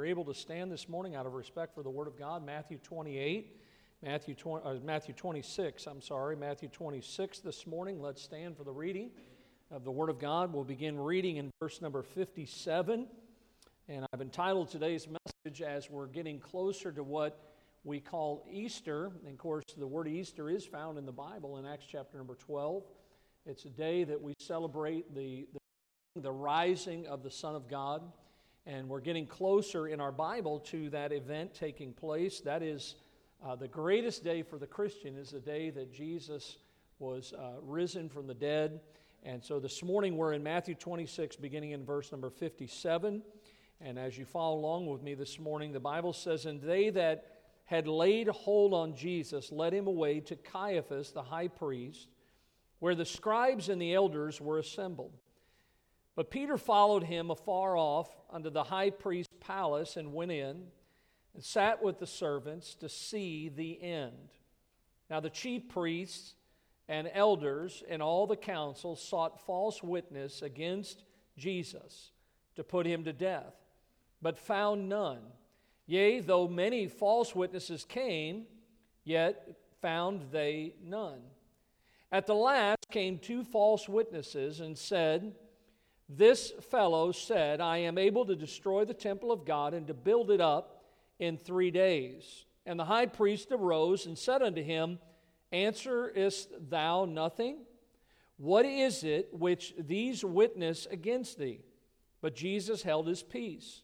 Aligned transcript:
you're 0.00 0.06
able 0.06 0.24
to 0.24 0.32
stand 0.32 0.72
this 0.72 0.88
morning 0.88 1.14
out 1.14 1.26
of 1.26 1.34
respect 1.34 1.74
for 1.74 1.82
the 1.82 1.90
Word 1.90 2.06
of 2.06 2.18
God, 2.18 2.42
Matthew 2.42 2.78
28, 2.78 3.54
Matthew, 4.02 4.34
20, 4.34 4.64
uh, 4.64 4.74
Matthew 4.82 5.12
26, 5.12 5.86
I'm 5.86 6.00
sorry, 6.00 6.36
Matthew 6.36 6.70
26 6.70 7.40
this 7.40 7.66
morning. 7.66 8.00
Let's 8.00 8.22
stand 8.22 8.56
for 8.56 8.64
the 8.64 8.72
reading 8.72 9.10
of 9.70 9.84
the 9.84 9.90
Word 9.90 10.08
of 10.08 10.18
God. 10.18 10.54
We'll 10.54 10.64
begin 10.64 10.98
reading 10.98 11.36
in 11.36 11.50
verse 11.60 11.82
number 11.82 12.02
57. 12.02 13.08
And 13.90 14.06
I've 14.10 14.22
entitled 14.22 14.70
today's 14.70 15.06
message 15.06 15.60
as 15.60 15.90
we're 15.90 16.06
getting 16.06 16.40
closer 16.40 16.92
to 16.92 17.02
what 17.02 17.38
we 17.84 18.00
call 18.00 18.46
Easter. 18.50 19.12
And 19.26 19.34
of 19.34 19.38
course, 19.38 19.64
the 19.76 19.86
word 19.86 20.08
Easter 20.08 20.48
is 20.48 20.64
found 20.64 20.96
in 20.96 21.04
the 21.04 21.12
Bible 21.12 21.58
in 21.58 21.66
Acts 21.66 21.84
chapter 21.86 22.16
number 22.16 22.36
12. 22.36 22.84
It's 23.44 23.66
a 23.66 23.70
day 23.70 24.04
that 24.04 24.22
we 24.22 24.32
celebrate 24.38 25.14
the, 25.14 25.46
the, 26.14 26.22
the 26.22 26.32
rising 26.32 27.06
of 27.06 27.22
the 27.22 27.30
Son 27.30 27.54
of 27.54 27.68
God. 27.68 28.00
And 28.66 28.88
we're 28.88 29.00
getting 29.00 29.26
closer 29.26 29.88
in 29.88 30.00
our 30.00 30.12
Bible 30.12 30.60
to 30.60 30.90
that 30.90 31.12
event 31.12 31.54
taking 31.54 31.92
place. 31.92 32.40
That 32.40 32.62
is 32.62 32.96
uh, 33.44 33.56
the 33.56 33.68
greatest 33.68 34.22
day 34.22 34.42
for 34.42 34.58
the 34.58 34.66
Christian, 34.66 35.16
is 35.16 35.30
the 35.30 35.40
day 35.40 35.70
that 35.70 35.92
Jesus 35.92 36.58
was 36.98 37.32
uh, 37.32 37.52
risen 37.62 38.08
from 38.08 38.26
the 38.26 38.34
dead. 38.34 38.80
And 39.22 39.42
so 39.42 39.60
this 39.60 39.82
morning 39.82 40.16
we're 40.16 40.34
in 40.34 40.42
Matthew 40.42 40.74
26, 40.74 41.36
beginning 41.36 41.70
in 41.70 41.84
verse 41.84 42.12
number 42.12 42.28
57. 42.28 43.22
And 43.80 43.98
as 43.98 44.18
you 44.18 44.26
follow 44.26 44.58
along 44.58 44.86
with 44.86 45.02
me 45.02 45.14
this 45.14 45.38
morning, 45.38 45.72
the 45.72 45.80
Bible 45.80 46.12
says, 46.12 46.44
And 46.44 46.60
they 46.60 46.90
that 46.90 47.24
had 47.64 47.86
laid 47.86 48.28
hold 48.28 48.74
on 48.74 48.94
Jesus 48.94 49.52
led 49.52 49.72
him 49.72 49.86
away 49.86 50.20
to 50.20 50.36
Caiaphas, 50.36 51.12
the 51.12 51.22
high 51.22 51.48
priest, 51.48 52.08
where 52.80 52.94
the 52.94 53.04
scribes 53.04 53.68
and 53.68 53.80
the 53.80 53.94
elders 53.94 54.40
were 54.40 54.58
assembled. 54.58 55.16
But 56.20 56.30
Peter 56.30 56.58
followed 56.58 57.04
him 57.04 57.30
afar 57.30 57.78
off 57.78 58.14
unto 58.28 58.50
the 58.50 58.64
high 58.64 58.90
priest's 58.90 59.32
palace 59.40 59.96
and 59.96 60.12
went 60.12 60.30
in 60.30 60.64
and 61.32 61.42
sat 61.42 61.82
with 61.82 61.98
the 61.98 62.06
servants 62.06 62.74
to 62.74 62.90
see 62.90 63.48
the 63.48 63.82
end. 63.82 64.28
Now 65.08 65.20
the 65.20 65.30
chief 65.30 65.70
priests 65.70 66.34
and 66.88 67.10
elders 67.14 67.82
and 67.88 68.02
all 68.02 68.26
the 68.26 68.36
council 68.36 68.96
sought 68.96 69.46
false 69.46 69.82
witness 69.82 70.42
against 70.42 71.04
Jesus 71.38 72.10
to 72.54 72.64
put 72.64 72.84
him 72.84 73.02
to 73.04 73.14
death, 73.14 73.54
but 74.20 74.38
found 74.38 74.90
none. 74.90 75.22
Yea, 75.86 76.20
though 76.20 76.46
many 76.46 76.86
false 76.86 77.34
witnesses 77.34 77.86
came, 77.86 78.44
yet 79.04 79.56
found 79.80 80.30
they 80.30 80.74
none. 80.84 81.22
At 82.12 82.26
the 82.26 82.34
last 82.34 82.90
came 82.90 83.18
two 83.18 83.42
false 83.42 83.88
witnesses 83.88 84.60
and 84.60 84.76
said, 84.76 85.34
This 86.12 86.52
fellow 86.70 87.12
said, 87.12 87.60
I 87.60 87.78
am 87.78 87.96
able 87.96 88.26
to 88.26 88.34
destroy 88.34 88.84
the 88.84 88.94
temple 88.94 89.30
of 89.30 89.44
God 89.44 89.74
and 89.74 89.86
to 89.86 89.94
build 89.94 90.32
it 90.32 90.40
up 90.40 90.82
in 91.20 91.36
three 91.36 91.70
days. 91.70 92.46
And 92.66 92.80
the 92.80 92.84
high 92.84 93.06
priest 93.06 93.52
arose 93.52 94.06
and 94.06 94.18
said 94.18 94.42
unto 94.42 94.60
him, 94.60 94.98
Answerest 95.52 96.48
thou 96.68 97.04
nothing? 97.04 97.58
What 98.38 98.66
is 98.66 99.04
it 99.04 99.28
which 99.32 99.72
these 99.78 100.24
witness 100.24 100.88
against 100.90 101.38
thee? 101.38 101.60
But 102.20 102.34
Jesus 102.34 102.82
held 102.82 103.06
his 103.06 103.22
peace. 103.22 103.82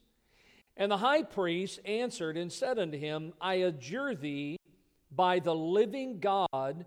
And 0.75 0.91
the 0.91 0.97
high 0.97 1.23
priest 1.23 1.79
answered 1.85 2.35
and 2.35 2.51
said 2.51 2.77
unto 2.77 2.97
him, 2.97 3.33
I 3.39 3.55
adjure 3.55 4.15
thee 4.15 4.57
by 5.11 5.39
the 5.39 5.55
living 5.55 6.19
God 6.19 6.85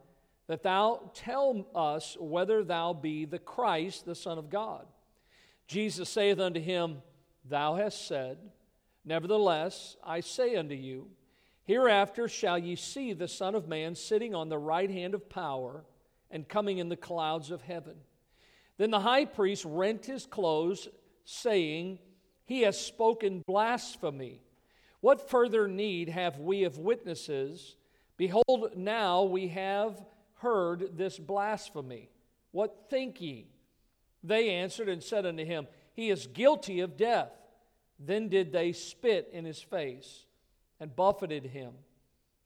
that 0.48 0.62
thou 0.62 1.10
tell 1.14 1.66
us 1.74 2.16
whether 2.20 2.62
thou 2.62 2.92
be 2.92 3.24
the 3.24 3.38
Christ, 3.38 4.04
the 4.04 4.14
Son 4.14 4.36
of 4.36 4.50
God. 4.50 4.86
Jesus 5.70 6.08
saith 6.08 6.40
unto 6.40 6.58
him, 6.58 7.00
Thou 7.44 7.76
hast 7.76 8.08
said, 8.08 8.38
Nevertheless, 9.04 9.96
I 10.02 10.18
say 10.18 10.56
unto 10.56 10.74
you, 10.74 11.06
Hereafter 11.62 12.26
shall 12.26 12.58
ye 12.58 12.74
see 12.74 13.12
the 13.12 13.28
Son 13.28 13.54
of 13.54 13.68
Man 13.68 13.94
sitting 13.94 14.34
on 14.34 14.48
the 14.48 14.58
right 14.58 14.90
hand 14.90 15.14
of 15.14 15.30
power 15.30 15.84
and 16.28 16.48
coming 16.48 16.78
in 16.78 16.88
the 16.88 16.96
clouds 16.96 17.52
of 17.52 17.62
heaven. 17.62 17.94
Then 18.78 18.90
the 18.90 18.98
high 18.98 19.26
priest 19.26 19.64
rent 19.64 20.06
his 20.06 20.26
clothes, 20.26 20.88
saying, 21.24 22.00
He 22.46 22.62
has 22.62 22.76
spoken 22.76 23.44
blasphemy. 23.46 24.40
What 25.00 25.30
further 25.30 25.68
need 25.68 26.08
have 26.08 26.40
we 26.40 26.64
of 26.64 26.78
witnesses? 26.78 27.76
Behold, 28.16 28.72
now 28.74 29.22
we 29.22 29.46
have 29.46 30.04
heard 30.38 30.96
this 30.96 31.16
blasphemy. 31.16 32.10
What 32.50 32.90
think 32.90 33.20
ye? 33.20 33.49
They 34.22 34.50
answered 34.50 34.88
and 34.88 35.02
said 35.02 35.26
unto 35.26 35.44
him, 35.44 35.66
He 35.92 36.10
is 36.10 36.26
guilty 36.26 36.80
of 36.80 36.96
death. 36.96 37.32
Then 37.98 38.28
did 38.28 38.52
they 38.52 38.72
spit 38.72 39.28
in 39.32 39.44
his 39.44 39.60
face 39.60 40.24
and 40.78 40.94
buffeted 40.94 41.46
him. 41.46 41.72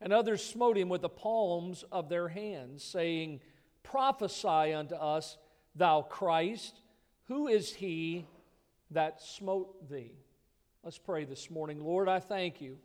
And 0.01 0.13
others 0.13 0.45
smote 0.45 0.77
him 0.77 0.89
with 0.89 1.03
the 1.03 1.09
palms 1.09 1.85
of 1.91 2.09
their 2.09 2.29
hands, 2.29 2.83
saying, 2.83 3.41
Prophesy 3.83 4.73
unto 4.75 4.95
us, 4.95 5.39
thou 5.75 6.03
Christ, 6.03 6.81
who 7.27 7.49
is 7.49 7.73
he 7.73 8.27
that 8.91 9.23
smote 9.23 9.89
thee? 9.89 10.13
Let's 10.83 10.99
pray 10.99 11.25
this 11.25 11.51
morning. 11.51 11.83
Lord, 11.83 12.09
I 12.09 12.19
thank 12.21 12.61
you. 12.61 12.77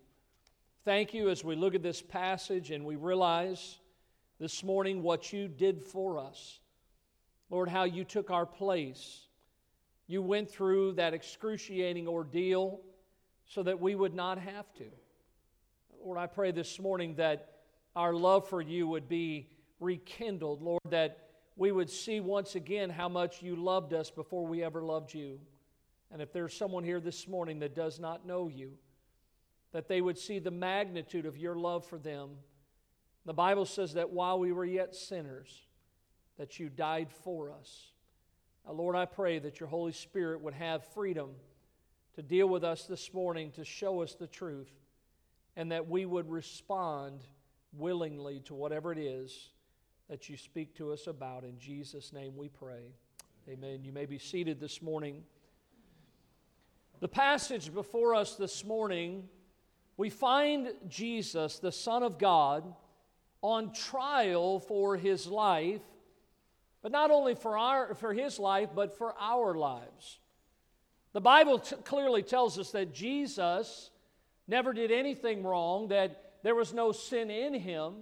Thank 0.86 1.14
you 1.14 1.30
as 1.30 1.44
we 1.44 1.56
look 1.56 1.76
at 1.76 1.84
this 1.84 2.02
passage 2.02 2.72
and 2.72 2.86
we 2.86 2.96
realize 2.96 3.80
this 4.40 4.64
morning 4.64 5.04
what 5.04 5.34
you 5.34 5.48
did 5.48 5.84
for 5.84 6.18
us. 6.18 6.60
Lord, 7.50 7.70
how 7.70 7.84
you 7.84 8.04
took 8.04 8.30
our 8.30 8.46
place 8.46 9.28
you 10.10 10.24
went 10.24 10.50
through 10.50 10.94
that 10.94 11.14
excruciating 11.14 12.08
ordeal 12.08 12.82
so 13.46 13.62
that 13.62 13.80
we 13.80 13.94
would 13.94 14.16
not 14.16 14.40
have 14.40 14.74
to. 14.74 14.86
Lord, 16.04 16.18
I 16.18 16.26
pray 16.26 16.52
this 16.52 16.80
morning 16.80 17.14
that 17.18 17.60
our 17.96 18.12
love 18.16 18.50
for 18.50 18.60
you 18.60 18.88
would 18.88 19.08
be 19.08 19.52
rekindled, 19.80 20.64
Lord, 20.64 20.82
that 20.90 21.28
we 21.56 21.72
would 21.72 21.92
see 21.92 22.22
once 22.22 22.56
again 22.56 22.90
how 22.90 23.08
much 23.08 23.44
you 23.44 23.56
loved 23.56 23.94
us 23.94 24.10
before 24.10 24.48
we 24.48 24.64
ever 24.64 24.82
loved 24.82 25.14
you. 25.14 25.40
And 26.12 26.24
if 26.24 26.34
there's 26.34 26.58
someone 26.58 26.84
here 26.84 27.00
this 27.00 27.28
morning 27.28 27.60
that 27.60 27.76
does 27.76 28.00
not 28.00 28.26
know 28.26 28.48
you, 28.48 28.72
that 29.74 29.88
they 29.88 30.02
would 30.02 30.18
see 30.18 30.40
the 30.40 30.50
magnitude 30.50 31.28
of 31.28 31.38
your 31.38 31.56
love 31.56 31.86
for 31.86 32.00
them. 32.00 32.30
The 33.28 33.34
Bible 33.36 33.68
says 33.68 33.94
that 33.94 34.10
while 34.10 34.40
we 34.40 34.52
were 34.52 34.66
yet 34.66 34.96
sinners, 34.96 35.68
that 36.40 36.58
you 36.58 36.70
died 36.70 37.12
for 37.12 37.52
us. 37.52 37.92
Now, 38.66 38.72
Lord, 38.72 38.96
I 38.96 39.06
pray 39.06 39.40
that 39.40 39.60
your 39.60 39.68
Holy 39.68 39.92
Spirit 39.92 40.42
would 40.42 40.54
have 40.54 40.84
freedom 40.94 41.32
to 42.16 42.22
deal 42.24 42.48
with 42.48 42.64
us 42.64 42.86
this 42.86 43.14
morning, 43.14 43.52
to 43.52 43.66
show 43.66 44.02
us 44.02 44.16
the 44.16 44.26
truth, 44.26 44.72
and 45.58 45.72
that 45.74 45.90
we 45.90 46.06
would 46.06 46.30
respond 46.30 47.20
willingly 47.74 48.40
to 48.46 48.56
whatever 48.56 48.94
it 48.94 48.98
is 48.98 49.50
that 50.10 50.30
you 50.30 50.38
speak 50.38 50.74
to 50.76 50.94
us 50.94 51.08
about. 51.08 51.44
In 51.44 51.60
Jesus' 51.60 52.14
name 52.14 52.38
we 52.38 52.48
pray. 52.48 52.94
Amen. 53.50 53.84
You 53.84 53.92
may 53.92 54.06
be 54.06 54.18
seated 54.18 54.62
this 54.62 54.82
morning. 54.82 55.24
The 57.02 57.10
passage 57.10 57.74
before 57.74 58.16
us 58.16 58.36
this 58.36 58.64
morning, 58.64 59.28
we 59.98 60.10
find 60.10 60.70
Jesus, 60.88 61.60
the 61.60 61.72
Son 61.72 62.02
of 62.02 62.18
God, 62.18 62.74
on 63.42 63.74
trial 63.74 64.60
for 64.62 64.96
his 64.96 65.28
life 65.28 65.82
but 66.82 66.92
not 66.92 67.12
only 67.12 67.36
for, 67.36 67.58
our, 67.58 67.94
for 67.96 68.14
his 68.14 68.40
life, 68.40 68.70
but 68.74 68.98
for 68.98 69.14
our 69.20 69.54
lives. 69.54 70.20
The 71.14 71.22
Bible 71.22 71.60
t- 71.60 71.76
clearly 71.84 72.24
tells 72.24 72.58
us 72.58 72.72
that 72.72 72.94
Jesus 72.94 73.90
never 74.48 74.74
did 74.74 74.92
anything 74.92 75.44
wrong, 75.44 75.90
that 75.90 76.34
there 76.44 76.56
was 76.56 76.74
no 76.74 76.92
sin 76.92 77.30
in 77.30 77.54
him, 77.54 77.94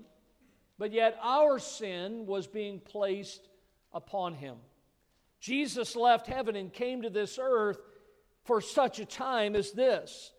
but 0.78 0.92
yet 0.92 1.18
our 1.22 1.60
sin 1.60 2.26
was 2.26 2.48
being 2.48 2.80
placed 2.80 3.48
upon 3.94 4.36
him. 4.36 4.58
Jesus 5.40 5.96
left 5.96 6.28
heaven 6.28 6.56
and 6.56 6.72
came 6.72 7.02
to 7.02 7.10
this 7.10 7.40
earth 7.42 7.80
for 8.44 8.62
such 8.62 9.00
a 9.00 9.06
time 9.06 9.56
as 9.56 9.72
this. 9.72 10.32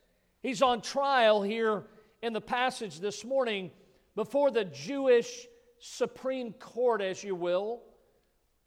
He's 0.42 0.62
on 0.62 0.80
trial 0.80 1.42
here 1.42 1.84
in 2.22 2.32
the 2.32 2.40
passage 2.40 3.00
this 3.00 3.24
morning 3.24 3.70
before 4.14 4.50
the 4.50 4.64
Jewish 4.64 5.46
Supreme 5.78 6.52
Court, 6.52 7.00
as 7.00 7.22
you 7.22 7.34
will. 7.34 7.82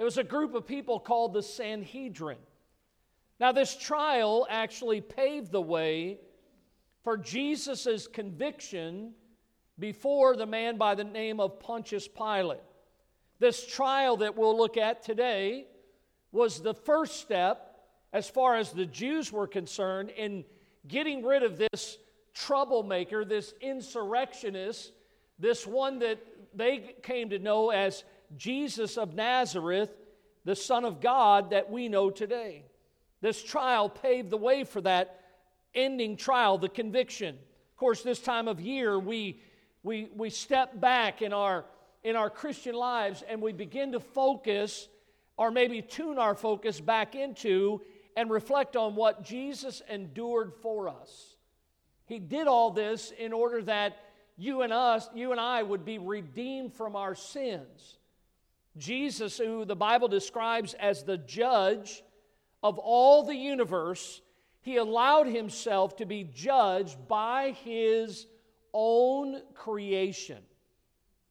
It 0.02 0.04
was 0.04 0.18
a 0.18 0.24
group 0.24 0.56
of 0.56 0.66
people 0.66 1.00
called 1.00 1.32
the 1.32 1.44
Sanhedrin. 1.44 2.40
Now, 3.40 3.52
this 3.52 3.78
trial 3.78 4.48
actually 4.50 5.00
paved 5.00 5.52
the 5.52 5.62
way 5.62 6.18
for 7.04 7.18
Jesus' 7.18 8.08
conviction 8.08 9.14
before 9.78 10.36
the 10.36 10.48
man 10.48 10.78
by 10.78 10.96
the 10.96 11.04
name 11.04 11.40
of 11.40 11.60
Pontius 11.60 12.08
Pilate. 12.08 12.64
This 13.38 13.64
trial 13.68 14.18
that 14.18 14.36
we'll 14.36 14.58
look 14.58 14.76
at 14.76 15.04
today 15.04 15.68
was 16.32 16.62
the 16.62 16.74
first 16.74 17.20
step, 17.20 17.78
as 18.12 18.28
far 18.28 18.56
as 18.56 18.72
the 18.72 18.88
Jews 18.88 19.32
were 19.32 19.46
concerned, 19.46 20.10
in 20.18 20.46
getting 20.88 21.24
rid 21.24 21.44
of 21.44 21.60
this 21.60 22.00
troublemaker, 22.34 23.24
this 23.24 23.54
insurrectionist, 23.62 24.94
this 25.38 25.68
one 25.68 26.00
that 26.00 26.18
they 26.56 26.96
came 27.04 27.30
to 27.30 27.38
know 27.38 27.70
as 27.70 28.04
Jesus 28.38 28.98
of 28.98 29.14
Nazareth, 29.14 29.92
the 30.46 30.56
Son 30.56 30.86
of 30.86 31.02
God 31.02 31.52
that 31.52 31.70
we 31.70 31.88
know 31.88 32.10
today. 32.10 32.66
This 33.22 33.44
trial 33.44 33.90
paved 33.90 34.30
the 34.30 34.38
way 34.38 34.64
for 34.64 34.82
that 34.82 35.20
ending 35.74 36.18
trial, 36.18 36.58
the 36.58 36.70
conviction. 36.70 37.36
Of 37.36 37.78
course, 37.78 38.02
this 38.02 38.20
time 38.20 38.48
of 38.48 38.60
year, 38.60 39.00
we, 39.00 39.40
we, 39.84 40.10
we 40.16 40.30
step 40.30 40.80
back 40.80 41.22
in 41.22 41.34
our, 41.34 41.66
in 42.04 42.16
our 42.16 42.30
Christian 42.30 42.76
lives 42.76 43.24
and 43.28 43.42
we 43.42 43.54
begin 43.54 43.92
to 43.94 44.00
focus 44.00 44.88
or 45.38 45.52
maybe 45.52 45.82
tune 45.82 46.18
our 46.18 46.36
focus 46.36 46.80
back 46.80 47.16
into 47.16 47.82
and 48.16 48.30
reflect 48.30 48.76
on 48.76 48.96
what 48.96 49.24
Jesus 49.24 49.82
endured 49.90 50.54
for 50.62 50.90
us. 50.90 51.36
He 52.06 52.20
did 52.20 52.48
all 52.48 52.72
this 52.72 53.12
in 53.18 53.32
order 53.32 53.62
that 53.64 53.98
you 54.38 54.64
and 54.64 54.74
us, 54.74 55.10
you 55.16 55.32
and 55.32 55.40
I 55.40 55.64
would 55.64 55.86
be 55.86 55.98
redeemed 55.98 56.74
from 56.74 56.96
our 56.96 57.16
sins. 57.16 57.98
Jesus, 58.78 59.38
who 59.38 59.66
the 59.66 59.76
Bible 59.76 60.08
describes 60.08 60.74
as 60.76 61.04
the 61.04 61.18
judge 61.18 62.04
of 62.64 62.78
all 62.78 63.24
the 63.24 63.36
universe, 63.36 64.22
he 64.62 64.78
allowed 64.78 65.28
himself 65.28 65.98
to 65.98 66.06
be 66.06 66.24
judged 66.24 67.08
by 67.08 67.56
his 67.64 68.28
own 68.74 69.42
creation. 69.54 70.38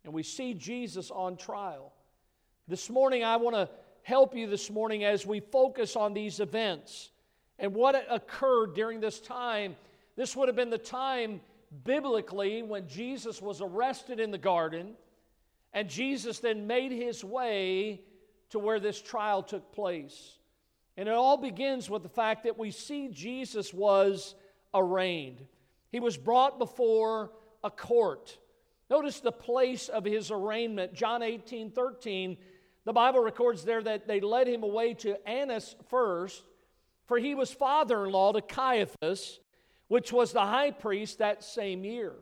And 0.04 0.12
we 0.12 0.22
see 0.22 0.54
Jesus 0.54 1.10
on 1.10 1.37
trial. 1.37 1.92
This 2.69 2.90
morning, 2.90 3.25
I 3.25 3.37
want 3.37 3.56
to 3.56 3.69
help 4.02 4.34
you 4.34 4.46
this 4.46 4.70
morning 4.70 5.04
as 5.04 5.26
we 5.26 5.40
focus 5.40 5.96
on 5.96 6.14
these 6.14 6.40
events 6.40 7.10
and 7.58 7.75
what 7.75 8.04
occurred 8.10 8.75
during 8.75 9.00
this 9.00 9.20
time. 9.20 9.76
This 10.16 10.34
would 10.34 10.48
have 10.48 10.56
been 10.56 10.70
the 10.70 10.78
time 10.78 11.40
biblically 11.84 12.62
when 12.62 12.88
Jesus 12.88 13.40
was 13.40 13.60
arrested 13.60 14.19
in 14.19 14.31
the 14.31 14.38
garden, 14.38 14.94
and 15.72 15.88
Jesus 15.88 16.40
then 16.40 16.67
made 16.67 16.93
his 16.93 17.25
way 17.25 18.02
to 18.50 18.58
where 18.58 18.81
this 18.81 19.00
trial 19.00 19.43
took 19.43 19.72
place. 19.72 20.38
And 20.96 21.08
it 21.08 21.14
all 21.14 21.37
begins 21.37 21.88
with 21.88 22.02
the 22.02 22.08
fact 22.08 22.44
that 22.44 22.58
we 22.58 22.70
see 22.70 23.08
Jesus 23.08 23.72
was 23.72 24.34
arraigned. 24.75 25.44
He 25.90 26.00
was 26.00 26.17
brought 26.17 26.58
before 26.58 27.32
a 27.64 27.70
court. 27.70 28.37
Notice 28.88 29.20
the 29.20 29.32
place 29.32 29.88
of 29.88 30.05
his 30.05 30.31
arraignment. 30.31 30.94
John 30.94 31.22
18 31.22 31.70
13, 31.70 32.37
the 32.84 32.93
Bible 32.93 33.20
records 33.20 33.64
there 33.64 33.82
that 33.82 34.08
they 34.08 34.20
led 34.20 34.49
him 34.49 34.62
away 34.62 34.94
to 34.94 35.28
Annas 35.28 35.76
first, 35.88 36.43
for 37.06 37.19
he 37.19 37.34
was 37.34 37.52
father 37.52 38.05
in 38.05 38.12
law 38.12 38.32
to 38.32 38.43
Caiaphas, 38.43 39.38
which 39.88 40.12
was 40.12 40.32
the 40.32 40.40
high 40.40 40.73
priest 40.73 41.19
that 41.19 41.44
same 41.44 41.84
year. 41.84 42.14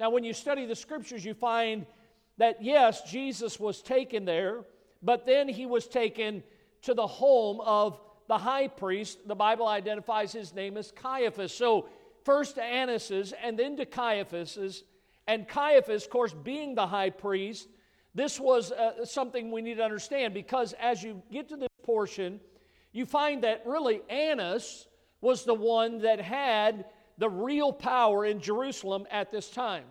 Now, 0.00 0.10
when 0.10 0.24
you 0.24 0.32
study 0.32 0.64
the 0.64 0.76
scriptures, 0.76 1.24
you 1.24 1.34
find 1.34 1.84
that 2.38 2.62
yes, 2.62 3.02
Jesus 3.02 3.60
was 3.60 3.82
taken 3.82 4.24
there, 4.24 4.64
but 5.02 5.26
then 5.26 5.48
he 5.48 5.66
was 5.66 5.86
taken 5.86 6.42
to 6.82 6.94
the 6.94 7.06
home 7.06 7.60
of 7.60 8.00
the 8.28 8.38
high 8.38 8.68
priest. 8.68 9.26
The 9.26 9.34
Bible 9.34 9.66
identifies 9.66 10.32
his 10.32 10.54
name 10.54 10.76
as 10.76 10.92
Caiaphas. 10.92 11.52
So, 11.52 11.88
first 12.24 12.56
to 12.56 12.62
Annas's 12.62 13.32
and 13.42 13.58
then 13.58 13.76
to 13.76 13.86
Caiaphas's. 13.86 14.84
And 15.26 15.46
Caiaphas, 15.46 16.04
of 16.04 16.10
course, 16.10 16.32
being 16.32 16.74
the 16.74 16.86
high 16.86 17.10
priest, 17.10 17.68
this 18.14 18.40
was 18.40 18.72
uh, 18.72 19.04
something 19.04 19.50
we 19.50 19.60
need 19.60 19.76
to 19.76 19.84
understand 19.84 20.34
because 20.34 20.74
as 20.80 21.02
you 21.02 21.22
get 21.30 21.48
to 21.50 21.56
this 21.56 21.68
portion, 21.82 22.40
you 22.92 23.04
find 23.04 23.44
that 23.44 23.62
really 23.66 24.00
Annas 24.08 24.86
was 25.20 25.44
the 25.44 25.54
one 25.54 26.00
that 26.00 26.20
had 26.20 26.86
the 27.18 27.28
real 27.28 27.72
power 27.72 28.24
in 28.24 28.40
Jerusalem 28.40 29.06
at 29.10 29.30
this 29.30 29.50
time. 29.50 29.84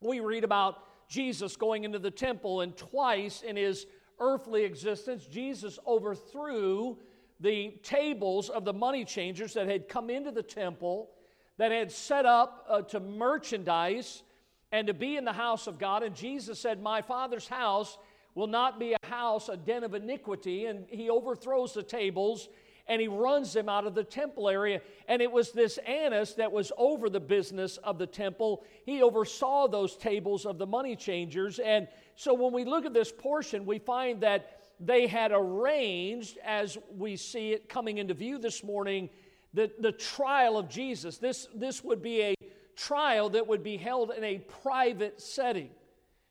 We 0.00 0.20
read 0.20 0.44
about 0.44 0.82
Jesus 1.14 1.54
going 1.54 1.84
into 1.84 2.00
the 2.00 2.10
temple, 2.10 2.62
and 2.62 2.76
twice 2.76 3.42
in 3.42 3.54
his 3.54 3.86
earthly 4.18 4.64
existence, 4.64 5.26
Jesus 5.26 5.78
overthrew 5.86 6.98
the 7.38 7.78
tables 7.84 8.48
of 8.48 8.64
the 8.64 8.72
money 8.72 9.04
changers 9.04 9.54
that 9.54 9.68
had 9.68 9.88
come 9.88 10.10
into 10.10 10.32
the 10.32 10.42
temple, 10.42 11.10
that 11.56 11.70
had 11.70 11.92
set 11.92 12.26
up 12.26 12.66
uh, 12.68 12.82
to 12.82 12.98
merchandise 12.98 14.24
and 14.72 14.88
to 14.88 14.94
be 14.94 15.16
in 15.16 15.24
the 15.24 15.32
house 15.32 15.68
of 15.68 15.78
God. 15.78 16.02
And 16.02 16.16
Jesus 16.16 16.58
said, 16.58 16.82
My 16.82 17.00
Father's 17.00 17.46
house 17.46 17.96
will 18.34 18.48
not 18.48 18.80
be 18.80 18.94
a 18.94 19.06
house, 19.06 19.48
a 19.48 19.56
den 19.56 19.84
of 19.84 19.94
iniquity. 19.94 20.66
And 20.66 20.84
he 20.88 21.10
overthrows 21.10 21.74
the 21.74 21.84
tables 21.84 22.48
and 22.86 23.00
he 23.00 23.08
runs 23.08 23.52
them 23.52 23.68
out 23.68 23.86
of 23.86 23.94
the 23.94 24.04
temple 24.04 24.48
area. 24.48 24.80
And 25.08 25.22
it 25.22 25.32
was 25.32 25.52
this 25.52 25.78
Annas 25.78 26.34
that 26.34 26.52
was 26.52 26.70
over 26.76 27.08
the 27.08 27.20
business 27.20 27.78
of 27.78 27.98
the 27.98 28.06
temple. 28.06 28.64
He 28.84 29.02
oversaw 29.02 29.68
those 29.68 29.96
tables 29.96 30.44
of 30.44 30.58
the 30.58 30.66
money 30.66 30.94
changers. 30.94 31.58
And 31.58 31.88
so 32.14 32.34
when 32.34 32.52
we 32.52 32.64
look 32.64 32.84
at 32.84 32.92
this 32.92 33.10
portion, 33.10 33.64
we 33.64 33.78
find 33.78 34.20
that 34.20 34.60
they 34.80 35.06
had 35.06 35.32
arranged, 35.32 36.38
as 36.44 36.76
we 36.96 37.16
see 37.16 37.52
it 37.52 37.68
coming 37.68 37.98
into 37.98 38.12
view 38.12 38.38
this 38.38 38.62
morning, 38.62 39.08
the, 39.54 39.70
the 39.78 39.92
trial 39.92 40.58
of 40.58 40.68
Jesus. 40.68 41.18
This, 41.18 41.48
this 41.54 41.82
would 41.84 42.02
be 42.02 42.22
a 42.22 42.34
trial 42.76 43.30
that 43.30 43.46
would 43.46 43.62
be 43.62 43.76
held 43.76 44.10
in 44.10 44.24
a 44.24 44.38
private 44.38 45.20
setting. 45.20 45.70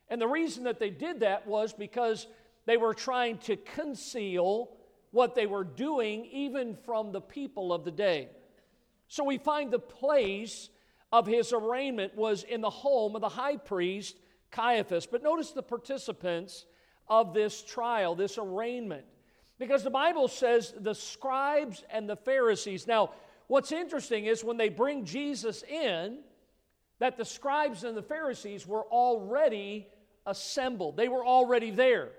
And 0.09 0.21
the 0.21 0.27
reason 0.27 0.65
that 0.65 0.79
they 0.79 0.89
did 0.89 1.21
that 1.21 1.47
was 1.47 1.73
because 1.73 2.27
they 2.65 2.77
were 2.77 2.93
trying 2.93 3.37
to 3.39 3.55
conceal 3.55 4.69
what 5.13 5.35
they 5.35 5.45
were 5.45 5.63
doing, 5.63 6.25
even 6.25 6.75
from 6.75 7.11
the 7.11 7.21
people 7.21 7.71
of 7.71 7.85
the 7.85 7.91
day. 7.91 8.29
So 9.07 9.23
we 9.23 9.37
find 9.37 9.69
the 9.69 9.77
place 9.77 10.69
of 11.11 11.27
his 11.27 11.53
arraignment 11.53 12.15
was 12.15 12.41
in 12.43 12.61
the 12.61 12.69
home 12.71 13.15
of 13.15 13.21
the 13.21 13.29
high 13.29 13.57
priest 13.57 14.17
Caiaphas. 14.49 15.05
But 15.05 15.21
notice 15.21 15.51
the 15.51 15.61
participants 15.61 16.65
of 17.07 17.35
this 17.35 17.63
trial, 17.63 18.15
this 18.15 18.39
arraignment. 18.39 19.05
Because 19.59 19.83
the 19.83 19.91
Bible 19.91 20.27
says 20.27 20.73
the 20.79 20.95
scribes 20.95 21.83
and 21.91 22.09
the 22.09 22.15
Pharisees. 22.15 22.87
Now, 22.87 23.11
what's 23.45 23.71
interesting 23.71 24.25
is 24.25 24.43
when 24.43 24.57
they 24.57 24.69
bring 24.69 25.05
Jesus 25.05 25.61
in, 25.61 26.21
that 26.97 27.17
the 27.17 27.25
scribes 27.25 27.83
and 27.83 27.95
the 27.95 28.01
Pharisees 28.01 28.65
were 28.65 28.85
already 28.85 29.87
assembled, 30.25 30.97
they 30.97 31.07
were 31.07 31.23
already 31.23 31.69
there. 31.69 32.09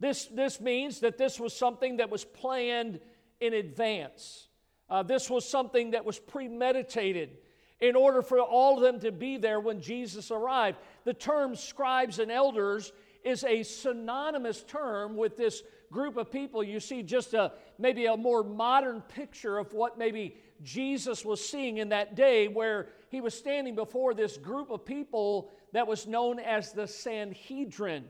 This, 0.00 0.26
this 0.26 0.60
means 0.60 1.00
that 1.00 1.18
this 1.18 1.38
was 1.38 1.56
something 1.56 1.98
that 1.98 2.10
was 2.10 2.24
planned 2.24 3.00
in 3.40 3.54
advance. 3.54 4.48
Uh, 4.90 5.02
this 5.02 5.30
was 5.30 5.48
something 5.48 5.92
that 5.92 6.04
was 6.04 6.18
premeditated 6.18 7.38
in 7.80 7.96
order 7.96 8.22
for 8.22 8.40
all 8.40 8.76
of 8.76 8.82
them 8.82 9.00
to 9.00 9.12
be 9.12 9.36
there 9.36 9.60
when 9.60 9.80
Jesus 9.80 10.30
arrived. 10.30 10.78
The 11.04 11.14
term 11.14 11.56
scribes 11.56 12.18
and 12.18 12.30
elders 12.30 12.92
is 13.24 13.44
a 13.44 13.62
synonymous 13.62 14.62
term 14.62 15.16
with 15.16 15.36
this 15.36 15.62
group 15.90 16.16
of 16.16 16.30
people. 16.30 16.62
You 16.62 16.80
see 16.80 17.02
just 17.02 17.34
a 17.34 17.52
maybe 17.78 18.06
a 18.06 18.16
more 18.16 18.42
modern 18.42 19.00
picture 19.00 19.58
of 19.58 19.72
what 19.72 19.98
maybe 19.98 20.36
Jesus 20.62 21.24
was 21.24 21.46
seeing 21.46 21.78
in 21.78 21.88
that 21.90 22.14
day 22.14 22.48
where 22.48 22.88
he 23.10 23.20
was 23.20 23.34
standing 23.34 23.74
before 23.74 24.14
this 24.14 24.36
group 24.36 24.70
of 24.70 24.84
people 24.84 25.50
that 25.72 25.86
was 25.86 26.06
known 26.06 26.38
as 26.38 26.72
the 26.72 26.86
Sanhedrin. 26.86 28.04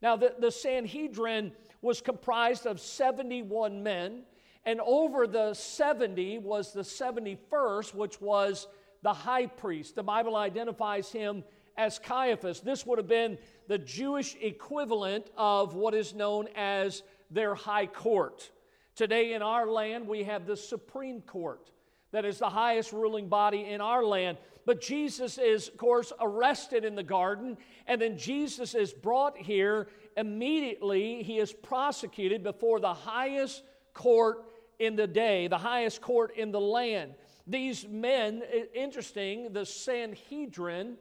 Now, 0.00 0.16
the, 0.16 0.34
the 0.38 0.50
Sanhedrin 0.50 1.52
was 1.82 2.00
comprised 2.00 2.66
of 2.66 2.80
71 2.80 3.82
men, 3.82 4.22
and 4.64 4.80
over 4.80 5.26
the 5.26 5.54
70 5.54 6.38
was 6.38 6.72
the 6.72 6.82
71st, 6.82 7.94
which 7.94 8.20
was 8.20 8.68
the 9.02 9.12
high 9.12 9.46
priest. 9.46 9.94
The 9.94 10.02
Bible 10.02 10.36
identifies 10.36 11.10
him 11.10 11.44
as 11.76 11.98
Caiaphas. 11.98 12.60
This 12.60 12.84
would 12.84 12.98
have 12.98 13.08
been 13.08 13.38
the 13.68 13.78
Jewish 13.78 14.36
equivalent 14.40 15.30
of 15.36 15.74
what 15.74 15.94
is 15.94 16.14
known 16.14 16.48
as 16.56 17.02
their 17.30 17.54
high 17.54 17.86
court. 17.86 18.50
Today 18.96 19.34
in 19.34 19.42
our 19.42 19.66
land, 19.66 20.08
we 20.08 20.24
have 20.24 20.46
the 20.46 20.56
Supreme 20.56 21.20
Court 21.20 21.70
that 22.12 22.24
is 22.24 22.38
the 22.38 22.48
highest 22.48 22.92
ruling 22.92 23.28
body 23.28 23.66
in 23.66 23.80
our 23.80 24.04
land. 24.04 24.38
But 24.64 24.80
Jesus 24.80 25.38
is, 25.38 25.68
of 25.68 25.76
course, 25.76 26.12
arrested 26.20 26.84
in 26.84 26.94
the 26.94 27.02
garden, 27.02 27.56
and 27.86 28.00
then 28.00 28.18
Jesus 28.18 28.74
is 28.74 28.92
brought 28.92 29.36
here. 29.36 29.88
Immediately, 30.16 31.22
he 31.22 31.38
is 31.38 31.52
prosecuted 31.52 32.42
before 32.42 32.80
the 32.80 32.94
highest 32.94 33.62
court 33.94 34.44
in 34.78 34.96
the 34.96 35.06
day, 35.06 35.48
the 35.48 35.58
highest 35.58 36.00
court 36.00 36.36
in 36.36 36.52
the 36.52 36.60
land. 36.60 37.14
These 37.46 37.86
men, 37.88 38.42
interesting, 38.74 39.52
the 39.52 39.64
Sanhedrin, 39.64 40.96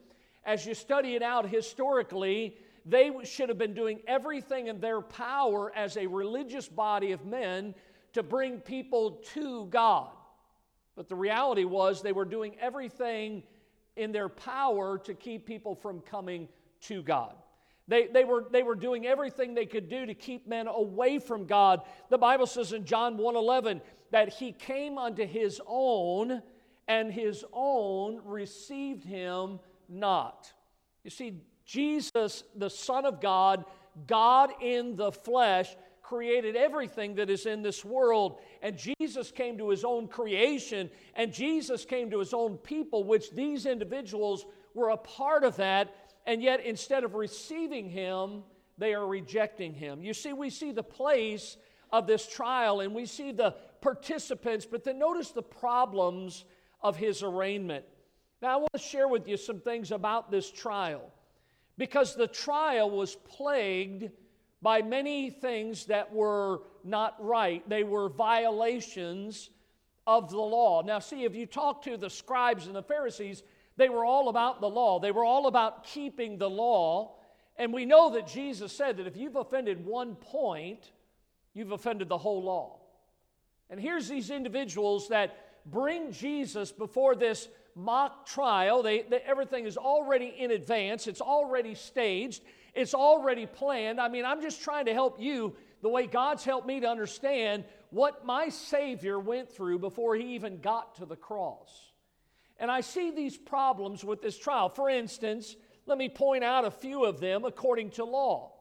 as 0.45 0.65
you 0.65 0.73
study 0.73 1.15
it 1.15 1.21
out 1.21 1.49
historically, 1.49 2.55
they 2.85 3.11
should 3.25 3.49
have 3.49 3.57
been 3.57 3.73
doing 3.73 3.99
everything 4.07 4.67
in 4.67 4.79
their 4.79 5.01
power 5.01 5.73
as 5.75 5.97
a 5.97 6.07
religious 6.07 6.69
body 6.69 7.11
of 7.11 7.25
men 7.25 7.75
to 8.13 8.23
bring 8.23 8.59
people 8.59 9.19
to 9.33 9.65
God. 9.65 10.09
But 10.97 11.07
the 11.07 11.15
reality 11.15 11.63
was 11.63 12.01
they 12.01 12.11
were 12.11 12.25
doing 12.25 12.55
everything 12.59 13.43
in 13.95 14.11
their 14.11 14.27
power 14.27 14.97
to 14.97 15.13
keep 15.13 15.45
people 15.45 15.75
from 15.75 16.01
coming 16.01 16.49
to 16.81 17.03
God. 17.03 17.35
They, 17.87 18.07
they, 18.07 18.25
were, 18.25 18.45
they 18.51 18.63
were 18.63 18.75
doing 18.75 19.05
everything 19.05 19.53
they 19.53 19.67
could 19.67 19.89
do 19.89 20.07
to 20.07 20.13
keep 20.15 20.47
men 20.47 20.67
away 20.67 21.19
from 21.19 21.45
God. 21.45 21.81
The 22.09 22.17
Bible 22.17 22.47
says 22.47 22.73
in 22.73 22.83
John 22.83 23.17
1:11 23.17 23.79
that 24.11 24.33
he 24.33 24.51
came 24.51 24.97
unto 24.97 25.25
his 25.25 25.61
own, 25.67 26.41
and 26.87 27.13
his 27.13 27.45
own 27.53 28.21
received 28.25 29.03
him 29.03 29.59
not. 29.87 30.51
You 31.03 31.11
see, 31.11 31.35
Jesus, 31.65 32.43
the 32.55 32.69
Son 32.69 33.05
of 33.05 33.21
God, 33.21 33.65
God 34.07 34.51
in 34.61 34.95
the 34.95 35.11
flesh, 35.11 35.75
created 36.07 36.55
everything 36.55 37.15
that 37.15 37.29
is 37.29 37.45
in 37.45 37.61
this 37.61 37.83
world. 37.83 38.39
And 38.61 38.77
Jesus 38.77 39.29
came 39.29 39.57
to 39.57 39.69
his 39.69 39.83
own 39.83 40.07
creation, 40.07 40.89
and 41.15 41.33
Jesus 41.33 41.83
came 41.83 42.09
to 42.11 42.19
his 42.19 42.33
own 42.33 42.57
people, 42.57 43.03
which 43.03 43.31
these 43.31 43.65
individuals 43.65 44.45
were 44.73 44.89
a 44.89 44.97
part 44.97 45.43
of 45.43 45.57
that. 45.57 45.93
And 46.25 46.41
yet, 46.41 46.63
instead 46.65 47.03
of 47.03 47.15
receiving 47.15 47.89
him, 47.89 48.43
they 48.77 48.93
are 48.93 49.05
rejecting 49.05 49.73
him. 49.73 50.01
You 50.01 50.13
see, 50.13 50.33
we 50.33 50.49
see 50.49 50.71
the 50.71 50.83
place 50.83 51.57
of 51.91 52.07
this 52.07 52.27
trial 52.27 52.81
and 52.81 52.93
we 52.93 53.05
see 53.05 53.31
the 53.31 53.55
participants, 53.81 54.65
but 54.65 54.83
then 54.83 54.99
notice 54.99 55.31
the 55.31 55.41
problems 55.41 56.45
of 56.81 56.95
his 56.95 57.23
arraignment. 57.23 57.85
Now, 58.41 58.49
I 58.53 58.55
want 58.57 58.73
to 58.73 58.79
share 58.79 59.07
with 59.07 59.27
you 59.27 59.35
some 59.35 59.59
things 59.59 59.91
about 59.91 60.29
this 60.31 60.51
trial 60.51 61.11
because 61.77 62.15
the 62.15 62.27
trial 62.27 62.89
was 62.89 63.15
plagued 63.15 64.11
by 64.61 64.81
many 64.81 65.29
things 65.29 65.85
that 65.85 66.13
were 66.13 66.61
not 66.83 67.15
right. 67.19 67.67
They 67.69 67.83
were 67.83 68.09
violations 68.09 69.49
of 70.07 70.29
the 70.31 70.37
law. 70.37 70.81
Now, 70.81 70.99
see, 70.99 71.25
if 71.25 71.35
you 71.35 71.45
talk 71.45 71.83
to 71.83 71.97
the 71.97 72.09
scribes 72.09 72.65
and 72.65 72.75
the 72.75 72.81
Pharisees, 72.81 73.43
they 73.75 73.89
were 73.89 74.05
all 74.05 74.29
about 74.29 74.61
the 74.61 74.69
law, 74.69 74.99
they 74.99 75.11
were 75.11 75.25
all 75.25 75.47
about 75.47 75.83
keeping 75.83 76.37
the 76.37 76.49
law. 76.49 77.13
And 77.59 77.73
we 77.73 77.85
know 77.85 78.11
that 78.11 78.27
Jesus 78.27 78.71
said 78.71 78.97
that 78.97 79.07
if 79.07 79.17
you've 79.17 79.35
offended 79.35 79.83
one 79.83 80.15
point, 80.15 80.91
you've 81.53 81.71
offended 81.71 82.07
the 82.07 82.17
whole 82.17 82.43
law. 82.43 82.77
And 83.69 83.79
here's 83.79 84.07
these 84.07 84.29
individuals 84.29 85.09
that 85.09 85.37
bring 85.65 86.11
Jesus 86.11 86.71
before 86.71 87.15
this 87.15 87.49
mock 87.75 88.25
trial. 88.25 88.83
They, 88.83 89.01
they, 89.01 89.17
everything 89.17 89.65
is 89.65 89.75
already 89.75 90.33
in 90.37 90.51
advance, 90.51 91.07
it's 91.07 91.21
already 91.21 91.75
staged, 91.75 92.43
it's 92.77 92.93
already 92.93 93.47
planned. 93.47 93.99
I 93.99 94.07
mean, 94.07 94.23
I'm 94.23 94.41
just 94.41 94.61
trying 94.61 94.85
to 94.85 94.93
help 94.93 95.19
you 95.19 95.55
the 95.81 95.89
way 95.89 96.05
God's 96.05 96.45
helped 96.45 96.67
me 96.67 96.79
to 96.79 96.87
understand 96.87 97.65
what 97.89 98.23
my 98.23 98.49
Savior 98.49 99.19
went 99.19 99.51
through 99.51 99.79
before 99.79 100.15
he 100.15 100.35
even 100.35 100.59
got 100.59 100.95
to 100.95 101.05
the 101.05 101.15
cross. 101.15 101.91
And 102.59 102.69
I 102.69 102.81
see 102.81 103.09
these 103.09 103.35
problems 103.35 104.03
with 104.05 104.21
this 104.21 104.37
trial. 104.37 104.69
For 104.69 104.89
instance, 104.89 105.55
let 105.87 105.97
me 105.97 106.07
point 106.07 106.43
out 106.43 106.65
a 106.65 106.71
few 106.71 107.03
of 107.03 107.19
them 107.19 107.45
according 107.45 107.91
to 107.91 108.03
law. 108.03 108.53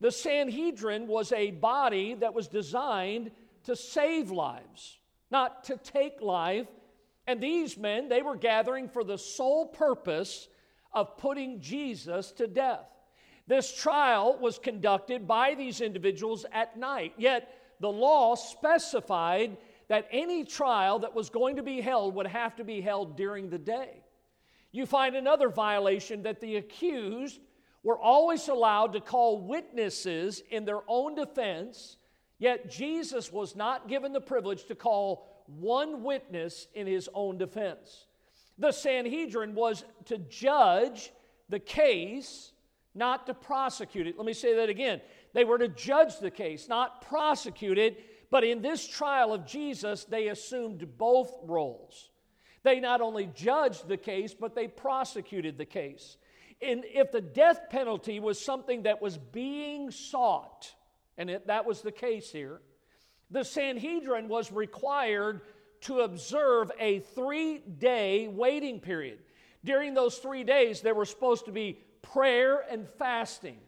The 0.00 0.12
Sanhedrin 0.12 1.06
was 1.06 1.32
a 1.32 1.50
body 1.50 2.14
that 2.14 2.32
was 2.32 2.48
designed 2.48 3.32
to 3.64 3.76
save 3.76 4.30
lives, 4.30 4.98
not 5.30 5.64
to 5.64 5.76
take 5.76 6.22
life. 6.22 6.68
And 7.26 7.38
these 7.38 7.76
men, 7.76 8.08
they 8.08 8.22
were 8.22 8.36
gathering 8.36 8.88
for 8.88 9.04
the 9.04 9.18
sole 9.18 9.66
purpose 9.66 10.48
of 10.92 11.18
putting 11.18 11.60
Jesus 11.60 12.32
to 12.32 12.46
death. 12.46 12.86
This 13.48 13.74
trial 13.74 14.38
was 14.38 14.58
conducted 14.58 15.26
by 15.26 15.54
these 15.54 15.80
individuals 15.80 16.44
at 16.52 16.76
night, 16.76 17.14
yet 17.16 17.52
the 17.80 17.90
law 17.90 18.34
specified 18.34 19.56
that 19.88 20.06
any 20.12 20.44
trial 20.44 20.98
that 20.98 21.14
was 21.14 21.30
going 21.30 21.56
to 21.56 21.62
be 21.62 21.80
held 21.80 22.14
would 22.14 22.26
have 22.26 22.54
to 22.56 22.64
be 22.64 22.82
held 22.82 23.16
during 23.16 23.48
the 23.48 23.58
day. 23.58 24.04
You 24.70 24.84
find 24.84 25.16
another 25.16 25.48
violation 25.48 26.22
that 26.24 26.40
the 26.40 26.56
accused 26.56 27.40
were 27.82 27.98
always 27.98 28.48
allowed 28.48 28.92
to 28.92 29.00
call 29.00 29.40
witnesses 29.40 30.42
in 30.50 30.66
their 30.66 30.80
own 30.86 31.14
defense, 31.14 31.96
yet 32.38 32.70
Jesus 32.70 33.32
was 33.32 33.56
not 33.56 33.88
given 33.88 34.12
the 34.12 34.20
privilege 34.20 34.66
to 34.66 34.74
call 34.74 35.26
one 35.46 36.02
witness 36.02 36.68
in 36.74 36.86
his 36.86 37.08
own 37.14 37.38
defense. 37.38 38.04
The 38.58 38.72
Sanhedrin 38.72 39.54
was 39.54 39.84
to 40.04 40.18
judge 40.18 41.12
the 41.48 41.60
case, 41.60 42.52
not 42.98 43.26
to 43.26 43.34
prosecute 43.34 44.06
it. 44.06 44.18
Let 44.18 44.26
me 44.26 44.32
say 44.34 44.56
that 44.56 44.68
again. 44.68 45.00
They 45.32 45.44
were 45.44 45.58
to 45.58 45.68
judge 45.68 46.18
the 46.18 46.30
case, 46.30 46.68
not 46.68 47.02
prosecute 47.02 47.78
it. 47.78 48.04
But 48.30 48.44
in 48.44 48.60
this 48.60 48.86
trial 48.86 49.32
of 49.32 49.46
Jesus, 49.46 50.04
they 50.04 50.28
assumed 50.28 50.98
both 50.98 51.32
roles. 51.44 52.10
They 52.62 52.80
not 52.80 53.00
only 53.00 53.30
judged 53.34 53.88
the 53.88 53.96
case, 53.96 54.34
but 54.34 54.54
they 54.54 54.68
prosecuted 54.68 55.56
the 55.56 55.64
case. 55.64 56.18
And 56.60 56.84
if 56.84 57.12
the 57.12 57.20
death 57.20 57.70
penalty 57.70 58.20
was 58.20 58.38
something 58.38 58.82
that 58.82 59.00
was 59.00 59.16
being 59.16 59.90
sought, 59.90 60.74
and 61.16 61.30
it, 61.30 61.46
that 61.46 61.64
was 61.64 61.82
the 61.82 61.92
case 61.92 62.30
here, 62.30 62.60
the 63.30 63.44
Sanhedrin 63.44 64.28
was 64.28 64.50
required 64.50 65.42
to 65.82 66.00
observe 66.00 66.72
a 66.78 67.00
three 67.00 67.58
day 67.58 68.28
waiting 68.28 68.80
period. 68.80 69.20
During 69.64 69.94
those 69.94 70.18
three 70.18 70.44
days, 70.44 70.80
there 70.80 70.94
were 70.94 71.04
supposed 71.04 71.44
to 71.46 71.52
be 71.52 71.80
prayer 72.12 72.64
and 72.70 72.88
fasting. 72.98 73.58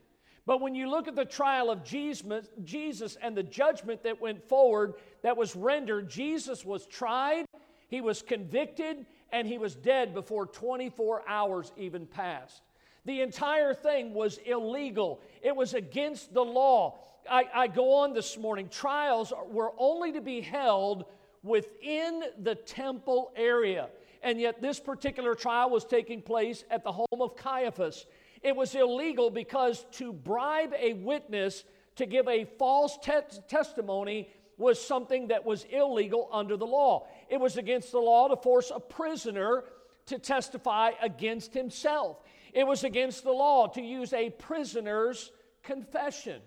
But 0.47 0.61
when 0.61 0.75
you 0.75 0.91
look 0.91 1.07
at 1.07 1.15
the 1.15 1.25
trial 1.25 1.71
of 1.71 1.85
Jesus, 1.85 3.17
and 3.23 3.37
the 3.37 3.43
judgment 3.43 4.03
that 4.03 4.21
went 4.21 4.49
forward 4.49 4.95
that 5.23 5.37
was 5.37 5.55
rendered, 5.55 6.09
Jesus 6.09 6.65
was 6.65 6.87
tried 6.87 7.47
he 7.91 8.01
was 8.01 8.23
convicted 8.23 9.05
and 9.33 9.47
he 9.47 9.59
was 9.59 9.75
dead 9.75 10.15
before 10.15 10.47
24 10.47 11.29
hours 11.29 11.73
even 11.77 12.07
passed. 12.07 12.63
The 13.05 13.21
entire 13.21 13.75
thing 13.75 14.15
was 14.15 14.39
illegal, 14.47 15.21
it 15.43 15.55
was 15.55 15.75
against 15.75 16.33
the 16.33 16.45
law. 16.45 17.01
I, 17.31 17.45
I 17.55 17.67
go 17.67 17.95
on 17.95 18.15
this 18.15 18.39
morning. 18.39 18.69
Trials 18.69 19.33
were 19.49 19.73
only 19.77 20.13
to 20.13 20.21
be 20.21 20.41
held 20.41 21.05
within 21.43 22.23
the 22.39 22.55
temple 22.55 23.33
area. 23.37 23.89
And 24.23 24.39
yet, 24.39 24.61
this 24.61 24.79
particular 24.79 25.35
trial 25.35 25.71
was 25.71 25.85
taking 25.85 26.23
place 26.23 26.65
at 26.71 26.85
the 26.85 26.93
home 26.93 27.21
of 27.21 27.37
Caiaphas. 27.37 28.07
It 28.43 28.57
was 28.57 28.75
illegal 28.75 29.31
because 29.31 29.85
to 29.93 30.13
bribe 30.13 30.73
a 30.79 30.95
witness 30.95 31.65
to 31.97 32.07
give 32.07 32.29
a 32.29 32.47
false 32.59 32.97
te- 33.03 33.41
testimony 33.49 34.31
was 34.57 34.81
something 34.81 35.29
that 35.29 35.45
was 35.45 35.65
illegal 35.71 36.29
under 36.33 36.57
the 36.57 36.67
law. 36.67 37.07
It 37.29 37.41
was 37.41 37.57
against 37.57 37.93
the 37.93 37.99
law 37.99 38.29
to 38.29 38.37
force 38.37 38.71
a 38.75 38.81
prisoner 38.81 39.65
to 40.07 40.19
testify 40.19 40.93
against 41.03 41.55
himself. 41.55 42.19
It 42.53 42.67
was 42.67 42.85
against 42.85 43.25
the 43.25 43.33
law 43.33 43.69
to 43.69 43.81
use 43.81 44.13
a 44.13 44.31
prisoner's 44.31 45.31
confession. 45.63 46.41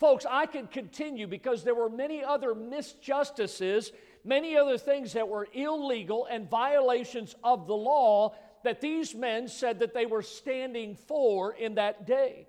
Folks, 0.00 0.26
I 0.28 0.46
could 0.46 0.70
continue 0.70 1.26
because 1.26 1.62
there 1.62 1.74
were 1.74 1.90
many 1.90 2.24
other 2.24 2.54
misjustices, 2.54 3.92
many 4.24 4.56
other 4.56 4.76
things 4.76 5.12
that 5.12 5.28
were 5.28 5.46
illegal 5.52 6.26
and 6.28 6.50
violations 6.50 7.36
of 7.44 7.66
the 7.66 7.76
law 7.76 8.34
that 8.64 8.80
these 8.80 9.14
men 9.14 9.48
said 9.48 9.80
that 9.80 9.94
they 9.94 10.06
were 10.06 10.22
standing 10.22 10.94
for 10.94 11.54
in 11.54 11.74
that 11.74 12.06
day. 12.06 12.46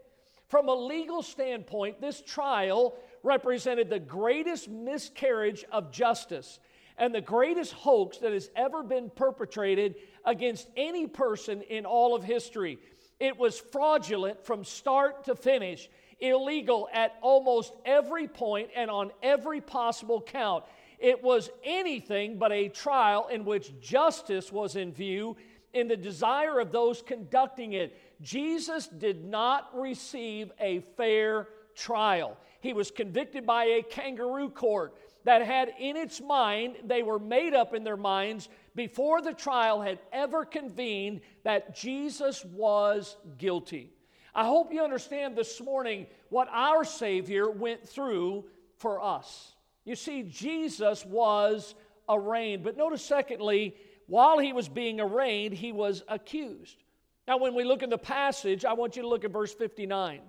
From 0.47 0.69
a 0.69 0.75
legal 0.75 1.23
standpoint, 1.23 1.99
this 1.99 2.21
trial 2.21 2.95
represented 3.23 3.89
the 3.89 3.99
greatest 3.99 4.69
miscarriage 4.69 5.65
of 5.71 5.91
justice 5.91 6.59
and 6.97 7.13
the 7.13 7.21
greatest 7.21 7.73
hoax 7.73 8.19
that 8.19 8.33
has 8.33 8.49
ever 8.55 8.83
been 8.83 9.09
perpetrated 9.09 9.95
against 10.25 10.67
any 10.77 11.07
person 11.07 11.61
in 11.63 11.85
all 11.85 12.15
of 12.15 12.23
history. 12.23 12.77
It 13.19 13.37
was 13.37 13.59
fraudulent 13.59 14.45
from 14.45 14.63
start 14.63 15.25
to 15.25 15.35
finish, 15.35 15.89
illegal 16.19 16.87
at 16.93 17.15
almost 17.21 17.73
every 17.85 18.27
point 18.27 18.69
and 18.75 18.91
on 18.91 19.11
every 19.21 19.61
possible 19.61 20.21
count. 20.21 20.65
It 20.99 21.23
was 21.23 21.49
anything 21.63 22.37
but 22.37 22.51
a 22.51 22.69
trial 22.69 23.27
in 23.27 23.43
which 23.43 23.79
justice 23.81 24.51
was 24.51 24.75
in 24.75 24.93
view 24.93 25.35
in 25.73 25.87
the 25.87 25.97
desire 25.97 26.59
of 26.59 26.71
those 26.71 27.01
conducting 27.01 27.73
it. 27.73 27.97
Jesus 28.21 28.87
did 28.87 29.25
not 29.25 29.69
receive 29.73 30.51
a 30.59 30.79
fair 30.97 31.47
trial. 31.75 32.37
He 32.61 32.73
was 32.73 32.91
convicted 32.91 33.45
by 33.45 33.65
a 33.65 33.83
kangaroo 33.83 34.49
court 34.49 34.95
that 35.25 35.41
had 35.41 35.73
in 35.79 35.95
its 35.95 36.21
mind, 36.21 36.75
they 36.83 37.01
were 37.01 37.19
made 37.19 37.53
up 37.53 37.73
in 37.73 37.83
their 37.83 37.97
minds 37.97 38.49
before 38.75 39.21
the 39.21 39.33
trial 39.33 39.81
had 39.81 39.99
ever 40.11 40.45
convened 40.45 41.21
that 41.43 41.75
Jesus 41.75 42.43
was 42.45 43.17
guilty. 43.37 43.91
I 44.35 44.45
hope 44.45 44.73
you 44.73 44.83
understand 44.83 45.35
this 45.35 45.61
morning 45.61 46.07
what 46.29 46.47
our 46.51 46.83
Savior 46.83 47.49
went 47.49 47.87
through 47.87 48.45
for 48.77 49.01
us. 49.01 49.53
You 49.85 49.95
see, 49.95 50.23
Jesus 50.23 51.05
was 51.05 51.75
arraigned. 52.09 52.63
But 52.63 52.77
notice, 52.77 53.03
secondly, 53.03 53.75
while 54.07 54.39
he 54.39 54.53
was 54.53 54.69
being 54.69 54.99
arraigned, 54.99 55.53
he 55.53 55.71
was 55.71 56.03
accused. 56.07 56.83
Now, 57.27 57.37
when 57.37 57.55
we 57.55 57.63
look 57.63 57.83
in 57.83 57.89
the 57.89 57.97
passage, 57.97 58.65
I 58.65 58.73
want 58.73 58.95
you 58.95 59.01
to 59.03 59.07
look 59.07 59.23
at 59.23 59.31
verse 59.31 59.53
59. 59.53 60.19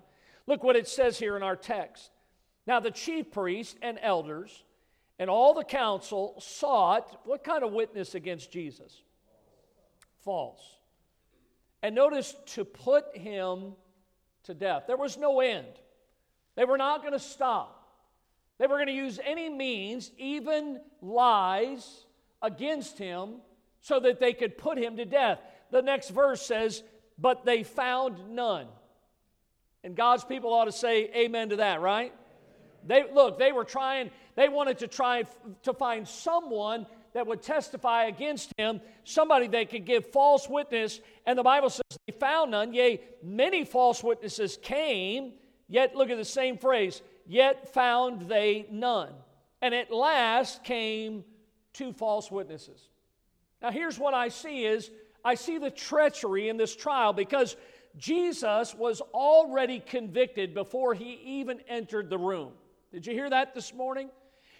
Look 0.47 0.63
what 0.63 0.75
it 0.75 0.87
says 0.87 1.19
here 1.19 1.35
in 1.35 1.43
our 1.43 1.55
text. 1.55 2.11
Now, 2.67 2.79
the 2.79 2.91
chief 2.91 3.31
priests 3.31 3.75
and 3.81 3.99
elders 4.01 4.63
and 5.19 5.29
all 5.29 5.53
the 5.53 5.63
council 5.63 6.35
sought 6.39 7.21
what 7.25 7.43
kind 7.43 7.63
of 7.63 7.71
witness 7.71 8.15
against 8.15 8.51
Jesus? 8.51 9.01
False. 10.23 10.61
And 11.81 11.95
notice 11.95 12.35
to 12.47 12.65
put 12.65 13.15
him 13.15 13.73
to 14.43 14.53
death. 14.53 14.83
There 14.87 14.97
was 14.97 15.17
no 15.17 15.39
end. 15.39 15.67
They 16.55 16.65
were 16.65 16.77
not 16.77 17.01
going 17.01 17.13
to 17.13 17.19
stop. 17.19 17.85
They 18.57 18.67
were 18.67 18.75
going 18.75 18.87
to 18.87 18.93
use 18.93 19.19
any 19.23 19.49
means, 19.49 20.11
even 20.17 20.79
lies, 21.01 22.05
against 22.41 22.97
him 22.97 23.35
so 23.85 23.99
that 23.99 24.19
they 24.19 24.33
could 24.33 24.57
put 24.57 24.79
him 24.79 24.97
to 24.97 25.05
death. 25.05 25.39
The 25.69 25.83
next 25.83 26.09
verse 26.09 26.41
says, 26.41 26.81
But 27.19 27.45
they 27.45 27.61
found 27.61 28.31
none. 28.31 28.65
And 29.83 29.95
God's 29.95 30.23
people 30.23 30.51
ought 30.51 30.65
to 30.65 30.71
say 30.71 31.11
amen 31.15 31.49
to 31.49 31.57
that, 31.57 31.81
right? 31.81 32.11
They 32.83 33.03
look, 33.13 33.37
they 33.37 33.51
were 33.51 33.63
trying, 33.63 34.09
they 34.33 34.49
wanted 34.49 34.79
to 34.79 34.87
try 34.87 35.25
to 35.61 35.73
find 35.75 36.07
someone 36.07 36.87
that 37.13 37.27
would 37.27 37.43
testify 37.43 38.05
against 38.05 38.51
him, 38.57 38.81
somebody 39.03 39.47
they 39.47 39.65
could 39.65 39.85
give 39.85 40.11
false 40.11 40.49
witness, 40.49 40.99
and 41.27 41.37
the 41.37 41.43
Bible 41.43 41.69
says 41.69 41.83
they 42.07 42.13
found 42.13 42.51
none. 42.51 42.73
Yea, 42.73 42.99
many 43.21 43.65
false 43.65 44.03
witnesses 44.03 44.57
came, 44.63 45.33
yet 45.67 45.95
look 45.95 46.09
at 46.09 46.17
the 46.17 46.25
same 46.25 46.57
phrase, 46.57 47.03
yet 47.27 47.71
found 47.71 48.27
they 48.27 48.65
none. 48.71 49.13
And 49.61 49.75
at 49.75 49.91
last 49.91 50.63
came 50.63 51.23
two 51.71 51.93
false 51.93 52.31
witnesses. 52.31 52.89
Now 53.65 53.71
here's 53.71 53.97
what 53.97 54.13
I 54.13 54.27
see 54.27 54.63
is 54.63 54.91
I 55.23 55.33
see 55.33 55.57
the 55.57 55.71
treachery 55.71 56.49
in 56.49 56.57
this 56.57 56.75
trial 56.75 57.13
because 57.13 57.57
Jesus 57.97 58.75
was 58.75 59.01
already 59.11 59.79
convicted 59.79 60.53
before 60.53 60.93
he 60.93 61.19
even 61.39 61.61
entered 61.67 62.11
the 62.11 62.17
room. 62.19 62.51
Did 62.93 63.07
you 63.07 63.13
hear 63.13 63.27
that 63.27 63.55
this 63.55 63.73
morning? 63.73 64.11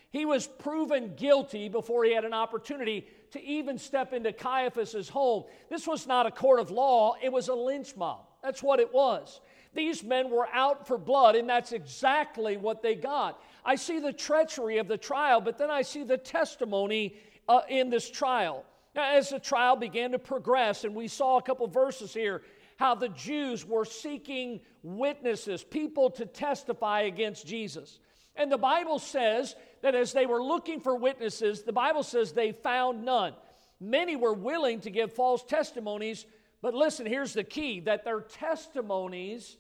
He 0.10 0.26
was 0.26 0.48
proven 0.48 1.14
guilty 1.16 1.70
before 1.70 2.04
he 2.04 2.16
had 2.16 2.26
an 2.26 2.34
opportunity 2.34 3.06
to 3.30 3.44
even 3.44 3.78
step 3.78 4.12
into 4.12 4.34
Caiaphas's 4.34 5.08
home. 5.08 5.44
This 5.70 5.86
was 5.86 6.08
not 6.08 6.26
a 6.26 6.32
court 6.32 6.60
of 6.60 6.72
law, 6.72 7.14
it 7.22 7.32
was 7.32 7.48
a 7.48 7.54
lynch 7.54 7.96
mob. 7.96 8.26
That's 8.42 8.64
what 8.64 8.80
it 8.80 8.92
was. 8.92 9.40
These 9.76 10.04
men 10.04 10.32
were 10.32 10.48
out 10.52 10.88
for 10.88 10.98
blood, 10.98 11.36
and 11.36 11.48
that's 11.48 11.74
exactly 11.74 12.58
what 12.58 12.82
they 12.82 12.96
got. 12.96 13.40
I 13.64 13.76
see 13.76 14.00
the 14.00 14.14
treachery 14.14 14.80
of 14.80 14.88
the 14.88 14.98
trial, 14.98 15.42
but 15.42 15.60
then 15.60 15.70
I 15.70 15.84
see 15.84 16.04
the 16.04 16.18
testimony 16.18 17.18
uh, 17.48 17.62
in 17.70 17.92
this 17.92 18.10
trial. 18.10 18.66
Now, 18.96 19.16
as 19.16 19.30
the 19.30 19.40
trial 19.40 19.76
began 19.76 20.12
to 20.12 20.20
progress, 20.20 20.86
and 20.86 20.96
we 20.96 21.08
saw 21.10 21.38
a 21.38 21.42
couple 21.42 21.68
verses 21.68 22.14
here, 22.14 22.42
how 22.78 22.96
the 22.96 23.10
Jews 23.10 23.66
were 23.66 23.86
seeking 23.86 24.62
witnesses, 24.84 25.64
people 25.64 26.10
to 26.12 26.26
testify 26.26 27.02
against 27.02 27.46
Jesus. 27.46 28.00
And 28.36 28.52
the 28.52 28.58
Bible 28.58 29.00
says 29.00 29.56
that 29.82 29.96
as 29.96 30.14
they 30.14 30.26
were 30.26 30.44
looking 30.44 30.80
for 30.80 30.96
witnesses, 30.96 31.64
the 31.64 31.74
Bible 31.74 32.04
says 32.04 32.32
they 32.32 32.52
found 32.52 33.04
none. 33.04 33.34
Many 33.80 34.16
were 34.16 34.34
willing 34.34 34.82
to 34.82 34.90
give 34.90 35.14
false 35.14 35.44
testimonies, 35.44 36.26
but 36.62 36.74
listen, 36.74 37.06
here's 37.06 37.34
the 37.34 37.44
key 37.44 37.82
that 37.82 38.06
their 38.06 38.22
testimonies, 38.22 39.58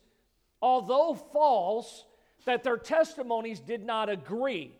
although 0.61 1.13
false, 1.13 2.05
that 2.45 2.63
their 2.63 2.77
testimonies 2.77 3.59
did 3.59 3.85
not 3.85 4.09
agree. 4.09 4.73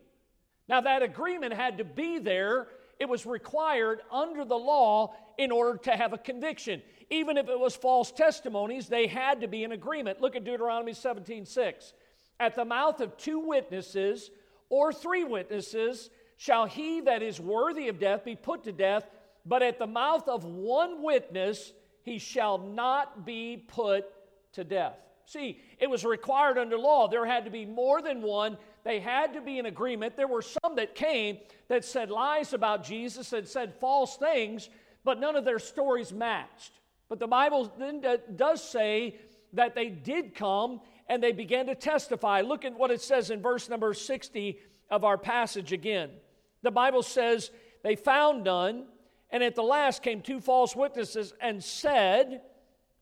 Now, 0.68 0.82
that 0.82 1.04
agreement 1.04 1.54
had 1.54 1.78
to 1.78 1.84
be 1.84 2.18
there. 2.20 2.68
It 3.00 3.10
was 3.10 3.26
required 3.26 4.02
under 4.12 4.46
the 4.46 4.58
law 4.58 5.16
in 5.38 5.52
order 5.52 5.78
to 5.84 5.92
have 5.92 6.14
a 6.14 6.18
conviction. 6.18 6.82
Even 7.10 7.38
if 7.38 7.50
it 7.50 7.60
was 7.60 7.76
false 7.76 8.12
testimonies, 8.12 8.88
they 8.88 9.08
had 9.08 9.42
to 9.42 9.48
be 9.48 9.64
in 9.64 9.72
agreement. 9.72 10.22
Look 10.22 10.36
at 10.36 10.44
Deuteronomy 10.44 10.94
17 10.94 11.46
6. 11.46 11.94
At 12.40 12.56
the 12.56 12.66
mouth 12.66 13.02
of 13.02 13.18
two 13.18 13.40
witnesses 13.40 14.32
or 14.70 14.92
three 14.92 15.24
witnesses 15.24 16.10
shall 16.38 16.66
he 16.66 17.02
that 17.02 17.22
is 17.22 17.40
worthy 17.40 17.88
of 17.88 18.00
death 18.00 18.26
be 18.26 18.36
put 18.36 18.64
to 18.64 18.72
death, 18.72 19.10
but 19.46 19.62
at 19.62 19.80
the 19.80 19.88
mouth 19.88 20.28
of 20.28 20.44
one 20.44 21.04
witness 21.04 21.74
he 22.04 22.20
shall 22.20 22.58
not 22.58 23.26
be 23.26 23.64
put 23.68 24.06
to 24.54 24.64
death. 24.64 24.98
See, 25.26 25.60
it 25.80 25.90
was 25.90 26.06
required 26.06 26.58
under 26.58 26.78
law. 26.78 27.08
There 27.08 27.26
had 27.26 27.46
to 27.46 27.52
be 27.52 27.66
more 27.66 28.02
than 28.02 28.22
one. 28.22 28.58
They 28.86 29.00
had 29.00 29.34
to 29.34 29.42
be 29.42 29.58
in 29.58 29.66
agreement. 29.66 30.16
There 30.16 30.28
were 30.28 30.44
some 30.44 30.76
that 30.76 30.94
came 30.94 31.40
that 31.68 31.84
said 31.84 32.12
lies 32.12 32.54
about 32.54 32.86
Jesus 32.86 33.34
and 33.34 33.48
said 33.48 33.74
false 33.82 34.16
things, 34.16 34.70
but 35.04 35.20
none 35.20 35.36
of 35.36 35.44
their 35.44 35.58
stories 35.58 36.14
matched. 36.14 36.72
But 37.10 37.20
the 37.20 37.28
Bible 37.28 37.74
then 37.80 38.06
does 38.36 38.64
say 38.64 39.16
that 39.54 39.74
they 39.74 39.90
did 39.90 40.36
come 40.36 40.82
and 41.10 41.22
they 41.22 41.32
began 41.32 41.66
to 41.66 41.76
testify. 41.76 42.42
Look 42.42 42.64
at 42.64 42.78
what 42.78 42.92
it 42.92 43.02
says 43.02 43.32
in 43.32 43.42
verse 43.42 43.70
number 43.70 43.92
60 43.94 44.60
of 44.92 45.04
our 45.04 45.18
passage 45.18 45.72
again. 45.72 46.12
The 46.62 46.72
Bible 46.72 47.02
says, 47.02 47.50
They 47.84 47.96
found 47.96 48.44
none, 48.44 48.86
and 49.32 49.44
at 49.44 49.56
the 49.56 49.64
last 49.64 50.04
came 50.04 50.22
two 50.22 50.40
false 50.40 50.76
witnesses 50.76 51.34
and 51.42 51.64
said, 51.64 52.42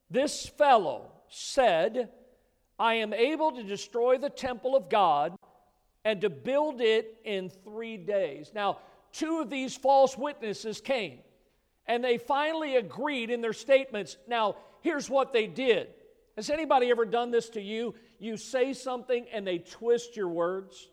This 0.10 0.48
fellow 0.48 1.12
said, 1.28 2.10
I 2.79 2.96
am 2.96 3.14
able 3.14 3.51
to 3.51 3.64
destroy 3.64 4.18
the 4.18 4.29
temple 4.29 4.77
of 4.77 4.90
God 4.90 5.36
and 6.05 6.22
to 6.22 6.29
build 6.29 6.81
it 6.81 7.18
in 7.24 7.50
three 7.50 7.98
days. 7.98 8.51
Now, 8.53 8.79
two 9.11 9.39
of 9.39 9.50
these 9.50 9.75
false 9.75 10.18
witnesses 10.18 10.81
came 10.81 11.20
and 11.85 12.03
they 12.03 12.18
finally 12.18 12.75
agreed 12.75 13.29
in 13.29 13.42
their 13.42 13.53
statements. 13.53 14.18
Now, 14.27 14.55
here's 14.81 15.09
what 15.09 15.33
they 15.33 15.48
did 15.48 15.89
has 16.35 16.50
anybody 16.50 16.89
ever 16.89 17.05
done 17.05 17.31
this 17.31 17.50
to 17.50 17.61
you? 17.61 17.94
You 18.20 18.37
say 18.37 18.74
something 18.74 19.25
and 19.31 19.46
they 19.46 19.59
twist 19.59 20.16
your 20.16 20.29
words. 20.29 20.89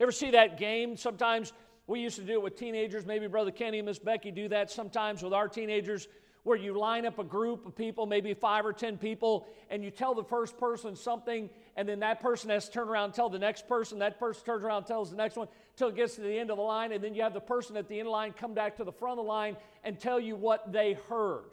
Ever 0.00 0.12
see 0.12 0.32
that 0.32 0.58
game? 0.58 0.96
Sometimes 0.96 1.52
we 1.86 2.00
used 2.00 2.16
to 2.16 2.24
do 2.24 2.32
it 2.32 2.42
with 2.42 2.56
teenagers. 2.56 3.06
Maybe 3.06 3.26
Brother 3.26 3.50
Kenny 3.50 3.78
and 3.78 3.86
Miss 3.86 3.98
Becky 3.98 4.30
do 4.30 4.48
that 4.48 4.70
sometimes 4.70 5.22
with 5.22 5.32
our 5.32 5.48
teenagers, 5.48 6.08
where 6.44 6.56
you 6.56 6.76
line 6.76 7.06
up 7.06 7.18
a 7.18 7.24
group 7.24 7.66
of 7.66 7.76
people, 7.76 8.04
maybe 8.04 8.34
five 8.34 8.66
or 8.66 8.72
ten 8.72 8.98
people, 8.98 9.46
and 9.70 9.84
you 9.84 9.90
tell 9.90 10.14
the 10.14 10.24
first 10.24 10.58
person 10.58 10.96
something, 10.96 11.48
and 11.76 11.88
then 11.88 12.00
that 12.00 12.20
person 12.20 12.50
has 12.50 12.66
to 12.66 12.72
turn 12.72 12.88
around 12.88 13.04
and 13.04 13.14
tell 13.14 13.28
the 13.28 13.38
next 13.38 13.68
person. 13.68 14.00
That 14.00 14.18
person 14.18 14.44
turns 14.44 14.64
around 14.64 14.78
and 14.78 14.86
tells 14.86 15.10
the 15.10 15.16
next 15.16 15.36
one 15.36 15.46
until 15.74 15.88
it 15.88 15.96
gets 15.96 16.16
to 16.16 16.20
the 16.20 16.38
end 16.38 16.50
of 16.50 16.56
the 16.56 16.62
line, 16.62 16.90
and 16.92 17.02
then 17.02 17.14
you 17.14 17.22
have 17.22 17.32
the 17.32 17.40
person 17.40 17.76
at 17.76 17.88
the 17.88 17.94
end 17.94 18.02
of 18.02 18.06
the 18.06 18.12
line 18.12 18.32
come 18.32 18.54
back 18.54 18.76
to 18.78 18.84
the 18.84 18.92
front 18.92 19.18
of 19.18 19.24
the 19.24 19.28
line 19.28 19.56
and 19.84 20.00
tell 20.00 20.18
you 20.18 20.34
what 20.34 20.72
they 20.72 20.94
heard. 21.08 21.50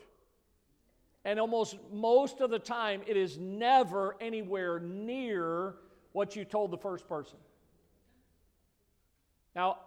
And 1.23 1.39
almost 1.39 1.78
most 1.91 2.41
of 2.41 2.49
the 2.49 2.60
time, 2.60 3.02
it 3.06 3.15
is 3.15 3.38
never 3.38 4.15
anywhere 4.19 4.80
near 4.80 5.75
what 6.13 6.36
you 6.36 6.45
told 6.45 6.71
the 6.71 6.78
first 6.78 7.08
person. 7.08 7.38
Now, 9.56 9.80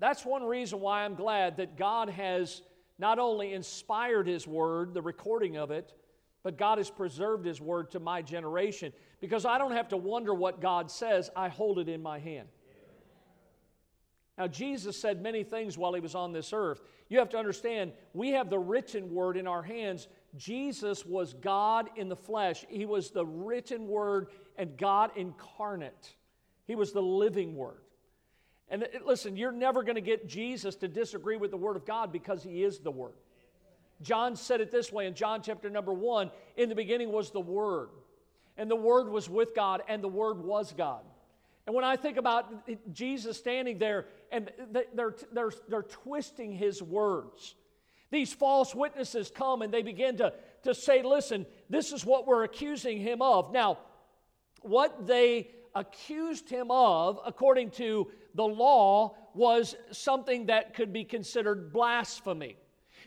that's 0.00 0.24
one 0.24 0.42
reason 0.42 0.80
why 0.80 1.04
I'm 1.04 1.14
glad 1.14 1.58
that 1.58 1.76
God 1.76 2.08
has 2.08 2.62
not 3.00 3.18
only 3.18 3.52
inspired 3.54 4.26
His 4.26 4.46
Word, 4.46 4.94
the 4.94 5.02
recording 5.02 5.56
of 5.56 5.70
it, 5.70 5.94
but 6.42 6.56
God 6.56 6.78
has 6.78 6.90
preserved 6.90 7.44
His 7.44 7.60
Word 7.60 7.90
to 7.92 8.00
my 8.00 8.22
generation 8.22 8.92
because 9.20 9.44
I 9.44 9.58
don't 9.58 9.72
have 9.72 9.88
to 9.88 9.96
wonder 9.96 10.32
what 10.32 10.60
God 10.60 10.90
says, 10.90 11.30
I 11.34 11.48
hold 11.48 11.78
it 11.78 11.88
in 11.88 12.02
my 12.02 12.18
hand. 12.18 12.48
Now, 14.38 14.46
Jesus 14.46 14.98
said 14.98 15.20
many 15.20 15.42
things 15.42 15.76
while 15.76 15.92
He 15.92 16.00
was 16.00 16.14
on 16.14 16.32
this 16.32 16.52
earth. 16.52 16.82
You 17.08 17.18
have 17.18 17.28
to 17.30 17.38
understand, 17.38 17.92
we 18.14 18.30
have 18.30 18.48
the 18.48 18.58
written 18.58 19.12
Word 19.12 19.36
in 19.36 19.46
our 19.46 19.62
hands 19.62 20.08
Jesus 20.36 21.04
was 21.04 21.34
God 21.34 21.90
in 21.96 22.08
the 22.08 22.16
flesh. 22.16 22.64
He 22.68 22.86
was 22.86 23.10
the 23.10 23.26
written 23.26 23.88
word 23.88 24.28
and 24.56 24.76
God 24.76 25.10
incarnate. 25.16 26.14
He 26.66 26.76
was 26.76 26.92
the 26.92 27.02
living 27.02 27.56
word. 27.56 27.82
And 28.70 28.84
uh, 28.84 28.86
listen, 29.04 29.36
you're 29.36 29.52
never 29.52 29.82
going 29.82 29.96
to 29.96 30.00
get 30.00 30.28
Jesus 30.28 30.76
to 30.76 30.88
disagree 30.88 31.36
with 31.36 31.50
the 31.50 31.56
word 31.56 31.76
of 31.76 31.84
God 31.84 32.12
because 32.12 32.42
he 32.42 32.62
is 32.62 32.78
the 32.78 32.90
word. 32.90 33.14
John 34.02 34.34
said 34.36 34.60
it 34.60 34.70
this 34.70 34.92
way 34.92 35.06
in 35.06 35.14
John 35.14 35.42
chapter 35.42 35.68
number 35.68 35.92
one 35.92 36.30
In 36.56 36.68
the 36.68 36.74
beginning 36.74 37.12
was 37.12 37.30
the 37.30 37.40
Word, 37.40 37.90
and 38.56 38.70
the 38.70 38.76
Word 38.76 39.08
was 39.08 39.28
with 39.28 39.54
God, 39.54 39.82
and 39.88 40.02
the 40.02 40.08
Word 40.08 40.42
was 40.42 40.72
God. 40.72 41.02
And 41.66 41.74
when 41.74 41.84
I 41.84 41.96
think 41.96 42.16
about 42.16 42.52
uh, 42.68 42.74
Jesus 42.92 43.36
standing 43.36 43.78
there 43.78 44.06
and 44.32 44.50
they're, 44.94 45.14
they're, 45.32 45.52
they're 45.68 45.82
twisting 45.82 46.52
his 46.52 46.82
words, 46.82 47.54
these 48.10 48.32
false 48.32 48.74
witnesses 48.74 49.30
come 49.32 49.62
and 49.62 49.72
they 49.72 49.82
begin 49.82 50.16
to, 50.16 50.32
to 50.64 50.74
say, 50.74 51.02
listen, 51.02 51.46
this 51.68 51.92
is 51.92 52.04
what 52.04 52.26
we're 52.26 52.42
accusing 52.42 52.98
him 52.98 53.22
of. 53.22 53.52
Now, 53.52 53.78
what 54.62 55.06
they 55.06 55.50
accused 55.74 56.48
him 56.48 56.70
of, 56.70 57.20
according 57.24 57.70
to 57.72 58.10
the 58.34 58.44
law, 58.44 59.16
was 59.34 59.74
something 59.90 60.46
that 60.46 60.74
could 60.74 60.92
be 60.92 61.04
considered 61.04 61.72
blasphemy. 61.72 62.56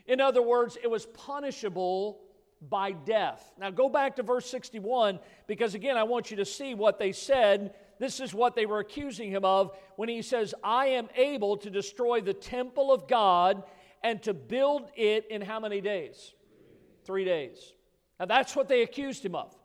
In 0.06 0.19
other 0.19 0.41
words, 0.41 0.78
it 0.82 0.89
was 0.89 1.06
punishable 1.06 2.19
by 2.69 2.91
death. 2.91 3.54
Now, 3.60 3.71
go 3.71 3.89
back 3.89 4.15
to 4.17 4.23
verse 4.23 4.49
61 4.49 5.19
because, 5.47 5.76
again, 5.76 5.97
I 5.97 6.04
want 6.04 6.32
you 6.32 6.38
to 6.38 6.45
see 6.45 6.76
what 6.76 6.99
they 6.99 7.12
said. 7.12 7.73
This 7.99 8.19
is 8.19 8.34
what 8.34 8.56
they 8.56 8.65
were 8.65 8.80
accusing 8.80 9.30
him 9.30 9.45
of 9.45 9.78
when 9.95 10.10
he 10.10 10.21
says, 10.21 10.54
I 10.63 10.88
am 10.88 11.10
able 11.15 11.58
to 11.58 11.69
destroy 11.69 12.21
the 12.21 12.34
temple 12.34 12.91
of 12.91 13.08
God 13.08 13.63
and 14.04 14.21
to 14.23 14.34
build 14.34 14.91
it 14.95 15.26
in 15.30 15.41
how 15.41 15.60
many 15.60 15.82
days? 15.82 16.34
Three 17.06 17.26
days. 17.26 17.73
Now 18.19 18.26
that's 18.26 18.56
what 18.56 18.67
they 18.67 18.82
accused 18.84 19.26
him 19.26 19.36
of 19.36 19.56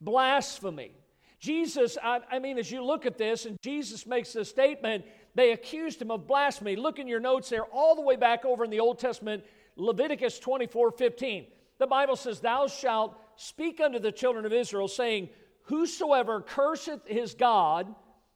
blasphemy. 0.00 0.92
Jesus, 1.38 1.96
I, 2.02 2.20
I, 2.30 2.38
mean, 2.38 2.58
as 2.58 2.70
you 2.70 2.84
look 2.84 3.06
at 3.06 3.16
this, 3.16 3.46
and 3.46 3.56
Jesus 3.62 4.06
makes 4.06 4.32
this 4.32 4.48
statement, 4.48 5.04
they 5.34 5.52
accused 5.52 6.02
him 6.02 6.10
of 6.10 6.26
blasphemy. 6.26 6.76
Look 6.76 6.98
in 6.98 7.06
your 7.06 7.20
notes 7.20 7.48
there, 7.48 7.64
all 7.64 7.94
the 7.94 8.02
way 8.02 8.16
back 8.16 8.44
over 8.44 8.64
in 8.64 8.70
the 8.70 8.80
Old 8.80 8.98
Testament, 8.98 9.44
Leviticus 9.76 10.38
24 10.40 10.90
15. 10.92 11.46
The 11.78 11.86
Bible 11.86 12.16
says, 12.16 12.40
Thou 12.40 12.66
shalt 12.66 13.16
speak 13.36 13.80
unto 13.80 14.00
the 14.00 14.10
children 14.10 14.46
of 14.46 14.52
Israel, 14.52 14.88
saying, 14.88 15.28
Whosoever 15.62 16.40
curseth 16.40 17.06
his 17.06 17.34
God 17.34 17.94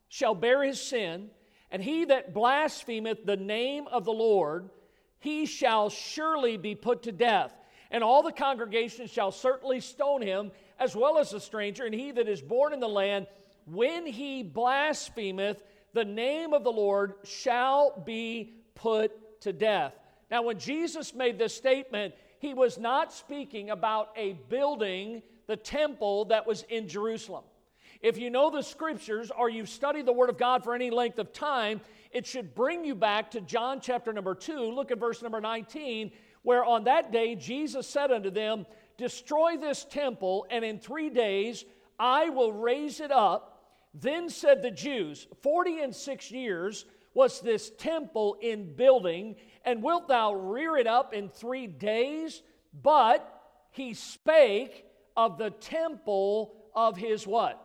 shall 0.09 0.35
bear 0.35 0.63
his 0.63 0.81
sin, 0.81 1.31
and 1.71 1.83
he 1.83 2.05
that 2.05 2.35
blasphemeth 2.35 3.25
the 3.25 3.37
name 3.37 3.89
of 3.89 4.05
the 4.05 4.13
Lord 4.13 4.71
he 5.23 5.47
shall 5.47 5.89
surely 5.89 6.57
be 6.57 6.75
put 6.75 7.05
to 7.05 7.13
death. 7.13 7.55
And 7.93 8.03
all 8.03 8.25
the 8.25 8.33
congregation 8.33 9.07
shall 9.07 9.31
certainly 9.31 9.79
stone 9.79 10.21
him, 10.21 10.51
as 10.79 10.97
well 10.97 11.19
as 11.19 11.31
the 11.31 11.41
stranger, 11.41 11.85
and 11.85 11.95
he 11.95 12.13
that 12.13 12.29
is 12.29 12.41
born 12.41 12.73
in 12.73 12.81
the 12.81 12.89
land, 12.89 13.27
when 13.67 14.07
he 14.07 14.43
blasphemeth 14.43 15.63
the 15.93 16.05
name 16.05 16.53
of 16.53 16.65
the 16.65 16.73
Lord 16.73 17.15
shall 17.25 18.03
be 18.05 18.55
put 18.75 19.41
to 19.43 19.53
death. 19.53 19.95
Now, 20.31 20.43
when 20.43 20.59
Jesus 20.59 21.15
made 21.15 21.39
this 21.39 21.55
statement, 21.55 22.15
he 22.39 22.55
was 22.55 22.79
not 22.79 23.13
speaking 23.13 23.71
about 23.71 24.09
a 24.17 24.33
building, 24.49 25.23
the 25.47 25.57
temple 25.57 26.25
that 26.27 26.47
was 26.47 26.63
in 26.63 26.89
Jerusalem. 26.89 27.45
If 28.01 28.19
you 28.19 28.31
know 28.31 28.51
the 28.51 28.63
scriptures 28.63 29.31
or 29.37 29.49
you've 29.49 29.69
studied 29.69 30.07
the 30.07 30.13
Word 30.13 30.31
of 30.31 30.39
God 30.39 30.65
for 30.65 30.75
any 30.75 30.91
length 30.91 31.19
of 31.19 31.33
time, 31.33 31.81
it 32.11 32.27
should 32.27 32.55
bring 32.55 32.85
you 32.85 32.95
back 32.95 33.31
to 33.33 33.41
John 33.41 33.81
chapter 33.81 34.13
number 34.13 34.35
2. 34.35 34.73
Look 34.73 34.91
at 34.91 34.99
verse 34.99 35.23
number 35.23 35.41
19, 35.41 36.11
where 36.43 36.65
on 36.65 36.85
that 36.85 37.13
day 37.13 37.37
Jesus 37.37 37.87
said 37.87 38.11
unto 38.11 38.31
them, 38.31 38.67
Destroy 38.99 39.57
this 39.57 39.85
temple, 39.85 40.47
and 40.51 40.65
in 40.65 40.79
three 40.79 41.11
days 41.11 41.65
I 41.99 42.31
will 42.31 42.53
raise 42.53 43.01
it 43.01 43.11
up. 43.11 43.49
Then 43.95 44.29
said 44.29 44.63
the 44.63 44.71
Jews, 44.71 45.27
Forty 45.43 45.81
and 45.81 45.95
six 45.95 46.31
years 46.31 46.87
was 47.15 47.41
this 47.41 47.71
temple 47.79 48.37
in 48.41 48.75
building, 48.75 49.37
and 49.65 49.83
wilt 49.83 50.09
thou 50.09 50.35
rear 50.35 50.77
it 50.77 50.87
up 50.87 51.13
in 51.13 51.29
three 51.29 51.67
days? 51.67 52.43
But 52.83 53.29
he 53.71 53.95
spake 53.95 54.87
of 55.17 55.39
the 55.39 55.51
temple 55.51 56.55
of 56.75 56.97
his 56.97 57.27
what? 57.27 57.59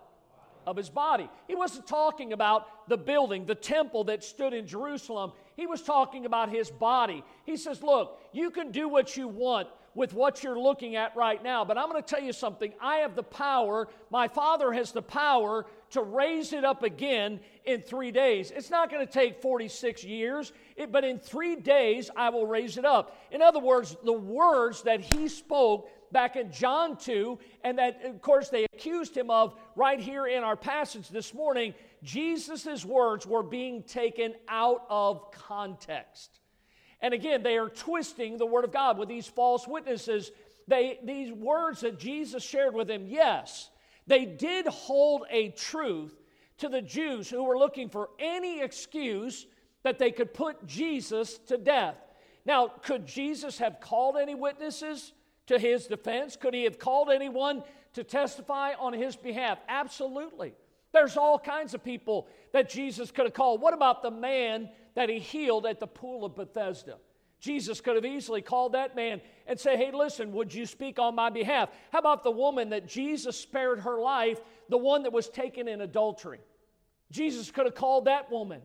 Of 0.65 0.75
his 0.75 0.89
body. 0.89 1.29
He 1.47 1.55
wasn't 1.55 1.87
talking 1.87 2.33
about 2.33 2.89
the 2.89 2.97
building, 2.97 3.45
the 3.45 3.55
temple 3.55 4.03
that 4.05 4.23
stood 4.23 4.53
in 4.53 4.67
Jerusalem. 4.67 5.31
He 5.55 5.65
was 5.65 5.81
talking 5.81 6.25
about 6.25 6.49
his 6.49 6.69
body. 6.69 7.23
He 7.45 7.55
says, 7.55 7.81
Look, 7.81 8.19
you 8.33 8.51
can 8.51 8.71
do 8.71 8.89
what 8.89 9.15
you 9.15 9.29
want 9.29 9.69
with 9.97 10.13
what 10.13 10.43
you're 10.43 10.59
looking 10.59 10.95
at 10.95 11.15
right 11.15 11.43
now. 11.43 11.65
But 11.65 11.75
I'm 11.75 11.89
going 11.89 12.01
to 12.01 12.07
tell 12.07 12.23
you 12.23 12.31
something. 12.31 12.71
I 12.79 12.97
have 12.97 13.15
the 13.15 13.23
power, 13.23 13.87
my 14.11 14.27
Father 14.27 14.71
has 14.71 14.91
the 14.91 15.01
power 15.01 15.65
to 15.89 16.03
raise 16.03 16.53
it 16.53 16.63
up 16.63 16.83
again 16.83 17.39
in 17.65 17.81
three 17.81 18.11
days. 18.11 18.51
It's 18.51 18.69
not 18.69 18.91
going 18.91 19.05
to 19.05 19.11
take 19.11 19.41
46 19.41 20.03
years, 20.03 20.53
but 20.91 21.03
in 21.03 21.17
three 21.17 21.55
days 21.55 22.11
I 22.15 22.29
will 22.29 22.45
raise 22.45 22.77
it 22.77 22.85
up. 22.85 23.17
In 23.31 23.41
other 23.41 23.59
words, 23.59 23.97
the 24.05 24.13
words 24.13 24.83
that 24.83 25.01
He 25.01 25.27
spoke 25.27 25.89
back 26.11 26.35
in 26.35 26.51
John 26.51 26.95
2, 26.97 27.39
and 27.63 27.79
that, 27.79 28.05
of 28.05 28.21
course, 28.21 28.49
they 28.49 28.65
accused 28.65 29.17
him 29.17 29.31
of 29.31 29.55
right 29.75 29.99
here 29.99 30.27
in 30.27 30.43
our 30.43 30.55
passage 30.55 31.09
this 31.09 31.33
morning, 31.33 31.73
Jesus' 32.03 32.85
words 32.85 33.25
were 33.25 33.43
being 33.43 33.81
taken 33.81 34.35
out 34.47 34.85
of 34.89 35.31
context. 35.31 36.39
And 37.01 37.13
again, 37.13 37.43
they 37.43 37.57
are 37.57 37.69
twisting 37.69 38.37
the 38.37 38.45
Word 38.45 38.65
of 38.65 38.71
God 38.71 38.97
with 38.97 39.09
these 39.09 39.27
false 39.27 39.67
witnesses. 39.67 40.31
They, 40.67 40.99
these 41.03 41.31
words 41.31 41.81
that 41.81 41.99
Jesus 41.99 42.43
shared 42.43 42.73
with 42.73 42.87
them, 42.87 43.05
yes, 43.07 43.69
they 44.07 44.25
did 44.25 44.65
hold 44.67 45.23
a 45.29 45.49
truth 45.49 46.15
to 46.57 46.69
the 46.69 46.81
Jews 46.81 47.29
who 47.29 47.43
were 47.43 47.57
looking 47.57 47.89
for 47.89 48.09
any 48.19 48.61
excuse 48.61 49.45
that 49.83 49.99
they 49.99 50.11
could 50.11 50.33
put 50.33 50.65
Jesus 50.65 51.37
to 51.47 51.57
death. 51.57 51.95
Now, 52.45 52.67
could 52.67 53.05
Jesus 53.05 53.57
have 53.59 53.79
called 53.79 54.17
any 54.17 54.33
witnesses 54.33 55.13
to 55.47 55.59
his 55.59 55.87
defense? 55.87 56.35
Could 56.35 56.53
he 56.53 56.63
have 56.63 56.79
called 56.79 57.09
anyone 57.09 57.63
to 57.93 58.03
testify 58.03 58.73
on 58.79 58.93
his 58.93 59.15
behalf? 59.15 59.59
Absolutely. 59.67 60.53
There's 60.93 61.17
all 61.17 61.37
kinds 61.37 61.73
of 61.73 61.83
people 61.83 62.27
that 62.57 62.69
Jesus 62.69 63.11
could 63.11 63.25
have 63.25 63.33
called. 63.33 63.61
What 63.61 63.75
about 63.75 64.01
the 64.01 64.11
man 64.11 64.69
that 64.95 65.09
he 65.09 65.19
healed 65.19 65.67
at 65.67 65.79
the 65.79 65.85
pool 65.85 66.25
of 66.25 66.35
Bethesda? 66.35 66.97
Jesus 67.39 67.81
could 67.81 67.95
have 67.95 68.05
easily 68.05 68.41
called 68.41 68.73
that 68.73 68.95
man 68.95 69.21
and 69.45 69.59
say, 69.59 69.77
Hey, 69.77 69.91
listen, 69.91 70.31
would 70.33 70.51
you 70.51 70.65
speak 70.65 70.97
on 70.97 71.13
my 71.13 71.29
behalf? 71.29 71.69
How 71.91 71.99
about 71.99 72.23
the 72.23 72.31
woman 72.31 72.71
that 72.71 72.87
Jesus 72.87 73.39
spared 73.39 73.81
her 73.81 73.99
life, 73.99 74.39
the 74.69 74.77
one 74.77 75.03
that 75.03 75.13
was 75.13 75.29
taken 75.29 75.67
in 75.67 75.81
adultery? 75.81 76.39
Jesus 77.11 77.51
could 77.51 77.65
have 77.65 77.75
called 77.75 78.05
that 78.05 78.31
woman. 78.31 78.61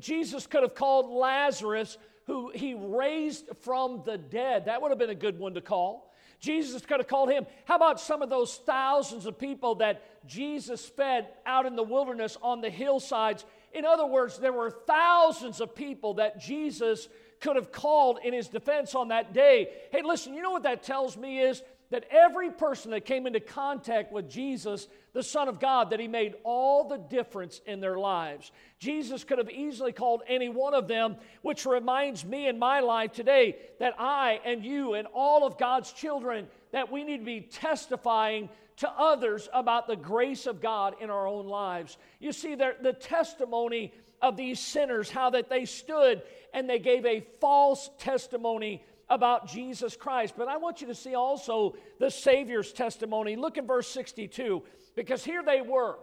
Jesus 0.00 0.48
could 0.48 0.62
have 0.62 0.74
called 0.74 1.08
Lazarus, 1.08 1.98
who 2.26 2.50
he 2.52 2.74
raised 2.74 3.48
from 3.60 4.02
the 4.04 4.18
dead. 4.18 4.64
That 4.64 4.82
would 4.82 4.90
have 4.90 4.98
been 4.98 5.10
a 5.10 5.14
good 5.14 5.38
one 5.38 5.54
to 5.54 5.60
call. 5.60 6.12
Jesus 6.40 6.84
could 6.84 7.00
have 7.00 7.08
called 7.08 7.30
him. 7.30 7.46
How 7.64 7.76
about 7.76 8.00
some 8.00 8.22
of 8.22 8.30
those 8.30 8.56
thousands 8.56 9.26
of 9.26 9.38
people 9.38 9.76
that 9.76 10.26
Jesus 10.26 10.84
fed 10.84 11.28
out 11.44 11.66
in 11.66 11.76
the 11.76 11.82
wilderness 11.82 12.36
on 12.42 12.60
the 12.60 12.70
hillsides? 12.70 13.44
In 13.72 13.84
other 13.84 14.06
words, 14.06 14.38
there 14.38 14.52
were 14.52 14.70
thousands 14.70 15.60
of 15.60 15.74
people 15.74 16.14
that 16.14 16.40
Jesus 16.40 17.08
could 17.40 17.56
have 17.56 17.72
called 17.72 18.18
in 18.24 18.32
his 18.32 18.48
defense 18.48 18.94
on 18.94 19.08
that 19.08 19.32
day. 19.32 19.68
Hey, 19.92 20.02
listen, 20.02 20.34
you 20.34 20.42
know 20.42 20.50
what 20.50 20.62
that 20.62 20.82
tells 20.82 21.16
me 21.16 21.40
is 21.40 21.62
that 21.90 22.04
every 22.10 22.50
person 22.50 22.90
that 22.90 23.04
came 23.04 23.26
into 23.26 23.40
contact 23.40 24.12
with 24.12 24.28
Jesus, 24.28 24.88
the 25.12 25.22
Son 25.22 25.48
of 25.48 25.60
God, 25.60 25.90
that 25.90 26.00
He 26.00 26.08
made 26.08 26.34
all 26.42 26.88
the 26.88 26.98
difference 26.98 27.60
in 27.66 27.80
their 27.80 27.98
lives. 27.98 28.50
Jesus 28.78 29.24
could 29.24 29.38
have 29.38 29.50
easily 29.50 29.92
called 29.92 30.22
any 30.28 30.48
one 30.48 30.74
of 30.74 30.88
them, 30.88 31.16
which 31.42 31.64
reminds 31.66 32.24
me 32.24 32.48
in 32.48 32.58
my 32.58 32.80
life 32.80 33.12
today 33.12 33.56
that 33.78 33.94
I 33.98 34.40
and 34.44 34.64
you 34.64 34.94
and 34.94 35.06
all 35.14 35.46
of 35.46 35.58
God's 35.58 35.92
children, 35.92 36.48
that 36.72 36.90
we 36.90 37.04
need 37.04 37.18
to 37.18 37.24
be 37.24 37.40
testifying 37.40 38.48
to 38.78 38.90
others 38.90 39.48
about 39.54 39.86
the 39.86 39.96
grace 39.96 40.46
of 40.46 40.60
God 40.60 40.96
in 41.00 41.08
our 41.08 41.26
own 41.26 41.46
lives. 41.46 41.96
You 42.18 42.32
see, 42.32 42.54
the 42.54 42.96
testimony 43.00 43.94
of 44.20 44.36
these 44.36 44.60
sinners, 44.60 45.10
how 45.10 45.30
that 45.30 45.48
they 45.48 45.64
stood 45.64 46.22
and 46.52 46.68
they 46.68 46.78
gave 46.78 47.06
a 47.06 47.26
false 47.40 47.90
testimony 47.98 48.84
about 49.08 49.48
Jesus 49.48 49.96
Christ. 49.96 50.34
But 50.36 50.48
I 50.48 50.56
want 50.56 50.80
you 50.80 50.86
to 50.88 50.94
see 50.94 51.14
also 51.14 51.76
the 51.98 52.10
Savior's 52.10 52.72
testimony. 52.72 53.36
Look 53.36 53.58
at 53.58 53.66
verse 53.66 53.88
62, 53.88 54.62
because 54.94 55.24
here 55.24 55.42
they 55.44 55.60
were. 55.60 55.96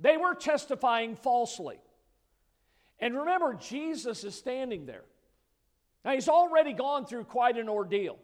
They 0.00 0.16
were 0.16 0.34
testifying 0.34 1.14
falsely. 1.14 1.80
And 2.98 3.16
remember, 3.16 3.54
Jesus 3.54 4.24
is 4.24 4.34
standing 4.34 4.86
there. 4.86 5.04
Now, 6.04 6.12
he's 6.12 6.28
already 6.28 6.72
gone 6.72 7.06
through 7.06 7.24
quite 7.24 7.56
an 7.56 7.68
ordeal. 7.68 8.18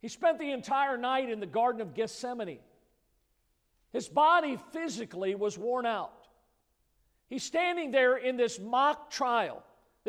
He 0.00 0.08
spent 0.08 0.38
the 0.38 0.50
entire 0.52 0.96
night 0.96 1.30
in 1.30 1.40
the 1.40 1.46
Garden 1.46 1.80
of 1.80 1.94
Gethsemane. 1.94 2.58
His 3.92 4.08
body 4.08 4.58
physically 4.72 5.34
was 5.34 5.56
worn 5.56 5.86
out. 5.86 6.12
He's 7.28 7.42
standing 7.42 7.90
there 7.90 8.16
in 8.16 8.36
this 8.36 8.58
mock 8.58 9.10
trial, 9.10 9.62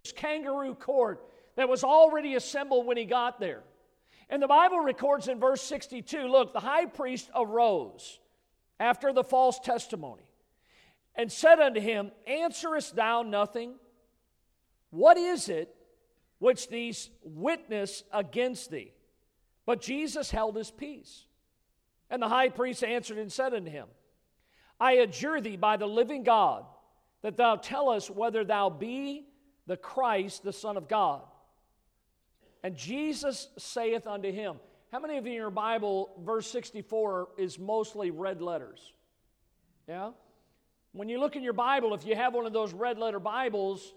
this 0.03 0.11
kangaroo 0.11 0.75
court 0.75 1.23
that 1.55 1.69
was 1.69 1.83
already 1.83 2.35
assembled 2.35 2.85
when 2.85 2.97
he 2.97 3.05
got 3.05 3.39
there. 3.39 3.63
And 4.29 4.41
the 4.41 4.47
Bible 4.47 4.79
records 4.79 5.27
in 5.27 5.39
verse 5.39 5.61
62 5.61 6.27
look, 6.27 6.53
the 6.53 6.59
high 6.59 6.85
priest 6.85 7.29
arose 7.35 8.19
after 8.79 9.13
the 9.13 9.23
false 9.23 9.59
testimony 9.59 10.29
and 11.15 11.31
said 11.31 11.59
unto 11.59 11.79
him, 11.79 12.11
Answerest 12.27 12.95
thou 12.95 13.21
nothing? 13.21 13.75
What 14.89 15.17
is 15.17 15.49
it 15.49 15.73
which 16.39 16.69
these 16.69 17.09
witness 17.23 18.03
against 18.11 18.71
thee? 18.71 18.91
But 19.65 19.81
Jesus 19.81 20.31
held 20.31 20.55
his 20.55 20.71
peace. 20.71 21.25
And 22.09 22.21
the 22.21 22.29
high 22.29 22.49
priest 22.49 22.83
answered 22.83 23.17
and 23.17 23.31
said 23.31 23.53
unto 23.53 23.71
him, 23.71 23.87
I 24.79 24.93
adjure 24.93 25.41
thee 25.41 25.55
by 25.55 25.77
the 25.77 25.87
living 25.87 26.23
God 26.23 26.65
that 27.21 27.37
thou 27.37 27.55
tell 27.55 27.89
us 27.89 28.09
whether 28.09 28.43
thou 28.43 28.69
be 28.69 29.25
the 29.65 29.77
Christ, 29.77 30.43
the 30.43 30.53
Son 30.53 30.77
of 30.77 30.87
God. 30.87 31.21
And 32.65 32.75
Jesus 32.75 33.49
saith 33.59 34.07
unto 34.07 34.31
him, 34.31 34.55
How 34.91 34.99
many 34.99 35.17
of 35.17 35.25
you 35.27 35.33
in 35.33 35.37
your 35.37 35.51
Bible, 35.51 36.09
verse 36.25 36.47
64 36.47 37.27
is 37.37 37.59
mostly 37.59 38.09
red 38.09 38.41
letters? 38.41 38.91
Yeah? 39.87 40.13
When 40.91 41.07
you 41.07 41.19
look 41.19 41.35
in 41.35 41.43
your 41.43 41.53
Bible, 41.53 41.93
if 41.93 42.07
you 42.07 42.15
have 42.15 42.33
one 42.33 42.47
of 42.47 42.53
those 42.53 42.73
red 42.73 42.97
letter 42.97 43.19
Bibles, 43.19 43.93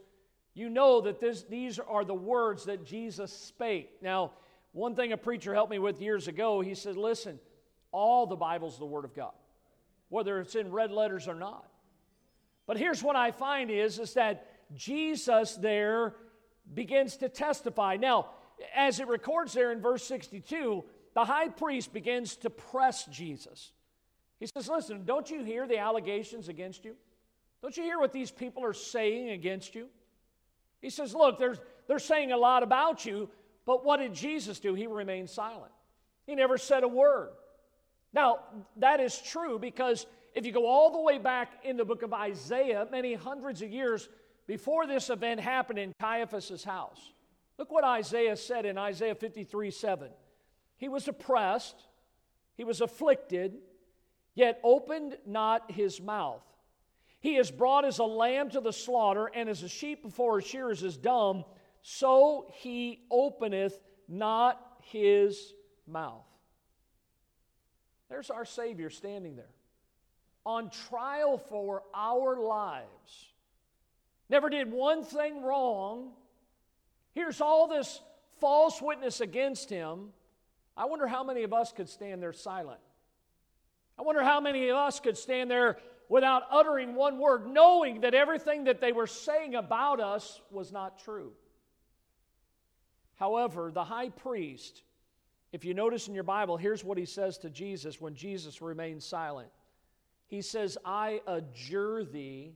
you 0.52 0.68
know 0.68 1.00
that 1.00 1.18
this, 1.18 1.44
these 1.44 1.78
are 1.78 2.04
the 2.04 2.12
words 2.12 2.66
that 2.66 2.85
Jesus 2.85 3.33
spake. 3.33 3.88
Now, 4.02 4.33
one 4.72 4.94
thing 4.94 5.12
a 5.12 5.16
preacher 5.16 5.54
helped 5.54 5.70
me 5.70 5.78
with 5.78 6.02
years 6.02 6.28
ago, 6.28 6.61
he 6.61 6.74
said, 6.74 6.98
Listen, 6.98 7.40
all 7.90 8.26
the 8.26 8.37
Bible's 8.37 8.78
the 8.78 8.85
Word 8.85 9.07
of 9.07 9.14
God, 9.14 9.33
whether 10.11 10.40
it's 10.40 10.57
in 10.57 10.70
red 10.70 10.90
letters 10.90 11.26
or 11.26 11.37
not. 11.37 11.64
But 12.66 12.76
here's 12.76 13.02
what 13.02 13.16
I 13.16 13.31
find 13.31 13.70
is, 13.70 13.98
is 13.98 14.12
that 14.12 14.46
Jesus 14.74 15.54
there 15.54 16.16
begins 16.74 17.16
to 17.16 17.31
testify. 17.31 17.96
Now, 17.96 18.26
as 18.75 19.01
it 19.01 19.09
records 19.09 19.53
there 19.53 19.73
in 19.73 19.81
verse 19.81 20.05
62, 20.05 20.85
the 21.14 21.25
high 21.25 21.49
priest 21.49 21.92
begins 21.92 22.37
to 22.37 22.51
press 22.51 23.05
Jesus. 23.07 23.73
He 24.38 24.47
says, 24.47 24.68
Listen, 24.68 25.05
don't 25.05 25.31
you 25.31 25.44
hear 25.44 25.66
the 25.66 25.79
allegations 25.79 26.49
against 26.49 26.85
you? 26.85 26.94
Don't 27.62 27.77
you 27.77 27.83
hear 27.83 27.99
what 27.99 28.12
these 28.12 28.31
people 28.31 28.64
are 28.64 28.73
saying 28.73 29.31
against 29.31 29.75
you? 29.75 29.88
He 30.81 30.90
says, 30.90 31.14
Look, 31.14 31.38
they're, 31.38 31.59
they're 31.87 31.99
saying 31.99 32.33
a 32.33 32.37
lot 32.37 32.62
about 32.62 33.05
you, 33.05 33.29
but 33.66 33.85
what 33.85 33.99
did 33.99 34.14
Jesus 34.14 34.61
do? 34.61 34.75
He 34.75 34.87
remained 34.87 35.29
silent. 35.29 35.73
He 36.27 36.35
never 36.35 36.59
said 36.59 36.85
a 36.85 36.88
word. 36.88 37.31
Now, 38.12 38.40
that 38.77 39.01
is 39.01 39.21
true 39.21 39.59
because 39.59 40.07
if 40.35 40.47
you 40.47 40.53
go 40.53 40.66
all 40.66 40.90
the 40.92 41.01
way 41.01 41.18
back 41.18 41.64
in 41.64 41.77
the 41.77 41.85
book 41.85 42.03
of 42.03 42.12
Isaiah, 42.12 42.87
many 42.90 43.14
hundreds 43.14 43.61
of 43.61 43.71
years 43.71 44.09
before 44.47 44.87
this 44.87 45.11
event 45.11 45.40
happened 45.40 45.79
in 45.79 45.92
Caiaphas' 46.01 46.64
house, 46.64 47.12
Look 47.59 47.73
what 47.73 47.85
Isaiah 47.85 48.37
said 48.37 48.64
in 48.64 48.79
Isaiah 48.79 49.14
53 49.14 49.71
7. 49.71 50.09
He 50.77 50.88
was 50.88 51.09
oppressed, 51.09 51.77
he 52.57 52.64
was 52.64 52.81
afflicted, 52.81 53.59
yet 54.35 54.61
opened 54.62 55.18
not 55.27 55.73
his 55.73 56.01
mouth. 56.01 56.44
He 57.21 57.37
is 57.37 57.51
brought 57.51 57.85
as 57.85 57.99
a 57.99 58.05
lamb 58.05 58.51
to 58.51 58.61
the 58.61 58.73
slaughter, 58.73 59.27
and 59.27 59.49
as 59.49 59.64
a 59.64 59.68
sheep 59.68 60.05
before 60.05 60.38
his 60.38 60.49
shearers 60.49 60.85
is 60.85 60.97
dumb, 60.97 61.44
so 61.83 62.47
he 62.55 63.01
openeth 63.11 63.81
not 64.07 64.61
his 64.83 65.53
mouth. 65.87 66.25
There's 68.09 68.31
our 68.31 68.44
Savior 68.44 68.88
standing 68.88 69.35
there 69.35 69.51
on 70.47 70.71
trial 70.71 71.37
for 71.37 71.83
our 71.92 72.40
lives. 72.40 73.33
Never 74.31 74.49
did 74.49 74.71
one 74.71 75.03
thing 75.03 75.42
wrong. 75.42 76.12
Here's 77.18 77.40
all 77.40 77.66
this 77.66 78.00
false 78.40 78.81
witness 78.81 79.20
against 79.20 79.68
him. 79.68 80.11
I 80.76 80.85
wonder 80.85 81.09
how 81.09 81.24
many 81.24 81.42
of 81.42 81.52
us 81.52 81.72
could 81.72 81.88
stand 81.88 82.22
there 82.22 82.33
silent. 82.33 82.78
I 83.98 84.02
wonder 84.02 84.22
how 84.22 84.40
many 84.40 84.68
of 84.68 84.76
us 84.76 85.00
could 85.00 85.18
stand 85.18 85.50
there 85.50 85.78
without 86.09 86.44
uttering 86.48 86.94
one 86.94 87.18
word, 87.18 87.48
knowing 87.48 88.02
that 88.02 88.14
everything 88.14 88.64
that 88.64 88.81
they 88.81 88.92
were 88.92 89.09
saying 89.09 89.57
about 89.57 89.98
us 89.98 90.40
was 90.52 90.70
not 90.70 91.00
true. 91.00 91.33
However, 93.16 93.72
the 93.72 93.83
high 93.83 94.11
priest, 94.11 94.85
if 95.50 95.64
you 95.64 95.74
notice 95.74 96.07
in 96.07 96.14
your 96.14 96.22
Bible, 96.22 96.57
here's 96.57 96.85
what 96.85 96.98
he 96.98 97.04
says 97.04 97.37
to 97.38 97.50
Jesus 97.50 98.00
when 98.00 98.14
Jesus 98.14 98.62
remains 98.62 99.04
silent. 99.04 99.48
He 100.28 100.40
says, 100.40 100.78
I 100.85 101.20
adjure 101.26 102.04
thee. 102.04 102.52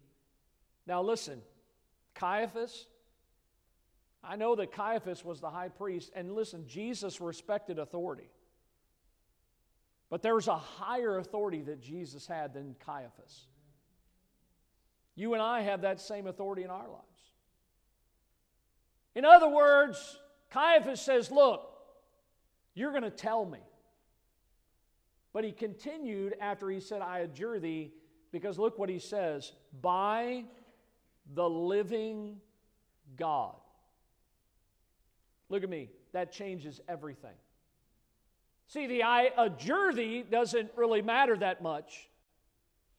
Now 0.87 1.03
listen, 1.03 1.43
Caiaphas, 2.15 2.87
I 4.25 4.37
know 4.37 4.55
that 4.55 4.73
Caiaphas 4.73 5.25
was 5.25 5.41
the 5.41 5.51
high 5.51 5.69
priest, 5.69 6.13
and 6.15 6.33
listen, 6.33 6.67
Jesus 6.67 7.21
respected 7.21 7.79
authority. 7.79 8.31
But 10.11 10.23
there 10.23 10.35
was 10.35 10.47
a 10.47 10.57
higher 10.57 11.19
authority 11.19 11.63
that 11.63 11.81
Jesus 11.81 12.27
had 12.27 12.55
than 12.55 12.77
Caiaphas. 12.85 13.47
You 15.15 15.33
and 15.35 15.43
I 15.43 15.63
have 15.63 15.83
that 15.83 16.01
same 16.01 16.27
authority 16.27 16.63
in 16.63 16.71
our 16.71 16.89
lives. 16.89 17.07
In 19.15 19.25
other 19.25 19.49
words, 19.49 20.19
Caiaphas 20.51 21.01
says, 21.01 21.31
Look, 21.31 21.69
you're 22.75 22.91
going 22.91 23.03
to 23.03 23.11
tell 23.11 23.45
me. 23.45 23.59
But 25.33 25.45
he 25.45 25.53
continued 25.53 26.35
after 26.41 26.69
he 26.71 26.81
said, 26.81 27.01
I 27.01 27.21
adjure 27.21 27.59
thee, 27.59 27.93
because 28.33 28.59
look 28.59 28.79
what 28.79 28.89
he 28.89 28.99
says 28.99 29.53
by 29.81 30.45
the 31.35 31.49
living 31.49 32.37
God. 33.17 33.57
Look 35.53 35.63
at 35.63 35.69
me, 35.69 35.91
that 36.13 36.33
changes 36.33 36.81
everything. 36.89 37.35
See, 38.69 38.87
the 38.87 39.03
I 39.03 39.29
adjure 39.37 39.93
thee 39.93 40.25
doesn't 40.29 40.71
really 40.77 41.03
matter 41.03 41.37
that 41.37 41.63
much, 41.63 42.09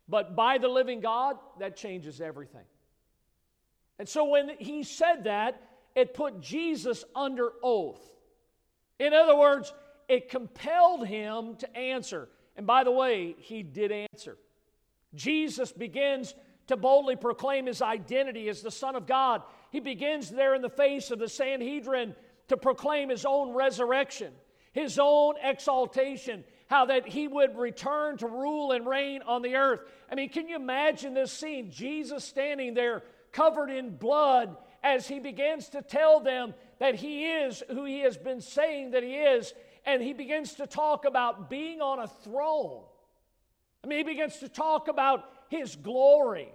but 0.07 0.35
by 0.35 0.59
the 0.59 0.67
living 0.67 0.99
God, 0.99 1.37
that 1.59 1.75
changes 1.75 2.21
everything. 2.21 2.65
And 3.97 4.07
so 4.07 4.25
when 4.25 4.51
he 4.59 4.83
said 4.83 5.23
that, 5.23 5.59
it 5.95 6.13
put 6.13 6.41
Jesus 6.41 7.03
under 7.15 7.53
oath. 7.63 8.03
In 8.99 9.15
other 9.15 9.35
words, 9.35 9.73
it 10.07 10.29
compelled 10.29 11.07
him 11.07 11.55
to 11.55 11.75
answer. 11.75 12.29
And 12.55 12.67
by 12.67 12.83
the 12.83 12.91
way, 12.91 13.35
he 13.39 13.63
did 13.63 13.91
answer. 13.91 14.37
Jesus 15.15 15.71
begins 15.71 16.35
to 16.67 16.77
boldly 16.77 17.15
proclaim 17.15 17.65
his 17.65 17.81
identity 17.81 18.47
as 18.47 18.61
the 18.61 18.69
Son 18.69 18.95
of 18.95 19.07
God. 19.07 19.41
He 19.71 19.79
begins 19.79 20.29
there 20.29 20.53
in 20.53 20.61
the 20.61 20.69
face 20.69 21.09
of 21.09 21.17
the 21.17 21.27
Sanhedrin 21.27 22.15
to 22.47 22.57
proclaim 22.57 23.09
his 23.09 23.25
own 23.25 23.53
resurrection 23.53 24.33
his 24.73 24.99
own 24.99 25.35
exaltation, 25.41 26.43
how 26.67 26.85
that 26.85 27.07
he 27.07 27.27
would 27.27 27.55
return 27.57 28.17
to 28.17 28.27
rule 28.27 28.71
and 28.71 28.85
reign 28.85 29.21
on 29.21 29.41
the 29.41 29.55
earth. 29.55 29.81
I 30.11 30.15
mean, 30.15 30.29
can 30.29 30.47
you 30.47 30.55
imagine 30.55 31.13
this 31.13 31.31
scene? 31.31 31.71
Jesus 31.71 32.25
standing 32.25 32.73
there 32.73 33.03
covered 33.31 33.69
in 33.69 33.95
blood 33.95 34.57
as 34.83 35.07
he 35.07 35.19
begins 35.19 35.69
to 35.69 35.81
tell 35.81 36.19
them 36.19 36.53
that 36.79 36.95
he 36.95 37.25
is 37.25 37.63
who 37.69 37.85
he 37.85 38.01
has 38.01 38.17
been 38.17 38.41
saying 38.41 38.91
that 38.91 39.03
he 39.03 39.15
is, 39.15 39.53
and 39.85 40.01
he 40.01 40.13
begins 40.13 40.55
to 40.55 40.67
talk 40.67 41.05
about 41.05 41.49
being 41.49 41.79
on 41.79 41.99
a 41.99 42.07
throne. 42.07 42.83
I 43.83 43.87
mean, 43.87 43.99
he 43.99 44.03
begins 44.03 44.37
to 44.39 44.49
talk 44.49 44.87
about 44.87 45.29
his 45.49 45.75
glory. 45.75 46.51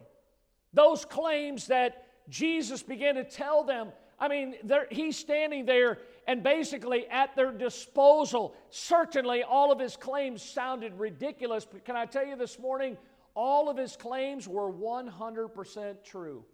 Those 0.72 1.04
claims 1.04 1.68
that 1.68 2.06
Jesus 2.28 2.82
began 2.82 3.14
to 3.14 3.24
tell 3.24 3.64
them 3.64 3.92
I 4.20 4.28
mean, 4.28 4.56
he's 4.90 5.16
standing 5.16 5.64
there 5.64 5.98
and 6.26 6.42
basically 6.42 7.06
at 7.08 7.36
their 7.36 7.52
disposal. 7.52 8.54
Certainly, 8.70 9.44
all 9.44 9.70
of 9.70 9.78
his 9.78 9.96
claims 9.96 10.42
sounded 10.42 10.92
ridiculous, 10.98 11.64
but 11.64 11.84
can 11.84 11.96
I 11.96 12.04
tell 12.04 12.26
you 12.26 12.36
this 12.36 12.58
morning, 12.58 12.96
all 13.34 13.68
of 13.68 13.76
his 13.76 13.96
claims 13.96 14.48
were 14.48 14.72
100% 14.72 16.04
true. 16.04 16.44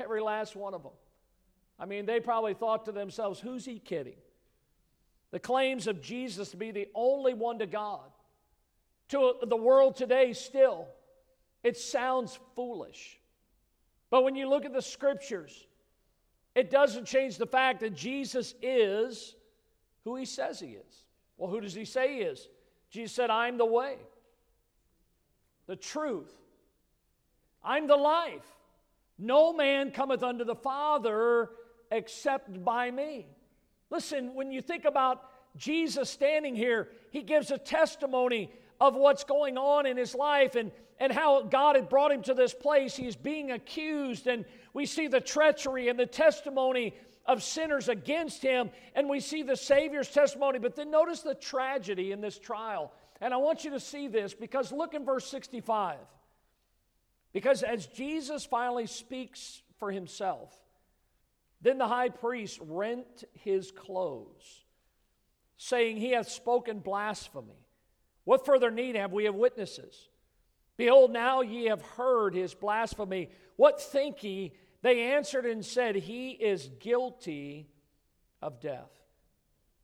Every 0.00 0.20
last 0.20 0.56
one 0.56 0.74
of 0.74 0.82
them. 0.82 0.92
I 1.78 1.84
mean, 1.84 2.06
they 2.06 2.20
probably 2.20 2.54
thought 2.54 2.86
to 2.86 2.92
themselves, 2.92 3.38
who's 3.38 3.64
he 3.64 3.78
kidding? 3.78 4.16
The 5.30 5.38
claims 5.38 5.86
of 5.86 6.00
Jesus 6.00 6.50
to 6.52 6.56
be 6.56 6.70
the 6.70 6.88
only 6.94 7.34
one 7.34 7.58
to 7.58 7.66
God, 7.66 8.10
to 9.10 9.34
the 9.46 9.56
world 9.56 9.96
today, 9.96 10.32
still, 10.32 10.88
it 11.62 11.76
sounds 11.76 12.38
foolish. 12.54 13.20
But 14.08 14.24
when 14.24 14.36
you 14.36 14.48
look 14.48 14.64
at 14.64 14.72
the 14.72 14.80
scriptures, 14.80 15.66
it 16.56 16.70
doesn't 16.70 17.04
change 17.04 17.36
the 17.36 17.46
fact 17.46 17.80
that 17.80 17.94
Jesus 17.94 18.54
is 18.62 19.36
who 20.04 20.16
he 20.16 20.24
says 20.24 20.58
he 20.58 20.68
is. 20.68 21.04
Well, 21.36 21.50
who 21.50 21.60
does 21.60 21.74
he 21.74 21.84
say 21.84 22.14
he 22.14 22.20
is? 22.22 22.48
Jesus 22.90 23.14
said, 23.14 23.28
I'm 23.28 23.58
the 23.58 23.66
way, 23.66 23.96
the 25.66 25.76
truth, 25.76 26.32
I'm 27.62 27.86
the 27.86 27.96
life. 27.96 28.46
No 29.18 29.52
man 29.52 29.90
cometh 29.90 30.22
unto 30.22 30.44
the 30.44 30.54
Father 30.54 31.50
except 31.90 32.64
by 32.64 32.90
me. 32.90 33.26
Listen, 33.90 34.34
when 34.34 34.50
you 34.50 34.62
think 34.62 34.84
about 34.84 35.24
Jesus 35.56 36.08
standing 36.08 36.54
here, 36.54 36.88
he 37.10 37.22
gives 37.22 37.50
a 37.50 37.58
testimony 37.58 38.50
of 38.80 38.94
what's 38.94 39.24
going 39.24 39.56
on 39.58 39.86
in 39.86 39.96
his 39.96 40.14
life 40.14 40.54
and, 40.54 40.70
and 40.98 41.12
how 41.12 41.42
God 41.42 41.76
had 41.76 41.88
brought 41.88 42.12
him 42.12 42.22
to 42.22 42.34
this 42.34 42.54
place. 42.54 42.96
He's 42.96 43.16
being 43.16 43.50
accused, 43.52 44.26
and 44.26 44.44
we 44.74 44.86
see 44.86 45.08
the 45.08 45.20
treachery 45.20 45.88
and 45.88 45.98
the 45.98 46.06
testimony 46.06 46.94
of 47.26 47.42
sinners 47.42 47.88
against 47.88 48.42
him, 48.42 48.70
and 48.94 49.08
we 49.08 49.20
see 49.20 49.42
the 49.42 49.56
Savior's 49.56 50.08
testimony. 50.08 50.58
But 50.58 50.76
then 50.76 50.90
notice 50.90 51.20
the 51.20 51.34
tragedy 51.34 52.12
in 52.12 52.20
this 52.20 52.38
trial. 52.38 52.92
And 53.20 53.32
I 53.32 53.38
want 53.38 53.64
you 53.64 53.70
to 53.70 53.80
see 53.80 54.08
this 54.08 54.34
because 54.34 54.72
look 54.72 54.94
in 54.94 55.04
verse 55.04 55.26
65. 55.26 55.96
Because 57.32 57.62
as 57.62 57.86
Jesus 57.86 58.44
finally 58.44 58.86
speaks 58.86 59.62
for 59.78 59.90
himself, 59.90 60.54
then 61.60 61.78
the 61.78 61.88
high 61.88 62.10
priest 62.10 62.58
rent 62.62 63.24
his 63.32 63.72
clothes, 63.72 64.64
saying, 65.56 65.96
He 65.96 66.10
hath 66.10 66.28
spoken 66.28 66.78
blasphemy. 66.78 67.65
What 68.26 68.44
further 68.44 68.72
need 68.72 68.96
have 68.96 69.12
we 69.12 69.26
of 69.26 69.36
witnesses? 69.36 70.08
Behold, 70.76 71.12
now 71.12 71.42
ye 71.42 71.66
have 71.66 71.80
heard 71.80 72.34
his 72.34 72.54
blasphemy. 72.54 73.30
What 73.54 73.80
think 73.80 74.22
ye 74.24 74.52
they 74.82 75.12
answered 75.12 75.46
and 75.46 75.64
said, 75.64 75.94
He 75.94 76.32
is 76.32 76.68
guilty 76.80 77.68
of 78.42 78.60
death. 78.60 78.90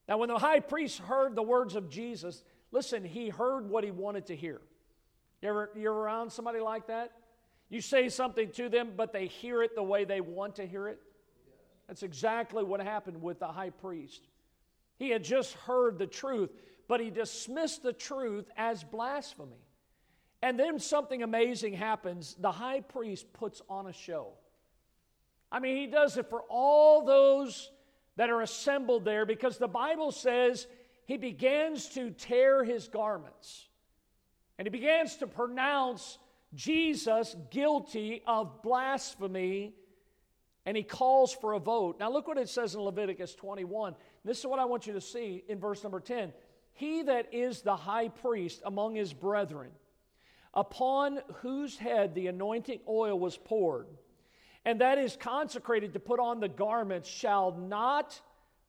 Now, 0.09 0.19
when 0.19 0.29
the 0.29 0.39
high 0.39 0.59
priest 0.59 0.99
heard 0.99 1.37
the 1.37 1.43
words 1.43 1.77
of 1.77 1.89
Jesus, 1.89 2.43
listen, 2.73 3.05
he 3.05 3.29
heard 3.29 3.71
what 3.71 3.85
he 3.85 3.93
wanted 3.93 4.27
to 4.27 4.37
hear. 4.37 4.61
You 5.41 5.49
ever, 5.49 5.71
you 5.77 5.89
ever 5.89 6.01
around 6.01 6.31
somebody 6.33 6.59
like 6.59 6.89
that? 6.89 7.13
You 7.69 7.81
say 7.81 8.09
something 8.09 8.51
to 8.53 8.69
them, 8.69 8.95
but 8.97 9.13
they 9.13 9.29
hear 9.29 9.63
it 9.63 9.77
the 9.77 9.85
way 9.85 10.05
they 10.05 10.21
want 10.21 10.57
to 10.57 10.67
hear 10.67 10.89
it? 10.89 10.99
That's 11.87 12.03
exactly 12.03 12.65
what 12.65 12.81
happened 12.81 13.23
with 13.23 13.39
the 13.39 13.47
high 13.47 13.71
priest. 13.71 14.27
He 14.99 15.11
had 15.11 15.23
just 15.23 15.55
heard 15.55 15.99
the 15.99 16.07
truth, 16.07 16.51
but 16.93 17.01
he 17.01 17.09
dismissed 17.09 17.83
the 17.83 17.95
truth 17.95 18.51
as 18.55 18.85
blasphemy. 18.85 19.65
And 20.43 20.61
then 20.61 20.79
something 20.79 21.23
amazing 21.23 21.73
happens. 21.73 22.37
The 22.39 22.53
high 22.53 22.81
priest 22.81 23.33
puts 23.33 23.63
on 23.67 23.87
a 23.87 23.95
show. 23.95 24.35
I 25.51 25.59
mean, 25.59 25.79
he 25.79 25.87
does 25.87 26.19
it 26.19 26.29
for 26.29 26.43
all 26.51 27.07
those 27.07 27.71
that 28.17 28.29
are 28.29 28.43
assembled 28.43 29.07
there 29.07 29.25
because 29.25 29.57
the 29.57 29.69
Bible 29.69 30.13
says 30.13 30.67
he 31.07 31.17
begins 31.17 31.89
to 31.95 32.11
tear 32.11 32.63
his 32.63 32.89
garments 32.89 33.71
and 34.59 34.67
he 34.67 34.71
begins 34.71 35.17
to 35.17 35.27
pronounce 35.27 36.19
Jesus 36.53 37.35
guilty 37.51 38.21
of 38.27 38.63
blasphemy 38.63 39.73
and 40.67 40.77
he 40.77 40.83
calls 40.83 41.33
for 41.33 41.55
a 41.55 41.59
vote. 41.59 42.01
Now, 42.01 42.13
look 42.13 42.29
what 42.29 42.37
it 42.37 42.51
says 42.51 42.75
in 42.75 42.83
Leviticus 42.83 43.35
21. 43.35 43.95
This 44.27 44.41
is 44.41 44.47
what 44.47 44.59
I 44.59 44.67
want 44.67 44.87
you 44.87 44.93
to 44.93 45.01
see 45.01 45.43
in 45.49 45.59
verse 45.59 45.83
number 45.83 45.99
10. 45.99 46.35
He 46.73 47.03
that 47.03 47.33
is 47.33 47.63
the 47.63 47.77
high 47.77 48.09
priest 48.09 48.63
among 48.65 48.95
his 48.95 49.13
brethren, 49.13 49.71
upon 50.55 51.21
whose 51.37 51.79
head 51.79 52.15
the 52.15 52.27
anointing 52.27 52.81
oil 52.89 53.19
was 53.19 53.37
poured, 53.37 53.89
and 54.65 54.81
that 54.81 54.99
is 54.99 55.17
consecrated 55.17 55.93
to 55.93 56.01
put 56.01 56.21
on 56.21 56.41
the 56.41 56.49
garments, 56.49 57.09
shall 57.09 57.53
not 57.53 58.21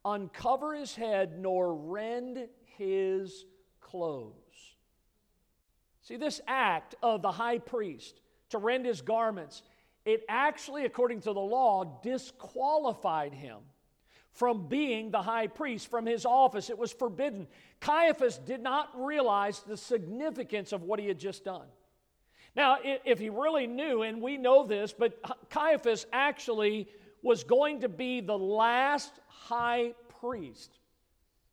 uncover 0.05 0.73
his 0.73 0.95
head 0.95 1.39
nor 1.39 1.73
rend 1.73 2.47
his 2.77 3.45
clothes. 3.79 4.33
See, 6.01 6.17
this 6.17 6.41
act 6.47 6.95
of 7.01 7.21
the 7.21 7.31
high 7.31 7.59
priest 7.59 8.19
to 8.49 8.57
rend 8.57 8.85
his 8.85 9.01
garments, 9.01 9.63
it 10.05 10.23
actually, 10.27 10.85
according 10.85 11.21
to 11.21 11.33
the 11.33 11.39
law, 11.39 11.99
disqualified 12.03 13.33
him 13.33 13.59
from 14.33 14.67
being 14.67 15.11
the 15.11 15.21
high 15.21 15.47
priest, 15.47 15.89
from 15.89 16.05
his 16.05 16.25
office. 16.25 16.69
It 16.69 16.77
was 16.77 16.91
forbidden. 16.91 17.47
Caiaphas 17.79 18.37
did 18.39 18.61
not 18.61 18.89
realize 18.95 19.59
the 19.61 19.77
significance 19.77 20.71
of 20.71 20.81
what 20.81 20.99
he 20.99 21.07
had 21.07 21.19
just 21.19 21.45
done. 21.45 21.67
Now, 22.55 22.77
if 22.83 23.19
he 23.19 23.29
really 23.29 23.67
knew, 23.67 24.03
and 24.03 24.21
we 24.21 24.37
know 24.37 24.65
this, 24.65 24.93
but 24.93 25.19
Caiaphas 25.49 26.05
actually 26.11 26.87
was 27.21 27.43
going 27.43 27.81
to 27.81 27.89
be 27.89 28.21
the 28.21 28.37
last 28.37 29.11
high 29.27 29.93
priest, 30.19 30.77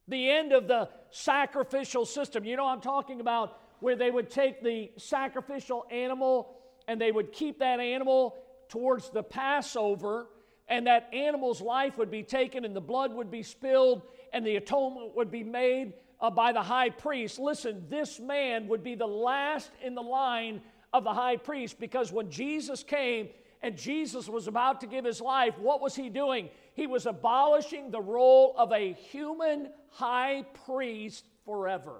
the 0.08 0.30
end 0.30 0.52
of 0.52 0.68
the 0.68 0.88
sacrificial 1.10 2.04
system. 2.04 2.44
You 2.44 2.56
know, 2.56 2.66
I'm 2.66 2.80
talking 2.80 3.20
about 3.20 3.60
where 3.80 3.96
they 3.96 4.10
would 4.10 4.30
take 4.30 4.62
the 4.62 4.90
sacrificial 4.98 5.86
animal 5.90 6.56
and 6.86 7.00
they 7.00 7.12
would 7.12 7.32
keep 7.32 7.60
that 7.60 7.80
animal 7.80 8.36
towards 8.68 9.10
the 9.10 9.22
Passover, 9.22 10.26
and 10.70 10.86
that 10.86 11.12
animal's 11.12 11.60
life 11.60 11.98
would 11.98 12.10
be 12.10 12.22
taken 12.22 12.64
and 12.64 12.74
the 12.74 12.80
blood 12.80 13.12
would 13.12 13.30
be 13.30 13.42
spilled 13.42 14.02
and 14.32 14.46
the 14.46 14.56
atonement 14.56 15.14
would 15.16 15.30
be 15.30 15.42
made 15.42 15.92
uh, 16.20 16.30
by 16.30 16.52
the 16.52 16.62
high 16.62 16.90
priest. 16.90 17.40
Listen, 17.40 17.84
this 17.90 18.20
man 18.20 18.68
would 18.68 18.84
be 18.84 18.94
the 18.94 19.06
last 19.06 19.70
in 19.82 19.96
the 19.96 20.02
line 20.02 20.62
of 20.92 21.02
the 21.02 21.12
high 21.12 21.36
priest 21.36 21.80
because 21.80 22.12
when 22.12 22.30
Jesus 22.30 22.84
came 22.84 23.28
and 23.62 23.76
Jesus 23.76 24.28
was 24.28 24.46
about 24.46 24.80
to 24.80 24.86
give 24.86 25.04
his 25.04 25.20
life, 25.20 25.58
what 25.58 25.82
was 25.82 25.96
he 25.96 26.08
doing? 26.08 26.48
He 26.74 26.86
was 26.86 27.04
abolishing 27.04 27.90
the 27.90 28.00
role 28.00 28.54
of 28.56 28.72
a 28.72 28.92
human 28.92 29.70
high 29.90 30.44
priest 30.64 31.26
forever. 31.44 31.96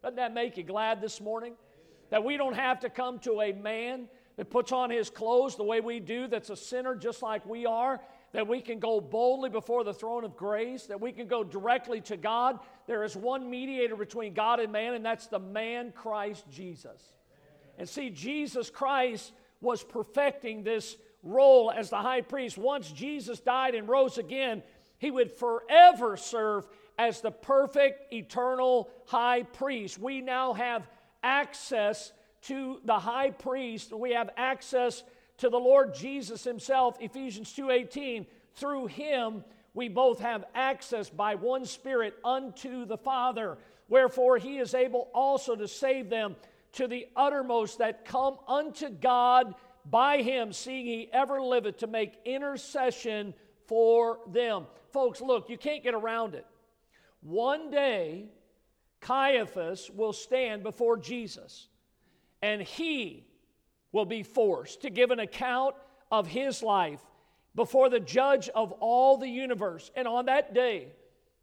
Doesn't 0.00 0.16
that 0.16 0.32
make 0.32 0.56
you 0.56 0.62
glad 0.62 1.00
this 1.00 1.20
morning? 1.20 1.54
That 2.10 2.24
we 2.24 2.36
don't 2.36 2.54
have 2.54 2.80
to 2.80 2.88
come 2.88 3.18
to 3.20 3.40
a 3.40 3.52
man 3.52 4.08
that 4.36 4.50
puts 4.50 4.72
on 4.72 4.90
his 4.90 5.10
clothes 5.10 5.56
the 5.56 5.64
way 5.64 5.80
we 5.80 6.00
do, 6.00 6.26
that's 6.26 6.50
a 6.50 6.56
sinner 6.56 6.94
just 6.94 7.22
like 7.22 7.44
we 7.46 7.66
are, 7.66 8.00
that 8.32 8.46
we 8.46 8.60
can 8.60 8.78
go 8.78 9.00
boldly 9.00 9.50
before 9.50 9.84
the 9.84 9.92
throne 9.92 10.24
of 10.24 10.36
grace, 10.36 10.86
that 10.86 11.00
we 11.00 11.12
can 11.12 11.26
go 11.26 11.42
directly 11.42 12.00
to 12.02 12.16
God. 12.16 12.60
There 12.86 13.04
is 13.04 13.16
one 13.16 13.50
mediator 13.50 13.96
between 13.96 14.34
God 14.34 14.60
and 14.60 14.72
man, 14.72 14.94
and 14.94 15.04
that's 15.04 15.26
the 15.26 15.38
man 15.38 15.92
Christ 15.92 16.44
Jesus. 16.50 17.02
And 17.78 17.88
see, 17.88 18.10
Jesus 18.10 18.70
Christ 18.70 19.32
was 19.60 19.82
perfecting 19.82 20.62
this 20.62 20.96
role 21.22 21.70
as 21.70 21.90
the 21.90 21.96
high 21.96 22.22
priest. 22.22 22.56
Once 22.56 22.90
Jesus 22.90 23.40
died 23.40 23.74
and 23.74 23.88
rose 23.88 24.18
again, 24.18 24.62
he 24.98 25.10
would 25.10 25.32
forever 25.32 26.16
serve 26.16 26.66
as 26.98 27.20
the 27.20 27.30
perfect, 27.30 28.12
eternal 28.12 28.90
high 29.06 29.42
priest. 29.42 29.98
We 29.98 30.20
now 30.20 30.52
have 30.52 30.86
access 31.22 32.12
to 32.42 32.80
the 32.84 32.98
high 32.98 33.30
priest. 33.30 33.92
We 33.92 34.12
have 34.12 34.30
access 34.36 35.02
to 35.38 35.48
the 35.48 35.58
Lord 35.58 35.94
Jesus 35.94 36.44
himself. 36.44 36.96
Ephesians 37.00 37.52
2:18, 37.54 38.26
through 38.54 38.86
him 38.86 39.44
we 39.72 39.88
both 39.88 40.20
have 40.20 40.44
access 40.54 41.08
by 41.08 41.34
one 41.34 41.64
spirit 41.64 42.14
unto 42.24 42.84
the 42.84 42.98
Father. 42.98 43.58
Wherefore 43.88 44.38
he 44.38 44.58
is 44.58 44.74
able 44.74 45.08
also 45.14 45.54
to 45.56 45.68
save 45.68 46.10
them 46.10 46.36
to 46.72 46.86
the 46.86 47.08
uttermost 47.16 47.78
that 47.78 48.04
come 48.04 48.38
unto 48.46 48.88
God 48.88 49.54
by 49.84 50.22
him, 50.22 50.52
seeing 50.52 50.86
he 50.86 51.10
ever 51.12 51.40
liveth 51.40 51.78
to 51.78 51.86
make 51.86 52.18
intercession 52.24 53.34
for 53.66 54.20
them. 54.28 54.66
Folks, 54.92 55.20
look, 55.20 55.48
you 55.48 55.56
can't 55.56 55.82
get 55.82 55.94
around 55.94 56.34
it. 56.34 56.46
One 57.22 57.70
day, 57.70 58.26
Caiaphas 59.00 59.90
will 59.90 60.12
stand 60.12 60.62
before 60.62 60.96
Jesus, 60.96 61.68
and 62.42 62.62
he 62.62 63.24
will 63.92 64.04
be 64.04 64.22
forced 64.22 64.82
to 64.82 64.90
give 64.90 65.10
an 65.10 65.20
account 65.20 65.74
of 66.10 66.26
his 66.26 66.62
life 66.62 67.00
before 67.54 67.88
the 67.88 68.00
judge 68.00 68.48
of 68.50 68.72
all 68.72 69.16
the 69.16 69.28
universe. 69.28 69.90
And 69.96 70.06
on 70.06 70.26
that 70.26 70.54
day, 70.54 70.88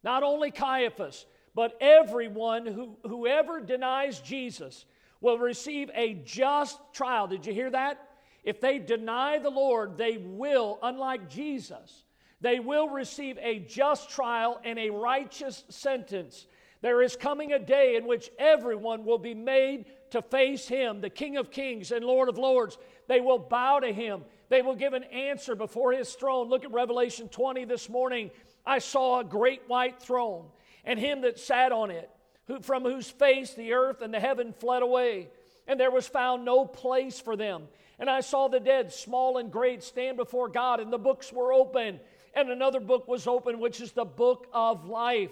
not 0.04 0.24
only 0.24 0.52
Caiaphas, 0.52 1.26
but 1.54 1.76
everyone 1.82 2.66
who 2.66 2.98
whoever 3.04 3.60
denies 3.60 4.20
Jesus 4.20 4.86
will 5.22 5.38
receive 5.38 5.90
a 5.94 6.14
just 6.14 6.80
trial. 6.94 7.28
Did 7.28 7.46
you 7.46 7.54
hear 7.54 7.72
that? 7.72 8.08
If 8.44 8.62
they 8.62 8.80
deny 8.80 9.40
the 9.40 9.50
Lord, 9.50 9.98
they 9.98 10.18
will, 10.18 10.80
unlike 10.82 11.30
Jesus, 11.30 12.04
they 12.40 12.60
will 12.60 12.90
receive 12.90 13.38
a 13.42 13.60
just 13.60 14.10
trial 14.10 14.62
and 14.64 14.78
a 14.78 14.92
righteous 14.92 15.64
sentence. 15.70 16.46
There 16.88 17.02
is 17.02 17.18
coming 17.18 17.52
a 17.52 17.60
day 17.60 17.98
in 17.98 18.08
which 18.08 18.32
everyone 18.40 19.04
will 19.04 19.18
be 19.18 19.34
made 19.34 19.88
to 20.12 20.22
face 20.22 20.70
Him, 20.70 21.02
the 21.02 21.10
King 21.10 21.36
of 21.36 21.52
Kings 21.52 21.92
and 21.92 22.06
Lord 22.06 22.30
of 22.30 22.38
Lords. 22.38 22.78
They 23.10 23.20
will 23.20 23.40
bow 23.40 23.82
to 23.82 23.92
Him. 23.92 24.24
They 24.48 24.62
will 24.62 24.74
give 24.74 24.94
an 24.94 25.04
answer 25.04 25.54
before 25.54 25.92
His 25.92 26.14
throne. 26.14 26.48
Look 26.48 26.64
at 26.64 26.72
Revelation 26.72 27.28
20 27.28 27.66
this 27.66 27.90
morning. 27.90 28.32
I 28.66 28.80
saw 28.80 29.20
a 29.20 29.26
great 29.26 29.64
white 29.68 30.02
throne 30.02 30.46
and 30.86 30.98
Him 30.98 31.20
that 31.24 31.38
sat 31.38 31.74
on 31.74 31.92
it 31.92 32.10
who, 32.46 32.62
from 32.62 32.84
whose 32.84 33.10
face 33.10 33.54
the 33.54 33.74
earth 33.74 34.02
and 34.02 34.14
the 34.14 34.22
heaven 34.22 34.54
fled 34.54 34.82
away, 34.82 35.28
and 35.68 35.78
there 35.78 35.92
was 35.92 36.08
found 36.08 36.46
no 36.46 36.64
place 36.64 37.20
for 37.20 37.36
them. 37.36 37.64
And 38.00 38.10
I 38.10 38.22
saw 38.22 38.48
the 38.48 38.62
dead, 38.62 38.94
small 38.94 39.40
and 39.40 39.52
great, 39.52 39.84
stand 39.84 40.16
before 40.16 40.48
God, 40.48 40.80
and 40.80 40.94
the 40.94 40.98
books 40.98 41.34
were 41.34 41.52
open. 41.52 42.00
And 42.34 42.50
another 42.50 42.80
book 42.80 43.10
was 43.10 43.28
open, 43.28 43.60
which 43.60 43.82
is 43.82 43.92
the 43.92 44.06
book 44.06 44.48
of 44.54 44.86
life. 44.86 45.32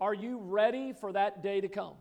Are 0.00 0.14
you 0.14 0.38
ready 0.38 0.92
for 0.92 1.12
that 1.12 1.42
day 1.42 1.60
to 1.60 1.68
come? 1.68 1.94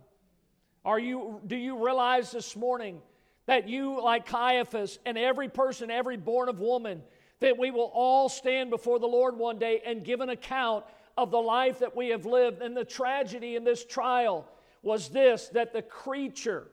Are 0.86 1.00
you, 1.00 1.42
do 1.48 1.56
you 1.56 1.84
realize 1.84 2.32
this 2.32 2.56
morning 2.56 3.02
that 3.48 3.68
you, 3.68 4.02
like 4.02 4.26
Caiaphas, 4.26 5.00
and 5.06 5.18
every 5.18 5.50
person, 5.50 5.90
every 5.90 6.18
born 6.18 6.48
of 6.48 6.60
woman, 6.60 7.02
that 7.40 7.58
we 7.58 7.72
will 7.72 7.92
all 7.94 8.30
stand 8.30 8.70
before 8.70 9.00
the 9.00 9.08
Lord 9.08 9.38
one 9.38 9.58
day 9.58 9.82
and 9.86 10.04
give 10.04 10.22
an 10.22 10.30
account 10.30 10.86
of 11.18 11.32
the 11.32 11.42
life 11.42 11.80
that 11.80 11.96
we 11.96 12.10
have 12.10 12.26
lived. 12.26 12.62
And 12.62 12.78
the 12.78 12.86
tragedy 12.86 13.56
in 13.56 13.64
this 13.64 13.84
trial 13.84 14.48
was 14.84 15.10
this 15.10 15.50
that 15.50 15.74
the 15.74 15.82
creature, 15.82 16.68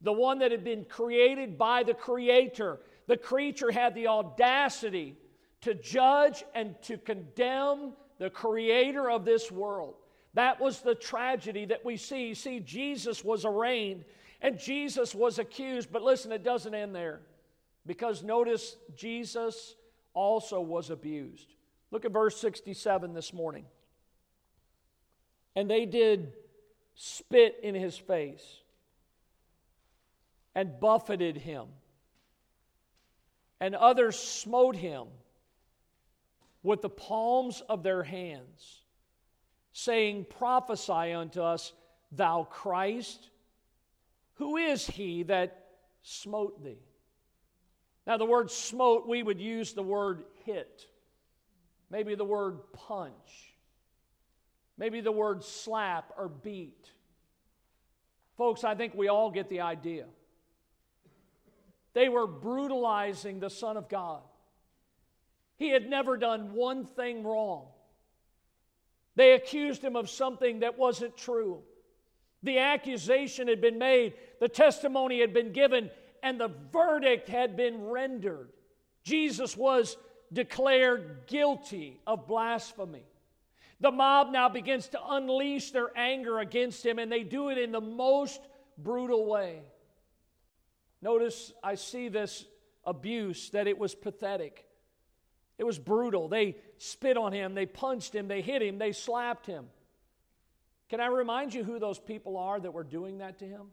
the 0.00 0.12
one 0.12 0.38
that 0.38 0.50
had 0.50 0.64
been 0.64 0.84
created 0.86 1.58
by 1.58 1.82
the 1.82 1.94
Creator, 1.94 2.80
the 3.06 3.16
creature 3.16 3.70
had 3.70 3.94
the 3.94 4.06
audacity 4.06 5.16
to 5.60 5.74
judge 5.74 6.44
and 6.54 6.74
to 6.82 6.96
condemn 6.96 7.92
the 8.18 8.30
Creator 8.30 9.10
of 9.10 9.24
this 9.24 9.52
world. 9.52 9.94
That 10.34 10.60
was 10.60 10.80
the 10.80 10.94
tragedy 10.94 11.66
that 11.66 11.84
we 11.84 11.96
see. 11.96 12.34
See, 12.34 12.60
Jesus 12.60 13.22
was 13.24 13.44
arraigned 13.44 14.04
and 14.40 14.58
Jesus 14.58 15.14
was 15.14 15.38
accused, 15.38 15.92
but 15.92 16.02
listen, 16.02 16.32
it 16.32 16.42
doesn't 16.42 16.74
end 16.74 16.94
there. 16.94 17.20
Because 17.86 18.22
notice, 18.22 18.76
Jesus 18.96 19.74
also 20.14 20.60
was 20.60 20.90
abused. 20.90 21.54
Look 21.90 22.04
at 22.04 22.12
verse 22.12 22.36
67 22.40 23.12
this 23.12 23.32
morning. 23.32 23.64
And 25.54 25.70
they 25.70 25.84
did 25.84 26.32
spit 26.94 27.58
in 27.62 27.74
his 27.74 27.96
face 27.96 28.60
and 30.54 30.78
buffeted 30.80 31.36
him. 31.36 31.66
And 33.60 33.74
others 33.74 34.18
smote 34.18 34.76
him 34.76 35.06
with 36.62 36.82
the 36.82 36.88
palms 36.88 37.62
of 37.68 37.82
their 37.82 38.02
hands, 38.02 38.81
saying, 39.72 40.26
Prophesy 40.38 41.12
unto 41.12 41.42
us, 41.42 41.72
thou 42.10 42.46
Christ. 42.50 43.30
Who 44.34 44.56
is 44.56 44.86
he 44.86 45.24
that 45.24 45.66
smote 46.02 46.62
thee? 46.62 46.82
Now, 48.06 48.16
the 48.16 48.24
word 48.24 48.50
smote, 48.50 49.06
we 49.06 49.22
would 49.22 49.40
use 49.40 49.72
the 49.72 49.82
word 49.82 50.24
hit, 50.44 50.86
maybe 51.90 52.14
the 52.14 52.24
word 52.24 52.58
punch. 52.72 53.52
Maybe 54.78 55.00
the 55.00 55.12
word 55.12 55.44
slap 55.44 56.12
or 56.16 56.28
beat. 56.28 56.90
Folks, 58.36 58.64
I 58.64 58.74
think 58.74 58.94
we 58.94 59.08
all 59.08 59.30
get 59.30 59.48
the 59.48 59.60
idea. 59.60 60.06
They 61.94 62.08
were 62.08 62.26
brutalizing 62.26 63.38
the 63.38 63.50
Son 63.50 63.76
of 63.76 63.88
God. 63.88 64.22
He 65.56 65.68
had 65.68 65.88
never 65.88 66.16
done 66.16 66.54
one 66.54 66.86
thing 66.86 67.22
wrong. 67.22 67.68
They 69.14 69.32
accused 69.32 69.82
him 69.82 69.96
of 69.96 70.08
something 70.08 70.60
that 70.60 70.78
wasn't 70.78 71.16
true. 71.16 71.62
The 72.42 72.58
accusation 72.58 73.48
had 73.48 73.60
been 73.60 73.78
made, 73.78 74.14
the 74.40 74.48
testimony 74.48 75.20
had 75.20 75.32
been 75.32 75.52
given, 75.52 75.90
and 76.22 76.40
the 76.40 76.50
verdict 76.72 77.28
had 77.28 77.56
been 77.56 77.84
rendered. 77.86 78.50
Jesus 79.04 79.56
was 79.56 79.96
declared 80.32 81.26
guilty 81.26 82.00
of 82.06 82.26
blasphemy. 82.26 83.04
The 83.80 83.90
mob 83.90 84.30
now 84.30 84.48
begins 84.48 84.88
to 84.88 85.00
unleash 85.04 85.72
their 85.72 85.96
anger 85.96 86.38
against 86.38 86.86
him, 86.86 86.98
and 86.98 87.10
they 87.10 87.24
do 87.24 87.50
it 87.50 87.58
in 87.58 87.72
the 87.72 87.80
most 87.80 88.40
brutal 88.78 89.26
way. 89.26 89.60
Notice 91.00 91.52
I 91.62 91.74
see 91.74 92.08
this 92.08 92.44
abuse, 92.84 93.50
that 93.50 93.66
it 93.66 93.78
was 93.78 93.94
pathetic. 93.94 94.64
It 95.62 95.64
was 95.64 95.78
brutal. 95.78 96.26
They 96.26 96.56
spit 96.78 97.16
on 97.16 97.32
him, 97.32 97.54
they 97.54 97.66
punched 97.66 98.12
him, 98.12 98.26
they 98.26 98.40
hit 98.40 98.62
him, 98.62 98.78
they 98.78 98.90
slapped 98.90 99.46
him. 99.46 99.66
Can 100.88 101.00
I 101.00 101.06
remind 101.06 101.54
you 101.54 101.62
who 101.62 101.78
those 101.78 102.00
people 102.00 102.36
are 102.36 102.58
that 102.58 102.72
were 102.72 102.82
doing 102.82 103.18
that 103.18 103.38
to 103.38 103.44
him? 103.44 103.68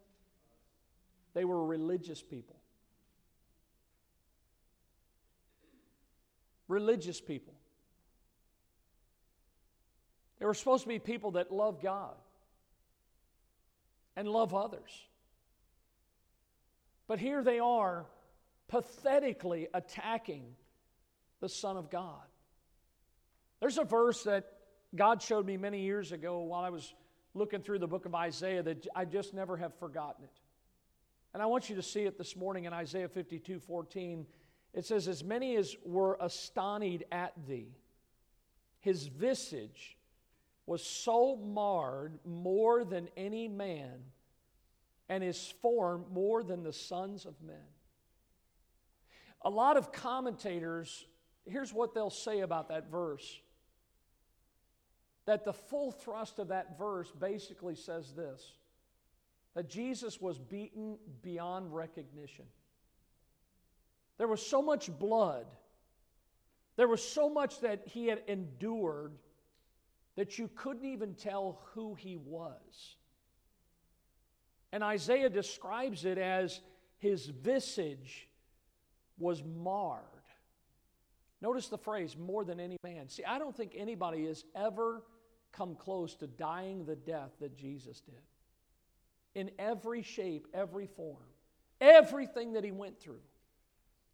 They 1.34 1.46
were 1.46 1.66
religious 1.66 2.22
people. 2.22 2.58
Religious 6.68 7.20
people. 7.20 7.56
They 10.38 10.46
were 10.46 10.54
supposed 10.54 10.84
to 10.84 10.90
be 10.90 11.00
people 11.00 11.32
that 11.32 11.52
love 11.52 11.82
God 11.82 12.14
and 14.16 14.28
love 14.28 14.54
others. 14.54 15.08
But 17.08 17.18
here 17.18 17.44
they 17.44 17.58
are 17.58 18.06
pathetically 18.68 19.70
attacking 19.74 20.44
the 21.40 21.50
Son 21.50 21.78
of 21.78 21.90
God. 21.90 22.24
There's 23.60 23.78
a 23.78 23.84
verse 23.84 24.24
that 24.24 24.52
God 24.96 25.22
showed 25.22 25.46
me 25.46 25.58
many 25.58 25.82
years 25.82 26.12
ago 26.12 26.40
while 26.40 26.64
I 26.64 26.70
was 26.70 26.94
looking 27.34 27.62
through 27.62 27.80
the 27.80 27.88
book 27.88 28.06
of 28.06 28.16
Isaiah 28.16 28.64
that 28.64 28.88
I 28.96 29.06
just 29.06 29.34
never 29.34 29.58
have 29.58 29.78
forgotten 29.80 30.24
it. 30.24 30.40
And 31.34 31.44
I 31.44 31.46
want 31.46 31.70
you 31.70 31.76
to 31.76 31.84
see 31.84 32.02
it 32.02 32.18
this 32.18 32.36
morning 32.36 32.66
in 32.66 32.74
Isaiah 32.74 33.08
52 33.08 33.60
14. 33.60 34.26
It 34.74 34.86
says, 34.86 35.08
As 35.08 35.24
many 35.24 35.56
as 35.56 35.76
were 35.84 36.18
astonished 36.20 37.04
at 37.12 37.34
thee, 37.48 37.76
his 38.80 39.08
visage 39.08 39.98
was 40.66 40.84
so 40.84 41.36
marred 41.36 42.20
more 42.26 42.84
than 42.84 43.10
any 43.18 43.48
man, 43.48 44.04
and 45.08 45.24
his 45.24 45.54
form 45.62 46.06
more 46.12 46.44
than 46.44 46.64
the 46.64 46.74
sons 46.74 47.26
of 47.26 47.34
men. 47.42 47.56
A 49.42 49.50
lot 49.50 49.78
of 49.78 49.92
commentators, 49.92 51.06
here's 51.46 51.74
what 51.74 51.94
they'll 51.94 52.10
say 52.10 52.42
about 52.42 52.70
that 52.70 52.90
verse 52.92 53.40
that 55.30 55.46
the 55.46 55.54
full 55.54 55.92
thrust 55.92 56.40
of 56.40 56.48
that 56.48 56.76
verse 56.76 57.12
basically 57.12 57.76
says 57.76 58.14
this 58.14 58.54
that 59.54 59.70
Jesus 59.70 60.20
was 60.20 60.40
beaten 60.40 60.98
beyond 61.22 61.74
recognition. 61.74 62.46
There 64.18 64.28
was 64.28 64.46
so 64.46 64.62
much 64.62 64.90
blood, 64.98 65.46
there 66.78 66.88
was 66.88 67.04
so 67.08 67.30
much 67.30 67.60
that 67.62 67.84
he 67.86 68.08
had 68.08 68.24
endured 68.28 69.14
that 70.16 70.40
you 70.40 70.50
couldn't 70.56 70.86
even 70.86 71.14
tell 71.14 71.62
who 71.74 71.94
he 71.94 72.18
was. 72.18 72.96
And 74.72 74.84
Isaiah 74.84 75.30
describes 75.30 76.06
it 76.06 76.18
as 76.18 76.60
his 76.98 77.28
visage 77.28 78.28
was 79.20 79.44
marred. 79.44 80.04
Notice 81.42 81.68
the 81.68 81.78
phrase, 81.78 82.18
more 82.18 82.44
than 82.44 82.60
any 82.60 82.78
man. 82.84 83.08
See, 83.08 83.24
I 83.24 83.40
don't 83.40 83.56
think 83.56 83.74
anybody 83.76 84.26
has 84.26 84.44
ever 84.56 85.04
come 85.52 85.76
close 85.76 86.16
to 86.16 86.28
dying 86.28 86.86
the 86.86 86.96
death 86.96 87.32
that 87.40 87.56
Jesus 87.56 88.02
did. 88.02 88.22
In 89.36 89.52
every 89.58 90.02
shape, 90.02 90.48
every 90.54 90.88
form, 90.88 91.24
everything 91.80 92.54
that 92.54 92.64
he 92.64 92.72
went 92.72 93.00
through. 93.00 93.22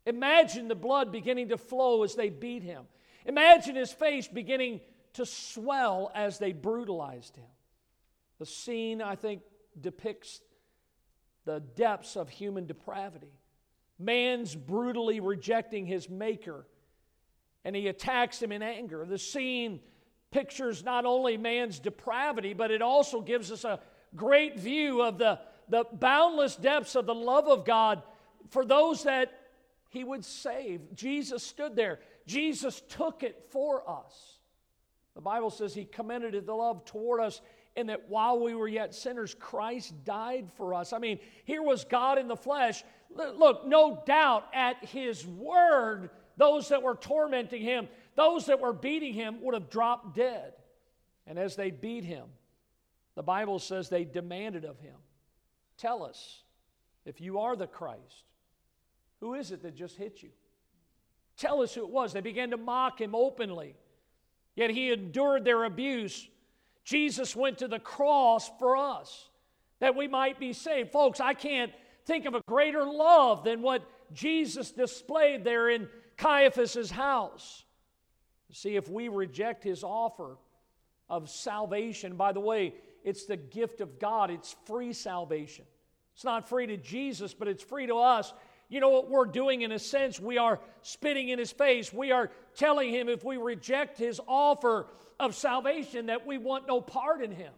Imagine 0.05 0.67
the 0.67 0.76
blood 0.76 1.11
beginning 1.11 1.49
to 1.49 1.57
flow 1.57 2.03
as 2.03 2.15
they 2.15 2.30
beat 2.30 2.61
him. 2.61 2.84
Imagine 3.26 3.76
his 3.76 3.91
face 3.91 4.28
beginning 4.28 4.82
to 5.13 5.26
swell 5.26 6.11
as 6.13 6.38
they 6.38 6.51
brutalized 6.51 7.36
him. 7.36 7.47
The 8.38 8.45
scene, 8.45 9.01
I 9.01 9.15
think, 9.15 9.41
depicts 9.80 10.41
the 11.45 11.59
depths 11.59 12.15
of 12.15 12.30
human 12.30 12.67
depravity. 12.67 13.34
Man's 13.97 14.53
brutally 14.55 15.21
rejecting 15.21 15.86
his 15.86 16.09
maker, 16.09 16.67
and 17.66 17.76
he 17.76 17.88
attacks 17.88 18.41
him 18.41 18.51
in 18.51 18.61
anger. 18.61 19.05
The 19.05 19.18
scene 19.18 19.82
pictures 20.32 20.84
not 20.84 21.03
only 21.03 21.36
man's 21.36 21.80
depravity, 21.80 22.53
but 22.53 22.72
it 22.72 22.82
also 22.82 23.20
gives 23.20 23.51
us 23.51 23.66
a 23.66 23.80
great 24.16 24.57
view 24.59 25.01
of 25.01 25.18
the, 25.18 25.39
the 25.68 25.84
boundless 25.91 26.55
depths 26.55 26.95
of 26.95 27.07
the 27.07 27.16
love 27.16 27.47
of 27.47 27.66
God 27.66 28.03
for 28.49 28.63
those 28.63 29.03
that 29.03 29.34
he 29.89 30.03
would 30.03 30.24
save. 30.24 30.93
Jesus 30.93 31.43
stood 31.43 31.76
there, 31.76 31.99
Jesus 32.28 32.82
took 32.88 33.24
it 33.24 33.47
for 33.49 33.89
us. 33.89 34.38
The 35.16 35.22
Bible 35.22 35.49
says 35.49 35.74
he 35.74 35.86
commended 35.86 36.45
the 36.45 36.53
love 36.53 36.86
toward 36.86 37.22
us 37.22 37.41
in 37.76 37.88
that 37.88 38.09
while 38.09 38.39
we 38.39 38.53
were 38.53 38.68
yet 38.68 38.93
sinners, 38.93 39.36
Christ 39.38 39.93
died 40.03 40.49
for 40.55 40.74
us. 40.74 40.93
I 40.93 40.99
mean, 40.99 41.20
here 41.45 41.63
was 41.63 41.84
God 41.84 42.18
in 42.18 42.28
the 42.28 42.36
flesh. 42.36 42.84
Look, 43.09 43.66
no 43.66 44.03
doubt 44.05 44.45
at 44.53 44.84
his 44.86 45.26
word, 45.26 46.09
those 46.38 46.69
that 46.69 46.83
were 46.83 46.95
tormenting 46.95 47.61
him, 47.61 47.88
those 48.15 48.45
that 48.47 48.59
were 48.59 48.73
beating 48.73 49.13
him 49.13 49.41
would 49.41 49.53
have 49.53 49.69
dropped 49.69 50.15
dead. 50.15 50.53
And 51.27 51.39
as 51.39 51.55
they 51.55 51.71
beat 51.71 52.03
him, 52.03 52.25
the 53.15 53.23
Bible 53.23 53.59
says 53.59 53.89
they 53.89 54.05
demanded 54.05 54.65
of 54.65 54.79
him, 54.79 54.95
Tell 55.77 56.03
us 56.03 56.43
if 57.05 57.19
you 57.19 57.39
are 57.39 57.55
the 57.55 57.67
Christ. 57.67 58.23
Who 59.19 59.33
is 59.33 59.51
it 59.51 59.61
that 59.63 59.75
just 59.75 59.97
hit 59.97 60.21
you? 60.21 60.29
Tell 61.38 61.61
us 61.61 61.73
who 61.73 61.81
it 61.81 61.89
was. 61.89 62.13
They 62.13 62.21
began 62.21 62.51
to 62.51 62.57
mock 62.57 63.01
him 63.01 63.15
openly. 63.15 63.75
Yet 64.55 64.69
he 64.69 64.91
endured 64.91 65.43
their 65.43 65.65
abuse. 65.65 66.27
Jesus 66.83 67.36
went 67.36 67.57
to 67.57 67.67
the 67.67 67.79
cross 67.79 68.49
for 68.59 68.77
us 68.77 69.29
that 69.79 69.95
we 69.95 70.07
might 70.07 70.39
be 70.39 70.53
saved. 70.53 70.91
Folks, 70.91 71.19
I 71.19 71.33
can't 71.33 71.71
think 72.05 72.25
of 72.25 72.36
a 72.36 72.41
greater 72.47 72.86
love 72.86 73.43
than 73.43 73.61
what 73.61 73.83
Jesus 74.13 74.71
displayed 74.71 75.43
there 75.43 75.69
in 75.69 75.89
Caiaphas's 76.18 76.91
house. 76.91 77.63
See, 78.51 78.78
if 78.78 78.88
we 78.89 79.09
reject 79.09 79.63
his 79.63 79.84
offer 79.84 80.38
of 81.09 81.30
salvation, 81.30 82.16
by 82.16 82.32
the 82.32 82.39
way, 82.39 82.74
it's 83.03 83.26
the 83.26 83.38
gift 83.38 83.82
of 83.82 83.99
God, 83.99 84.32
it's 84.32 84.55
free 84.66 84.93
salvation. 84.93 85.66
It's 86.13 86.24
not 86.24 86.47
free 86.47 86.66
to 86.68 86.78
Jesus, 86.78 87.34
but 87.34 87.49
it's 87.49 87.61
free 87.61 87.88
to 87.88 87.97
us. 87.97 88.34
You 88.70 88.80
know 88.80 88.89
what 88.89 89.09
we're 89.09 89.26
doing 89.26 89.61
in 89.61 89.74
a 89.74 89.80
sense? 89.80 90.20
We 90.20 90.38
are 90.38 90.59
spitting 90.82 91.30
in 91.30 91.38
his 91.38 91.51
face. 91.51 91.91
We 91.91 92.11
are 92.11 92.32
telling 92.55 92.91
him 92.91 93.09
if 93.09 93.24
we 93.24 93.38
reject 93.38 93.97
his 93.97 94.22
offer 94.26 94.88
of 95.20 95.36
salvation 95.36 96.05
that 96.05 96.26
we 96.26 96.38
want 96.38 96.66
no 96.68 96.80
part 96.82 97.22
in 97.22 97.32
him. 97.32 97.51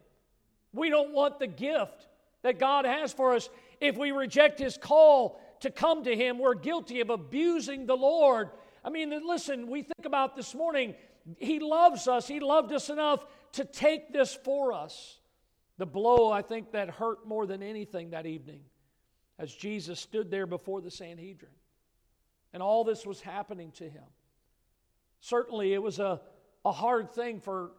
We 0.73 0.89
don't 0.89 1.13
want 1.13 1.39
the 1.39 1.47
gift 1.47 2.07
that 2.41 2.59
God 2.59 2.85
has 2.85 3.13
for 3.13 3.35
us. 3.35 3.49
If 3.79 3.97
we 3.97 4.11
reject 4.11 4.59
his 4.59 4.77
call 4.77 5.39
to 5.61 5.71
come 5.71 6.03
to 6.03 6.15
him, 6.15 6.39
we're 6.39 6.55
guilty 6.55 7.01
of 7.01 7.09
abusing 7.09 7.85
the 7.85 7.95
Lord 7.95 8.49
I 8.87 8.89
mean, 8.89 9.13
listen, 9.27 9.67
we 9.67 9.81
think 9.81 10.05
about 10.05 10.37
this 10.37 10.55
morning, 10.55 10.95
He 11.39 11.59
loves 11.59 12.07
us. 12.07 12.25
He 12.25 12.39
loved 12.39 12.71
us 12.71 12.89
enough 12.89 13.25
to 13.51 13.65
take 13.65 14.13
this 14.13 14.33
for 14.33 14.71
us. 14.71 15.19
The 15.77 15.85
blow, 15.85 16.31
I 16.31 16.41
think, 16.41 16.71
that 16.71 16.89
hurt 16.91 17.27
more 17.27 17.45
than 17.45 17.61
anything 17.61 18.11
that 18.11 18.25
evening 18.25 18.61
as 19.37 19.53
Jesus 19.53 19.99
stood 19.99 20.31
there 20.31 20.47
before 20.47 20.79
the 20.79 20.89
Sanhedrin. 20.89 21.51
And 22.53 22.63
all 22.63 22.85
this 22.85 23.05
was 23.05 23.19
happening 23.19 23.71
to 23.73 23.83
him. 23.83 24.05
Certainly, 25.19 25.73
it 25.73 25.83
was 25.83 25.99
a, 25.99 26.21
a 26.63 26.71
hard 26.71 27.11
thing 27.11 27.41
for 27.41 27.71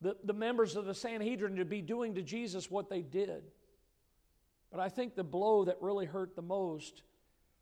the, 0.00 0.16
the 0.22 0.32
members 0.32 0.76
of 0.76 0.84
the 0.84 0.94
Sanhedrin 0.94 1.56
to 1.56 1.64
be 1.64 1.82
doing 1.82 2.14
to 2.14 2.22
Jesus 2.22 2.70
what 2.70 2.88
they 2.88 3.02
did. 3.02 3.42
But 4.70 4.78
I 4.78 4.88
think 4.88 5.16
the 5.16 5.24
blow 5.24 5.64
that 5.64 5.78
really 5.80 6.06
hurt 6.06 6.36
the 6.36 6.42
most 6.42 7.02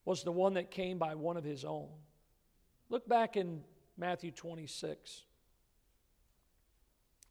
was 0.04 0.22
the 0.22 0.32
one 0.32 0.54
that 0.54 0.70
came 0.70 0.98
by 0.98 1.14
one 1.14 1.36
of 1.36 1.44
his 1.44 1.64
own. 1.64 1.88
Look 2.88 3.08
back 3.08 3.36
in 3.36 3.62
Matthew 3.96 4.30
26. 4.30 5.22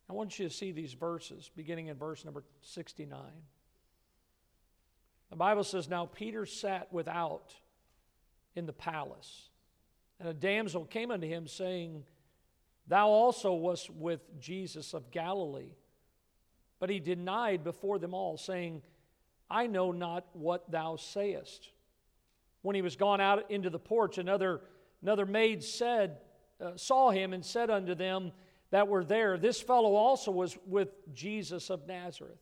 I 0.10 0.14
want 0.14 0.40
you 0.40 0.48
to 0.48 0.54
see 0.54 0.72
these 0.72 0.94
verses, 0.94 1.52
beginning 1.56 1.88
in 1.88 1.98
verse 1.98 2.26
number 2.26 2.44
69. 2.62 3.20
The 5.30 5.36
Bible 5.36 5.64
says, 5.64 5.88
Now 5.88 6.06
Peter 6.08 6.46
sat 6.46 6.92
without 6.92 7.54
in 8.56 8.66
the 8.66 8.74
palace, 8.74 9.50
and 10.20 10.28
a 10.28 10.34
damsel 10.34 10.86
came 10.86 11.12
unto 11.12 11.28
him, 11.28 11.48
saying, 11.48 12.04
Thou 12.88 13.08
also 13.08 13.54
wast 13.54 13.90
with 13.92 14.22
Jesus 14.40 14.94
of 14.94 15.12
Galilee. 15.12 15.76
But 16.80 16.90
he 16.90 17.00
denied 17.00 17.64
before 17.64 18.00
them 18.00 18.14
all, 18.14 18.38
saying, 18.38 18.82
I 19.50 19.68
know 19.68 19.92
not 19.92 20.26
what 20.34 20.72
thou 20.72 20.96
sayest. 20.96 21.70
When 22.62 22.76
he 22.76 22.82
was 22.82 22.96
gone 22.96 23.22
out 23.22 23.50
into 23.52 23.70
the 23.70 23.80
porch, 23.80 24.18
another 24.18 24.62
Another 25.02 25.26
maid 25.26 25.64
said, 25.64 26.18
uh, 26.60 26.72
saw 26.76 27.10
him 27.10 27.34
and 27.34 27.46
said 27.46 27.70
unto 27.70 27.96
them 27.96 28.32
that 28.72 28.88
were 28.88 29.04
there, 29.04 29.38
This 29.38 29.62
fellow 29.62 29.96
also 29.96 30.32
was 30.32 30.58
with 30.66 30.90
Jesus 31.14 31.70
of 31.70 31.88
Nazareth. 31.88 32.40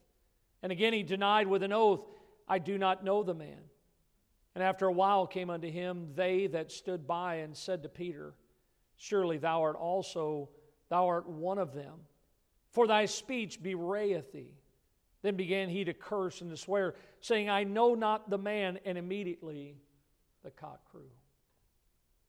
And 0.63 0.71
again 0.71 0.93
he 0.93 1.03
denied 1.03 1.47
with 1.47 1.63
an 1.63 1.71
oath, 1.71 2.01
I 2.47 2.59
do 2.59 2.77
not 2.77 3.03
know 3.03 3.23
the 3.23 3.35
man. 3.35 3.59
And 4.55 4.63
after 4.63 4.87
a 4.87 4.91
while 4.91 5.27
came 5.27 5.51
unto 5.51 5.69
him 5.69 6.09
they 6.15 6.47
that 6.47 6.71
stood 6.71 7.05
by 7.05 7.35
and 7.35 7.55
said 7.55 7.83
to 7.83 7.89
Peter, 7.89 8.33
Surely 8.95 9.37
thou 9.37 9.61
art 9.61 9.75
also, 9.75 10.49
thou 10.89 11.07
art 11.07 11.29
one 11.29 11.59
of 11.59 11.75
them, 11.75 11.93
for 12.71 12.87
thy 12.87 13.05
speech 13.05 13.61
bewrayeth 13.61 14.31
thee. 14.31 14.55
Then 15.21 15.35
began 15.35 15.69
he 15.69 15.83
to 15.83 15.93
curse 15.93 16.41
and 16.41 16.49
to 16.49 16.57
swear, 16.57 16.95
saying, 17.21 17.49
I 17.49 17.63
know 17.63 17.93
not 17.93 18.29
the 18.29 18.37
man. 18.37 18.79
And 18.85 18.97
immediately 18.97 19.75
the 20.47 20.51
cock 20.51 20.79
crew. 20.89 21.11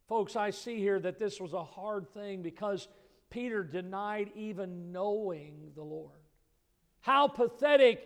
Folks, 0.08 0.34
I 0.34 0.50
see 0.50 0.78
here 0.78 0.98
that 0.98 1.20
this 1.20 1.40
was 1.40 1.52
a 1.52 1.62
hard 1.62 2.12
thing 2.12 2.42
because 2.42 2.88
Peter 3.30 3.62
denied 3.62 4.32
even 4.34 4.90
knowing 4.90 5.70
the 5.76 5.84
Lord. 5.84 6.18
How 7.00 7.28
pathetic 7.28 8.04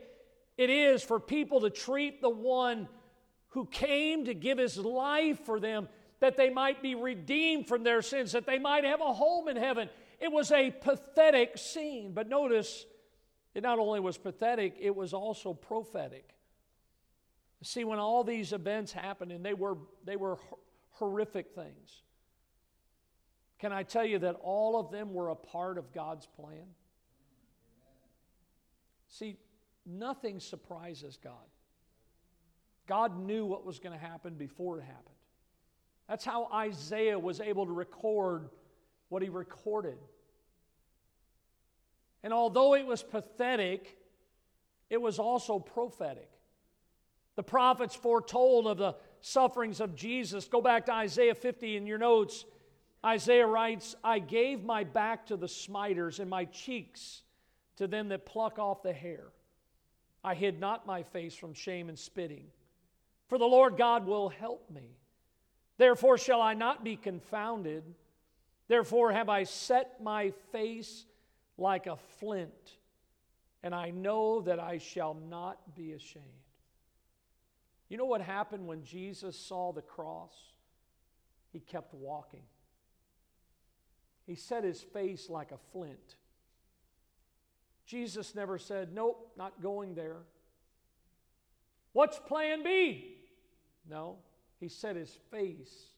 it 0.58 0.68
is 0.68 1.02
for 1.02 1.18
people 1.18 1.62
to 1.62 1.70
treat 1.70 2.20
the 2.20 2.28
one 2.28 2.88
who 3.50 3.64
came 3.64 4.26
to 4.26 4.34
give 4.34 4.58
his 4.58 4.76
life 4.76 5.46
for 5.46 5.58
them 5.58 5.88
that 6.20 6.36
they 6.36 6.50
might 6.50 6.82
be 6.82 6.94
redeemed 6.94 7.66
from 7.66 7.82
their 7.82 8.02
sins, 8.02 8.32
that 8.32 8.44
they 8.44 8.58
might 8.58 8.84
have 8.84 9.00
a 9.00 9.14
home 9.14 9.48
in 9.48 9.56
heaven. 9.56 9.88
It 10.20 10.30
was 10.30 10.52
a 10.52 10.70
pathetic 10.70 11.56
scene. 11.56 12.12
But 12.12 12.28
notice, 12.28 12.84
it 13.54 13.62
not 13.62 13.78
only 13.78 14.00
was 14.00 14.18
pathetic, 14.18 14.76
it 14.78 14.94
was 14.94 15.14
also 15.14 15.54
prophetic. 15.54 16.34
See, 17.62 17.84
when 17.84 18.00
all 18.00 18.24
these 18.24 18.52
events 18.52 18.92
happened, 18.92 19.30
and 19.30 19.44
they 19.44 19.54
were, 19.54 19.78
they 20.04 20.16
were 20.16 20.38
horrific 20.92 21.54
things, 21.54 22.02
can 23.58 23.72
I 23.72 23.84
tell 23.84 24.04
you 24.04 24.18
that 24.18 24.36
all 24.42 24.80
of 24.80 24.90
them 24.90 25.14
were 25.14 25.28
a 25.28 25.36
part 25.36 25.78
of 25.78 25.92
God's 25.92 26.26
plan? 26.26 26.66
See, 29.08 29.36
nothing 29.86 30.40
surprises 30.40 31.18
God. 31.22 31.34
God 32.88 33.16
knew 33.16 33.46
what 33.46 33.64
was 33.64 33.78
going 33.78 33.96
to 33.96 34.04
happen 34.04 34.34
before 34.34 34.78
it 34.78 34.82
happened. 34.82 35.14
That's 36.08 36.24
how 36.24 36.48
Isaiah 36.52 37.18
was 37.18 37.40
able 37.40 37.66
to 37.66 37.72
record 37.72 38.48
what 39.08 39.22
he 39.22 39.28
recorded. 39.28 39.98
And 42.24 42.32
although 42.32 42.74
it 42.74 42.84
was 42.84 43.02
pathetic, 43.02 43.96
it 44.90 45.00
was 45.00 45.20
also 45.20 45.60
prophetic. 45.60 46.28
The 47.42 47.50
prophets 47.50 47.96
foretold 47.96 48.68
of 48.68 48.78
the 48.78 48.94
sufferings 49.20 49.80
of 49.80 49.96
Jesus. 49.96 50.46
Go 50.46 50.60
back 50.60 50.86
to 50.86 50.92
Isaiah 50.92 51.34
50 51.34 51.76
in 51.76 51.88
your 51.88 51.98
notes. 51.98 52.44
Isaiah 53.04 53.48
writes, 53.48 53.96
I 54.04 54.20
gave 54.20 54.62
my 54.62 54.84
back 54.84 55.26
to 55.26 55.36
the 55.36 55.48
smiters 55.48 56.20
and 56.20 56.30
my 56.30 56.44
cheeks 56.44 57.22
to 57.78 57.88
them 57.88 58.10
that 58.10 58.26
pluck 58.26 58.60
off 58.60 58.84
the 58.84 58.92
hair. 58.92 59.24
I 60.22 60.34
hid 60.34 60.60
not 60.60 60.86
my 60.86 61.02
face 61.02 61.34
from 61.34 61.52
shame 61.52 61.88
and 61.88 61.98
spitting. 61.98 62.44
For 63.26 63.38
the 63.38 63.44
Lord 63.44 63.76
God 63.76 64.06
will 64.06 64.28
help 64.28 64.70
me. 64.70 64.94
Therefore 65.78 66.18
shall 66.18 66.40
I 66.40 66.54
not 66.54 66.84
be 66.84 66.94
confounded. 66.94 67.82
Therefore 68.68 69.10
have 69.10 69.28
I 69.28 69.42
set 69.42 70.00
my 70.00 70.30
face 70.52 71.06
like 71.58 71.88
a 71.88 71.96
flint, 72.20 72.76
and 73.64 73.74
I 73.74 73.90
know 73.90 74.42
that 74.42 74.60
I 74.60 74.78
shall 74.78 75.14
not 75.28 75.74
be 75.74 75.94
ashamed. 75.94 76.41
You 77.92 77.98
know 77.98 78.06
what 78.06 78.22
happened 78.22 78.66
when 78.66 78.84
Jesus 78.84 79.38
saw 79.38 79.70
the 79.70 79.82
cross? 79.82 80.32
He 81.52 81.60
kept 81.60 81.92
walking. 81.92 82.44
He 84.26 84.34
set 84.34 84.64
his 84.64 84.80
face 84.80 85.28
like 85.28 85.52
a 85.52 85.58
flint. 85.72 86.16
Jesus 87.84 88.34
never 88.34 88.56
said, 88.56 88.94
Nope, 88.94 89.32
not 89.36 89.60
going 89.60 89.94
there. 89.94 90.22
What's 91.92 92.18
plan 92.18 92.64
B? 92.64 93.18
No, 93.86 94.16
he 94.58 94.68
set 94.70 94.96
his 94.96 95.18
face 95.30 95.88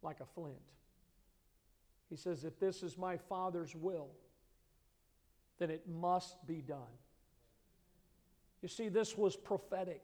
like 0.00 0.20
a 0.20 0.26
flint. 0.34 0.56
He 2.08 2.16
says, 2.16 2.44
If 2.44 2.58
this 2.58 2.82
is 2.82 2.96
my 2.96 3.18
Father's 3.18 3.74
will, 3.74 4.08
then 5.58 5.68
it 5.68 5.86
must 5.86 6.46
be 6.46 6.62
done. 6.62 6.96
You 8.62 8.68
see, 8.70 8.88
this 8.88 9.18
was 9.18 9.36
prophetic. 9.36 10.00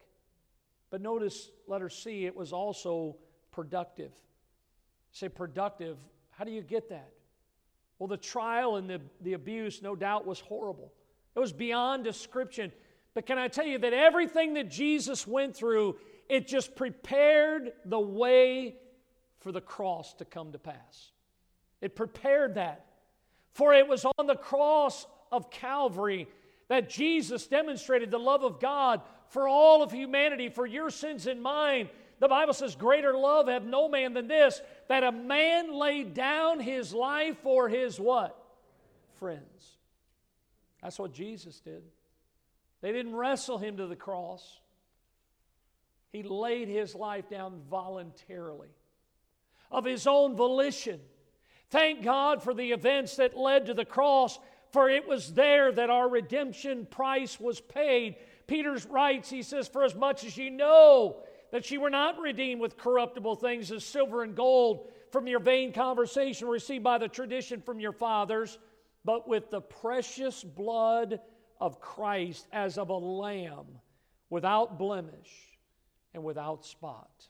But 0.92 1.00
notice, 1.00 1.50
letter 1.66 1.88
C, 1.88 2.26
it 2.26 2.36
was 2.36 2.52
also 2.52 3.16
productive. 3.50 4.12
Say 5.10 5.30
productive, 5.30 5.96
how 6.30 6.44
do 6.44 6.52
you 6.52 6.60
get 6.60 6.90
that? 6.90 7.10
Well, 7.98 8.08
the 8.08 8.18
trial 8.18 8.76
and 8.76 8.90
the, 8.90 9.00
the 9.22 9.32
abuse, 9.32 9.80
no 9.80 9.96
doubt, 9.96 10.26
was 10.26 10.38
horrible. 10.38 10.92
It 11.34 11.38
was 11.38 11.50
beyond 11.50 12.04
description. 12.04 12.72
But 13.14 13.24
can 13.24 13.38
I 13.38 13.48
tell 13.48 13.64
you 13.64 13.78
that 13.78 13.94
everything 13.94 14.52
that 14.54 14.70
Jesus 14.70 15.26
went 15.26 15.56
through, 15.56 15.96
it 16.28 16.46
just 16.46 16.76
prepared 16.76 17.72
the 17.86 18.00
way 18.00 18.76
for 19.38 19.50
the 19.50 19.62
cross 19.62 20.12
to 20.14 20.26
come 20.26 20.52
to 20.52 20.58
pass. 20.58 21.12
It 21.80 21.96
prepared 21.96 22.56
that. 22.56 22.84
For 23.54 23.72
it 23.72 23.88
was 23.88 24.04
on 24.18 24.26
the 24.26 24.36
cross 24.36 25.06
of 25.30 25.50
Calvary 25.50 26.28
that 26.68 26.90
Jesus 26.90 27.46
demonstrated 27.46 28.10
the 28.10 28.18
love 28.18 28.44
of 28.44 28.60
God 28.60 29.00
for 29.32 29.48
all 29.48 29.82
of 29.82 29.90
humanity, 29.90 30.50
for 30.50 30.66
your 30.66 30.90
sins 30.90 31.26
and 31.26 31.42
mine. 31.42 31.88
The 32.20 32.28
Bible 32.28 32.52
says, 32.52 32.76
Greater 32.76 33.16
love 33.16 33.48
have 33.48 33.64
no 33.64 33.88
man 33.88 34.12
than 34.12 34.28
this, 34.28 34.60
that 34.88 35.02
a 35.02 35.10
man 35.10 35.72
laid 35.72 36.12
down 36.12 36.60
his 36.60 36.92
life 36.92 37.38
for 37.42 37.66
his 37.66 37.98
what? 37.98 38.38
Friends. 39.14 39.78
That's 40.82 40.98
what 40.98 41.14
Jesus 41.14 41.60
did. 41.60 41.82
They 42.82 42.92
didn't 42.92 43.16
wrestle 43.16 43.56
him 43.56 43.78
to 43.78 43.86
the 43.86 43.96
cross. 43.96 44.60
He 46.12 46.22
laid 46.22 46.68
his 46.68 46.94
life 46.94 47.30
down 47.30 47.62
voluntarily, 47.70 48.68
of 49.70 49.86
his 49.86 50.06
own 50.06 50.36
volition. 50.36 51.00
Thank 51.70 52.02
God 52.02 52.42
for 52.42 52.52
the 52.52 52.72
events 52.72 53.16
that 53.16 53.34
led 53.34 53.64
to 53.66 53.74
the 53.74 53.86
cross, 53.86 54.38
for 54.72 54.90
it 54.90 55.08
was 55.08 55.32
there 55.32 55.72
that 55.72 55.88
our 55.88 56.06
redemption 56.06 56.84
price 56.84 57.40
was 57.40 57.62
paid. 57.62 58.16
Peter 58.46 58.76
writes, 58.88 59.30
he 59.30 59.42
says, 59.42 59.68
For 59.68 59.84
as 59.84 59.94
much 59.94 60.24
as 60.24 60.36
ye 60.36 60.50
know 60.50 61.22
that 61.50 61.70
ye 61.70 61.78
were 61.78 61.90
not 61.90 62.18
redeemed 62.18 62.60
with 62.60 62.78
corruptible 62.78 63.36
things 63.36 63.70
as 63.70 63.84
silver 63.84 64.22
and 64.22 64.34
gold 64.34 64.88
from 65.10 65.26
your 65.26 65.40
vain 65.40 65.72
conversation 65.72 66.48
received 66.48 66.84
by 66.84 66.98
the 66.98 67.08
tradition 67.08 67.60
from 67.60 67.78
your 67.78 67.92
fathers, 67.92 68.58
but 69.04 69.28
with 69.28 69.50
the 69.50 69.60
precious 69.60 70.42
blood 70.42 71.20
of 71.60 71.80
Christ 71.80 72.48
as 72.52 72.78
of 72.78 72.88
a 72.88 72.96
lamb 72.96 73.66
without 74.30 74.78
blemish 74.78 75.30
and 76.14 76.24
without 76.24 76.64
spot. 76.64 77.28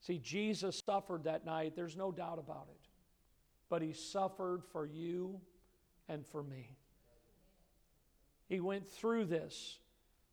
See, 0.00 0.18
Jesus 0.18 0.82
suffered 0.84 1.24
that 1.24 1.44
night, 1.44 1.74
there's 1.76 1.96
no 1.96 2.10
doubt 2.10 2.38
about 2.38 2.68
it. 2.70 2.88
But 3.68 3.82
he 3.82 3.92
suffered 3.92 4.62
for 4.72 4.86
you 4.86 5.40
and 6.08 6.26
for 6.26 6.42
me. 6.42 6.76
He 8.48 8.58
went 8.58 8.88
through 8.88 9.26
this 9.26 9.78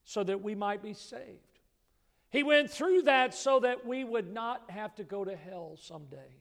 so 0.07 0.23
that 0.23 0.41
we 0.41 0.55
might 0.55 0.81
be 0.81 0.93
saved. 0.93 1.59
He 2.29 2.41
went 2.41 2.71
through 2.71 3.03
that 3.03 3.33
so 3.33 3.59
that 3.59 3.85
we 3.85 4.05
would 4.05 4.33
not 4.33 4.71
have 4.71 4.95
to 4.95 5.03
go 5.03 5.25
to 5.25 5.35
hell 5.35 5.77
someday. 5.81 6.33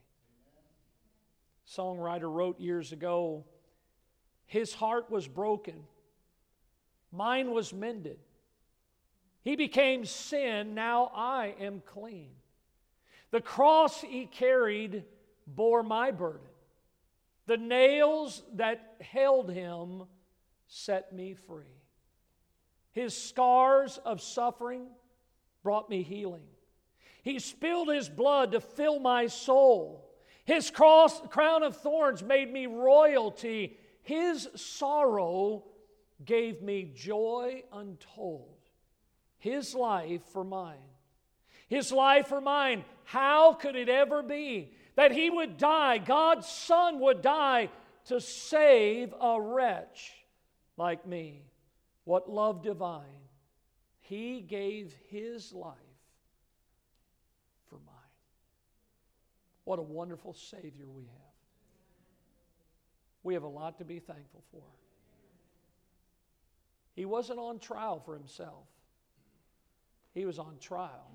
Songwriter 1.69 2.33
wrote 2.33 2.61
years 2.61 2.93
ago, 2.93 3.45
his 4.47 4.73
heart 4.73 5.11
was 5.11 5.27
broken, 5.27 5.83
mine 7.11 7.51
was 7.51 7.73
mended. 7.73 8.19
He 9.43 9.57
became 9.57 10.05
sin, 10.05 10.75
now 10.75 11.11
I 11.13 11.57
am 11.61 11.83
clean. 11.85 12.31
The 13.33 13.41
cross 13.41 14.01
he 14.01 14.27
carried 14.27 15.03
bore 15.45 15.83
my 15.83 16.13
burden. 16.13 16.47
The 17.47 17.57
nails 17.57 18.45
that 18.55 18.95
held 19.01 19.51
him 19.51 20.05
set 20.69 21.13
me 21.13 21.35
free. 21.35 21.65
His 22.97 23.15
scars 23.15 23.99
of 24.07 24.23
suffering 24.23 24.87
brought 25.63 25.91
me 25.91 26.03
healing. 26.03 26.47
He 27.23 27.39
spilled 27.41 27.93
his 27.93 28.09
blood 28.09 28.53
to 28.53 28.61
fill 28.61 29.01
my 29.01 29.27
soul. 29.27 30.11
His 30.47 30.71
cross, 30.71 31.21
crown 31.29 31.63
of 31.63 31.77
thorns 31.77 32.23
made 32.23 32.51
me 32.51 32.65
royalty. 32.65 33.79
His 34.03 34.49
sorrow 34.55 35.65
gave 36.25 36.63
me 36.63 36.91
joy 36.95 37.65
untold. 37.71 38.57
His 39.37 39.75
life 39.75 40.23
for 40.33 40.43
mine. 40.43 40.79
His 41.69 41.93
life 41.93 42.29
for 42.29 42.41
mine. 42.41 42.83
How 43.05 43.53
could 43.53 43.77
it 43.77 43.91
ever 43.91 44.23
be 44.23 44.73
that 44.95 45.13
He 45.13 45.29
would 45.29 45.59
die, 45.59 45.99
God's 45.99 46.49
Son 46.49 46.99
would 47.01 47.21
die 47.21 47.69
to 48.07 48.23
save 48.23 49.13
a 49.21 49.39
wretch 49.39 50.13
like 50.79 51.07
me? 51.07 51.43
What 52.07 52.31
love 52.31 52.63
divine. 52.63 53.03
He 53.99 54.41
gave 54.41 54.95
His 55.09 55.53
life 55.53 55.75
for 57.69 57.81
mine. 57.85 57.95
What 59.65 59.81
a 59.81 59.83
wonderful 59.83 60.33
Savior 60.33 60.89
we 60.89 61.03
have. 61.03 61.35
We 63.25 63.35
have 63.35 63.43
a 63.43 63.49
lot 63.49 63.79
to 63.79 63.85
be 63.85 63.99
thankful 63.99 64.45
for. 64.53 64.63
He 66.95 67.05
wasn't 67.05 67.41
on 67.41 67.59
trial 67.59 67.99
for 67.99 68.15
himself. 68.15 68.69
He 70.15 70.25
was 70.27 70.39
on 70.39 70.59
trial 70.61 71.11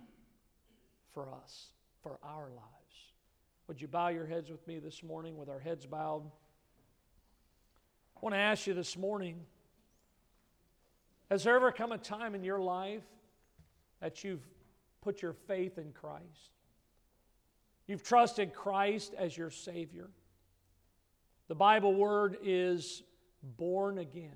for 1.13 1.31
us, 1.33 1.67
for 2.03 2.19
our 2.21 2.49
lives. 2.49 3.13
Would 3.67 3.79
you 3.79 3.87
bow 3.87 4.09
your 4.09 4.25
heads 4.25 4.49
with 4.49 4.67
me 4.67 4.79
this 4.79 5.01
morning 5.03 5.37
with 5.37 5.47
our 5.47 5.59
heads 5.59 5.85
bowed? 5.85 6.29
I 8.17 8.19
want 8.19 8.35
to 8.35 8.39
ask 8.39 8.67
you 8.67 8.73
this 8.73 8.97
morning 8.97 9.45
has 11.31 11.45
there 11.45 11.55
ever 11.55 11.71
come 11.71 11.93
a 11.93 11.97
time 11.97 12.35
in 12.35 12.43
your 12.43 12.59
life 12.59 13.05
that 14.01 14.21
you've 14.21 14.45
put 15.01 15.21
your 15.21 15.31
faith 15.31 15.77
in 15.77 15.93
Christ? 15.93 16.51
You've 17.87 18.03
trusted 18.03 18.53
Christ 18.53 19.13
as 19.17 19.37
your 19.37 19.49
Savior. 19.49 20.09
The 21.47 21.55
Bible 21.55 21.95
word 21.95 22.37
is 22.43 23.03
born 23.57 23.99
again. 23.99 24.35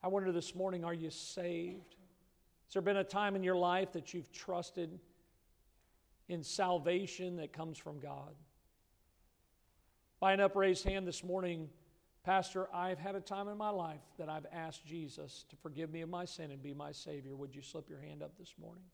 I 0.00 0.06
wonder 0.06 0.30
this 0.30 0.54
morning, 0.54 0.84
are 0.84 0.94
you 0.94 1.10
saved? 1.10 1.96
Has 2.66 2.74
there 2.74 2.82
been 2.82 2.98
a 2.98 3.04
time 3.04 3.34
in 3.34 3.42
your 3.42 3.56
life 3.56 3.90
that 3.94 4.14
you've 4.14 4.30
trusted 4.30 5.00
in 6.28 6.44
salvation 6.44 7.38
that 7.38 7.52
comes 7.52 7.78
from 7.78 7.98
God? 7.98 8.36
By 10.20 10.34
an 10.34 10.40
upraised 10.40 10.84
hand 10.84 11.04
this 11.04 11.24
morning, 11.24 11.68
Pastor, 12.24 12.68
I've 12.74 12.98
had 12.98 13.14
a 13.14 13.20
time 13.20 13.48
in 13.48 13.58
my 13.58 13.68
life 13.68 14.00
that 14.18 14.30
I've 14.30 14.46
asked 14.50 14.86
Jesus 14.86 15.44
to 15.50 15.56
forgive 15.56 15.92
me 15.92 16.00
of 16.00 16.08
my 16.08 16.24
sin 16.24 16.50
and 16.50 16.62
be 16.62 16.72
my 16.72 16.90
Savior. 16.90 17.36
Would 17.36 17.54
you 17.54 17.60
slip 17.60 17.90
your 17.90 18.00
hand 18.00 18.22
up 18.22 18.32
this 18.38 18.54
morning? 18.58 18.84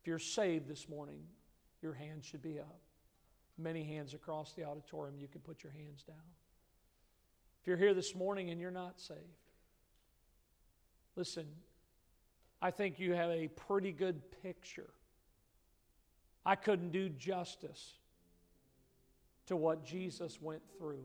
If 0.00 0.06
you're 0.06 0.18
saved 0.18 0.66
this 0.66 0.88
morning, 0.88 1.20
your 1.82 1.92
hand 1.92 2.24
should 2.24 2.40
be 2.40 2.58
up. 2.58 2.80
Many 3.58 3.84
hands 3.84 4.14
across 4.14 4.54
the 4.54 4.64
auditorium, 4.64 5.18
you 5.18 5.28
can 5.28 5.42
put 5.42 5.62
your 5.62 5.72
hands 5.72 6.02
down. 6.02 6.16
If 7.60 7.66
you're 7.66 7.76
here 7.76 7.92
this 7.92 8.14
morning 8.14 8.48
and 8.48 8.58
you're 8.58 8.70
not 8.70 8.98
saved, 8.98 9.20
listen, 11.16 11.46
I 12.62 12.70
think 12.70 12.98
you 12.98 13.12
have 13.12 13.30
a 13.30 13.48
pretty 13.48 13.92
good 13.92 14.22
picture. 14.42 14.88
I 16.46 16.54
couldn't 16.54 16.92
do 16.92 17.10
justice 17.10 17.98
to 19.48 19.56
what 19.56 19.84
Jesus 19.84 20.40
went 20.40 20.62
through. 20.78 21.04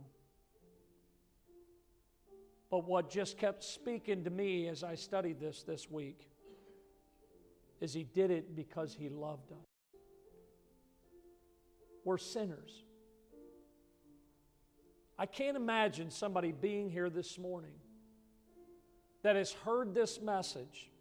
But 2.69 2.87
what 2.87 3.09
just 3.09 3.37
kept 3.37 3.63
speaking 3.63 4.23
to 4.23 4.29
me 4.29 4.67
as 4.67 4.83
I 4.83 4.95
studied 4.95 5.39
this 5.39 5.63
this 5.63 5.89
week 5.89 6.29
is 7.79 7.93
he 7.93 8.03
did 8.03 8.31
it 8.31 8.55
because 8.55 8.93
he 8.93 9.09
loved 9.09 9.51
us. 9.51 9.57
We're 12.03 12.17
sinners. 12.17 12.83
I 15.17 15.25
can't 15.25 15.55
imagine 15.55 16.11
somebody 16.11 16.51
being 16.51 16.89
here 16.89 17.09
this 17.09 17.37
morning 17.37 17.71
that 19.23 19.35
has 19.35 19.51
heard 19.51 19.93
this 19.93 20.19
message 20.21 20.91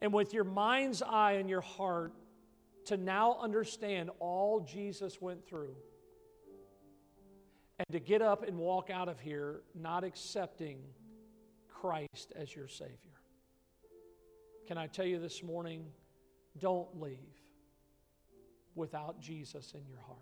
and 0.00 0.12
with 0.12 0.32
your 0.32 0.44
mind's 0.44 1.02
eye 1.02 1.32
and 1.32 1.48
your 1.48 1.60
heart 1.60 2.12
to 2.86 2.96
now 2.96 3.38
understand 3.40 4.10
all 4.20 4.60
Jesus 4.60 5.20
went 5.20 5.46
through 5.46 5.74
and 7.78 7.86
to 7.92 8.00
get 8.00 8.22
up 8.22 8.46
and 8.46 8.58
walk 8.58 8.90
out 8.90 9.08
of 9.08 9.20
here 9.20 9.62
not 9.74 10.04
accepting 10.04 10.78
Christ 11.68 12.32
as 12.34 12.54
your 12.54 12.68
Savior. 12.68 12.96
Can 14.66 14.76
I 14.76 14.86
tell 14.86 15.06
you 15.06 15.18
this 15.18 15.42
morning, 15.42 15.86
don't 16.58 17.00
leave 17.00 17.18
without 18.74 19.20
Jesus 19.20 19.72
in 19.74 19.86
your 19.86 20.00
heart. 20.00 20.18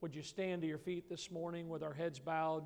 Would 0.00 0.14
you 0.14 0.22
stand 0.22 0.62
to 0.62 0.68
your 0.68 0.78
feet 0.78 1.08
this 1.10 1.30
morning 1.30 1.68
with 1.68 1.82
our 1.82 1.92
heads 1.92 2.18
bowed? 2.18 2.64